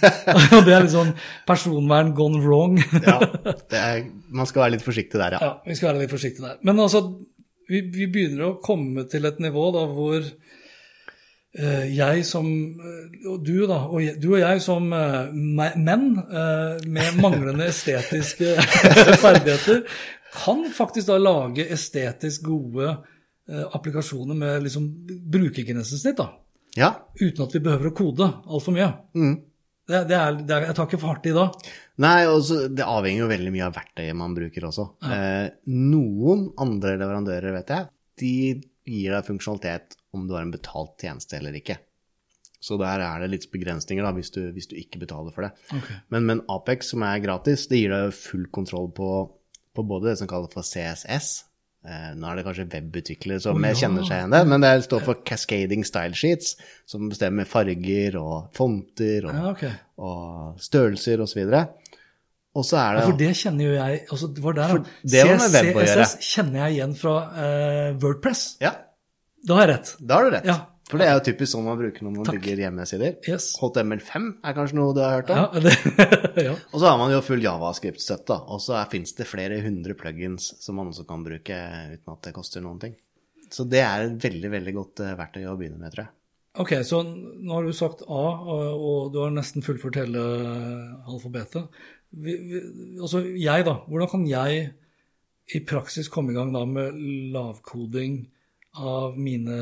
Og 0.56 0.62
det 0.64 0.72
er 0.74 0.84
litt 0.86 0.94
sånn 0.94 1.12
personvern 1.48 2.14
gone 2.16 2.40
wrong. 2.44 2.78
Ja, 3.10 3.18
det 3.70 3.80
er, 3.80 4.06
man 4.32 4.48
skal 4.48 4.64
være 4.64 4.78
litt 4.78 4.86
forsiktig 4.86 5.20
der, 5.20 5.36
ja. 5.36 5.40
Ja, 5.44 5.52
vi 5.66 5.76
skal 5.76 5.92
være 5.92 6.04
litt 6.04 6.14
forsiktige 6.14 6.46
der. 6.46 6.62
Men 6.66 6.80
altså, 6.80 7.04
vi, 7.70 7.82
vi 7.92 8.08
begynner 8.10 8.48
å 8.48 8.56
komme 8.64 9.04
til 9.10 9.28
et 9.28 9.38
nivå 9.42 9.68
da 9.76 9.84
hvor 9.92 10.24
uh, 10.24 11.86
jeg 11.86 12.24
som 12.26 12.48
eh, 12.48 13.28
Og 13.30 13.44
du, 13.46 13.54
da. 13.68 13.82
Og 13.90 14.02
jeg, 14.02 14.16
du 14.22 14.32
og 14.32 14.40
jeg 14.40 14.64
som 14.64 14.88
uh, 14.90 15.30
menn 15.30 16.08
uh, 16.18 16.80
med 16.86 17.20
manglende 17.20 17.68
estetiske 17.70 18.56
ferdigheter 19.22 19.84
kan 20.34 20.64
faktisk 20.74 21.10
da 21.10 21.16
lage 21.18 21.66
estetisk 21.74 22.44
gode 22.46 22.92
applikasjoner 23.50 24.36
med 24.38 24.60
liksom 24.62 24.84
brukergrensesnitt, 25.26 26.20
da. 26.20 26.28
Ja, 26.78 26.90
Uten 27.18 27.44
at 27.46 27.54
vi 27.56 27.62
behøver 27.64 27.90
å 27.90 27.96
kode 27.96 28.26
altfor 28.46 28.76
mye. 28.76 28.90
mm. 29.16 29.38
Det, 29.90 30.04
det 30.06 30.14
er, 30.14 30.36
det 30.46 30.54
er, 30.54 30.64
jeg 30.68 30.74
tar 30.78 30.86
ikke 30.86 30.98
for 31.02 31.10
hardt 31.10 31.24
i 31.26 31.32
da. 31.34 31.48
Nei, 32.04 32.18
også, 32.30 32.60
det 32.70 32.84
avhenger 32.86 33.24
jo 33.24 33.30
veldig 33.32 33.50
mye 33.50 33.64
av 33.66 33.72
verktøyet 33.74 34.14
man 34.14 34.36
bruker 34.36 34.68
også. 34.68 34.84
Eh, 35.02 35.48
noen 35.74 36.44
andre 36.62 36.92
leverandører, 37.00 37.56
vet 37.56 37.72
jeg, 37.74 37.88
de 38.22 38.34
gir 38.86 39.16
deg 39.16 39.26
funksjonalitet 39.26 39.96
om 40.14 40.28
du 40.28 40.36
har 40.36 40.46
en 40.46 40.52
betalt 40.54 40.94
tjeneste 41.02 41.40
eller 41.40 41.58
ikke. 41.58 41.80
Så 42.60 42.76
der 42.78 43.02
er 43.02 43.24
det 43.24 43.32
litt 43.32 43.48
begrensninger 43.50 44.04
da, 44.04 44.12
hvis 44.14 44.30
du, 44.34 44.40
hvis 44.54 44.68
du 44.70 44.76
ikke 44.78 45.00
betaler 45.02 45.34
for 45.34 45.48
det. 45.48 45.52
Okay. 45.74 45.98
Men, 46.12 46.26
men 46.28 46.42
Apex, 46.52 46.92
som 46.92 47.02
er 47.08 47.22
gratis, 47.24 47.66
det 47.70 47.80
gir 47.80 47.94
deg 47.94 48.14
full 48.14 48.46
kontroll 48.52 48.90
på, 48.94 49.10
på 49.74 49.86
både 49.90 50.12
det 50.12 50.18
som 50.20 50.30
kalles 50.30 50.52
for 50.54 50.66
CSS. 50.66 51.32
Eh, 51.80 52.08
nå 52.12 52.28
er 52.28 52.36
det 52.36 52.42
kanskje 52.44 52.66
webutviklere 52.74 53.40
som 53.40 53.56
oh, 53.56 53.64
ja. 53.64 53.72
kjenner 53.72 54.04
seg 54.04 54.18
igjen 54.18 54.34
det, 54.34 54.40
men 54.50 54.60
det 54.60 54.72
står 54.84 55.04
for 55.06 55.22
Cascading 55.24 55.84
Style 55.88 56.12
Sheets, 56.18 56.58
som 56.84 57.06
bestemmer 57.08 57.48
farger 57.48 58.18
og 58.20 58.50
fonter 58.56 59.24
og, 59.30 59.32
Ja, 59.32 59.44
okay. 59.54 59.70
og 59.96 60.60
størrelser 60.60 61.22
osv. 61.24 61.40
Og 62.50 62.66
så 62.66 62.76
er 62.82 62.98
det 62.98 63.00
Ja, 63.00 63.06
for 63.06 63.16
det 63.22 63.30
kjenner 63.38 63.64
jo 63.64 63.72
jeg 63.78 64.02
altså 64.10 64.28
det 64.34 64.44
var 64.44 64.58
der, 64.58 64.76
det. 65.06 65.24
CSS 65.24 66.16
kjenner 66.34 66.66
jeg 66.66 66.76
igjen 66.76 66.94
fra 66.98 67.14
uh, 67.30 67.98
Wordpress. 68.02 68.44
Ja, 68.60 68.74
Da 69.46 69.56
har 69.56 69.64
jeg 69.68 69.72
rett. 69.78 69.94
da 70.04 70.18
har 70.18 70.26
du 70.28 70.34
rett. 70.36 70.50
Ja. 70.50 70.58
For 70.90 71.00
det 71.00 71.06
er 71.06 71.16
jo 71.16 71.24
typisk 71.30 71.54
sånn 71.54 71.66
man 71.68 71.78
bruker 71.78 72.04
når 72.06 72.14
man 72.16 72.26
Takk. 72.26 72.38
bygger 72.40 72.62
hjemmesider. 72.64 73.16
Yes. 73.30 73.50
HTML5 73.62 74.28
er 74.42 74.56
kanskje 74.56 74.78
noe 74.78 74.94
du 74.96 75.02
har 75.04 75.20
hørt 75.20 75.30
om? 75.30 75.38
Ja, 75.38 75.74
ja. 76.50 76.54
Og 76.72 76.76
så 76.82 76.88
har 76.88 76.98
man 76.98 77.14
jo 77.14 77.20
full 77.24 77.44
javascript-støtte, 77.44 78.40
og 78.50 78.62
så 78.64 78.80
fins 78.90 79.14
det 79.18 79.28
flere 79.30 79.60
hundre 79.64 79.94
plugins 79.98 80.50
som 80.58 80.80
man 80.80 80.90
også 80.90 81.06
kan 81.08 81.22
bruke 81.26 81.60
uten 81.94 82.14
at 82.16 82.26
det 82.26 82.34
koster 82.36 82.64
noen 82.64 82.82
ting. 82.82 82.96
Så 83.50 83.66
det 83.70 83.82
er 83.82 84.08
et 84.08 84.18
veldig, 84.22 84.50
veldig 84.52 84.74
godt 84.76 85.04
eh, 85.04 85.14
verktøy 85.18 85.46
å 85.50 85.56
begynne 85.58 85.78
med, 85.80 85.94
tror 85.94 86.06
jeg. 86.06 86.14
Ok, 86.60 86.74
så 86.86 87.00
nå 87.06 87.54
har 87.54 87.66
du 87.66 87.72
sagt 87.74 88.02
A, 88.02 88.22
og, 88.42 88.82
og 88.82 89.14
du 89.14 89.20
har 89.22 89.32
nesten 89.34 89.62
fullført 89.62 90.00
hele 90.00 90.22
alfabetet. 91.06 91.70
Vi, 92.10 92.34
vi, 92.34 92.62
altså 92.98 93.22
jeg, 93.22 93.66
da. 93.68 93.76
Hvordan 93.86 94.10
kan 94.10 94.26
jeg 94.26 94.64
i 95.54 95.60
praksis 95.66 96.10
komme 96.10 96.34
i 96.34 96.36
gang 96.38 96.50
da 96.54 96.64
med 96.66 96.98
lavkoding 97.34 98.24
av 98.78 99.16
mine 99.18 99.56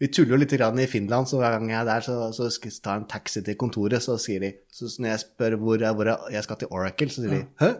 vi 0.00 0.08
tuller 0.08 0.34
jo 0.34 0.40
litt 0.42 0.50
grann 0.58 0.78
i 0.82 0.86
Finland, 0.90 1.26
så 1.30 1.38
hver 1.38 1.54
gang 1.58 1.70
jeg 1.70 1.80
er 1.80 1.84
der, 1.86 2.00
så, 2.06 2.16
så 2.34 2.48
skal 2.50 2.70
jeg 2.70 2.82
ta 2.82 2.96
en 2.98 3.06
taxi 3.10 3.42
til 3.46 3.54
kontoret, 3.60 4.02
så 4.02 4.16
sier 4.18 4.40
de 4.40 4.52
så 4.74 4.90
Når 4.98 5.08
jeg 5.12 5.20
spør 5.24 5.56
hvor, 5.60 5.78
jeg- 5.80 5.94
hvor 5.94 6.04
jeg, 6.10 6.18
jeg 6.32 6.42
skal 6.44 6.56
til 6.56 6.68
Oracle, 6.70 7.08
så 7.08 7.22
sier 7.22 7.30
de 7.36 7.46
Hæ? 7.60 7.70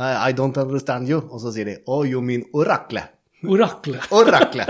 I 0.00 0.32
don't 0.32 0.56
understand 0.58 1.08
you. 1.10 1.18
Og 1.30 1.40
så 1.42 1.50
sier 1.52 1.64
de 1.66 1.76
Oh, 1.86 2.04
you 2.06 2.20
mean 2.22 2.44
Oracle. 2.54 3.02
Oracle. 3.44 3.98
Oracle. 4.12 4.66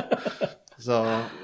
Så, 0.80 0.96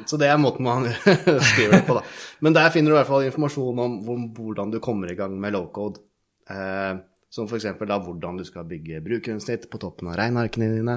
så 0.08 0.16
det 0.16 0.28
er 0.30 0.38
måten 0.40 0.64
man 0.64 0.86
skriver 1.50 1.74
det 1.74 1.82
på, 1.86 1.94
da. 1.98 2.02
Men 2.40 2.54
der 2.56 2.70
finner 2.72 2.90
du 2.90 2.94
i 2.96 2.98
hvert 3.02 3.10
fall 3.10 3.26
informasjon 3.26 3.78
om, 3.84 3.98
om 4.08 4.22
hvordan 4.32 4.70
du 4.72 4.78
kommer 4.80 5.10
i 5.12 5.16
gang 5.18 5.34
med 5.40 5.52
lowcode. 5.52 6.00
Eh, 6.48 6.96
som 7.28 7.44
f.eks. 7.50 7.66
da 7.84 7.98
hvordan 8.00 8.38
du 8.40 8.44
skal 8.48 8.64
bygge 8.64 9.02
brukergrunnsnitt 9.04 9.68
på 9.68 9.78
toppen 9.82 10.08
av 10.08 10.16
regnearkene 10.16 10.70
dine. 10.78 10.94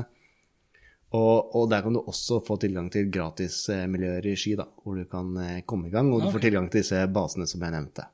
Og, 1.18 1.56
og 1.58 1.70
der 1.72 1.82
kan 1.82 1.96
du 1.96 2.04
også 2.04 2.38
få 2.46 2.60
tilgang 2.62 2.92
til 2.94 3.10
gratismiljøer 3.10 4.30
i 4.30 4.36
Ski, 4.38 4.54
da, 4.60 4.68
hvor 4.84 5.00
du 5.00 5.08
kan 5.10 5.34
eh, 5.42 5.62
komme 5.66 5.90
i 5.90 5.94
gang. 5.94 6.12
Og 6.14 6.22
du 6.22 6.30
får 6.30 6.46
tilgang 6.46 6.70
til 6.70 6.84
disse 6.84 7.02
basene 7.10 7.50
som 7.50 7.66
jeg 7.66 7.74
nevnte. 7.74 8.06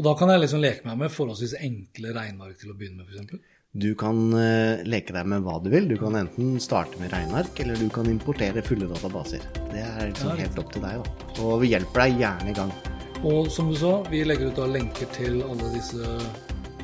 Og 0.00 0.06
da 0.06 0.14
kan 0.16 0.32
jeg 0.32 0.40
liksom 0.40 0.62
leke 0.64 0.86
meg 0.88 1.02
med 1.02 1.12
forholdsvis 1.12 1.58
enkle 1.60 2.14
regneark 2.16 2.56
til 2.60 2.72
å 2.72 2.76
begynne 2.78 3.04
med, 3.04 3.10
f.eks. 3.12 3.56
Du 3.70 3.92
kan 3.94 4.16
eh, 4.34 4.80
leke 4.88 5.14
deg 5.14 5.28
med 5.30 5.44
hva 5.44 5.60
du 5.62 5.68
vil. 5.70 5.84
Du 5.86 5.98
kan 6.00 6.16
enten 6.18 6.56
starte 6.62 6.98
med 6.98 7.12
regneark, 7.12 7.60
eller 7.62 7.76
du 7.78 7.90
kan 7.92 8.08
importere 8.10 8.64
fulle 8.66 8.88
databaser. 8.90 9.44
Det 9.70 9.84
er 9.84 10.08
liksom 10.08 10.32
helt 10.40 10.58
opp 10.58 10.72
til 10.72 10.82
deg, 10.86 11.04
da. 11.04 11.28
Og 11.44 11.60
vi 11.62 11.74
hjelper 11.74 12.06
deg 12.06 12.24
gjerne 12.24 12.50
i 12.50 12.56
gang. 12.56 12.72
Og 13.20 13.52
som 13.52 13.68
du 13.68 13.76
sa, 13.76 13.98
vi 14.08 14.24
legger 14.24 14.48
ut 14.48 14.58
da 14.58 14.66
lenker 14.72 15.12
til 15.12 15.42
alle 15.44 15.68
disse 15.74 16.16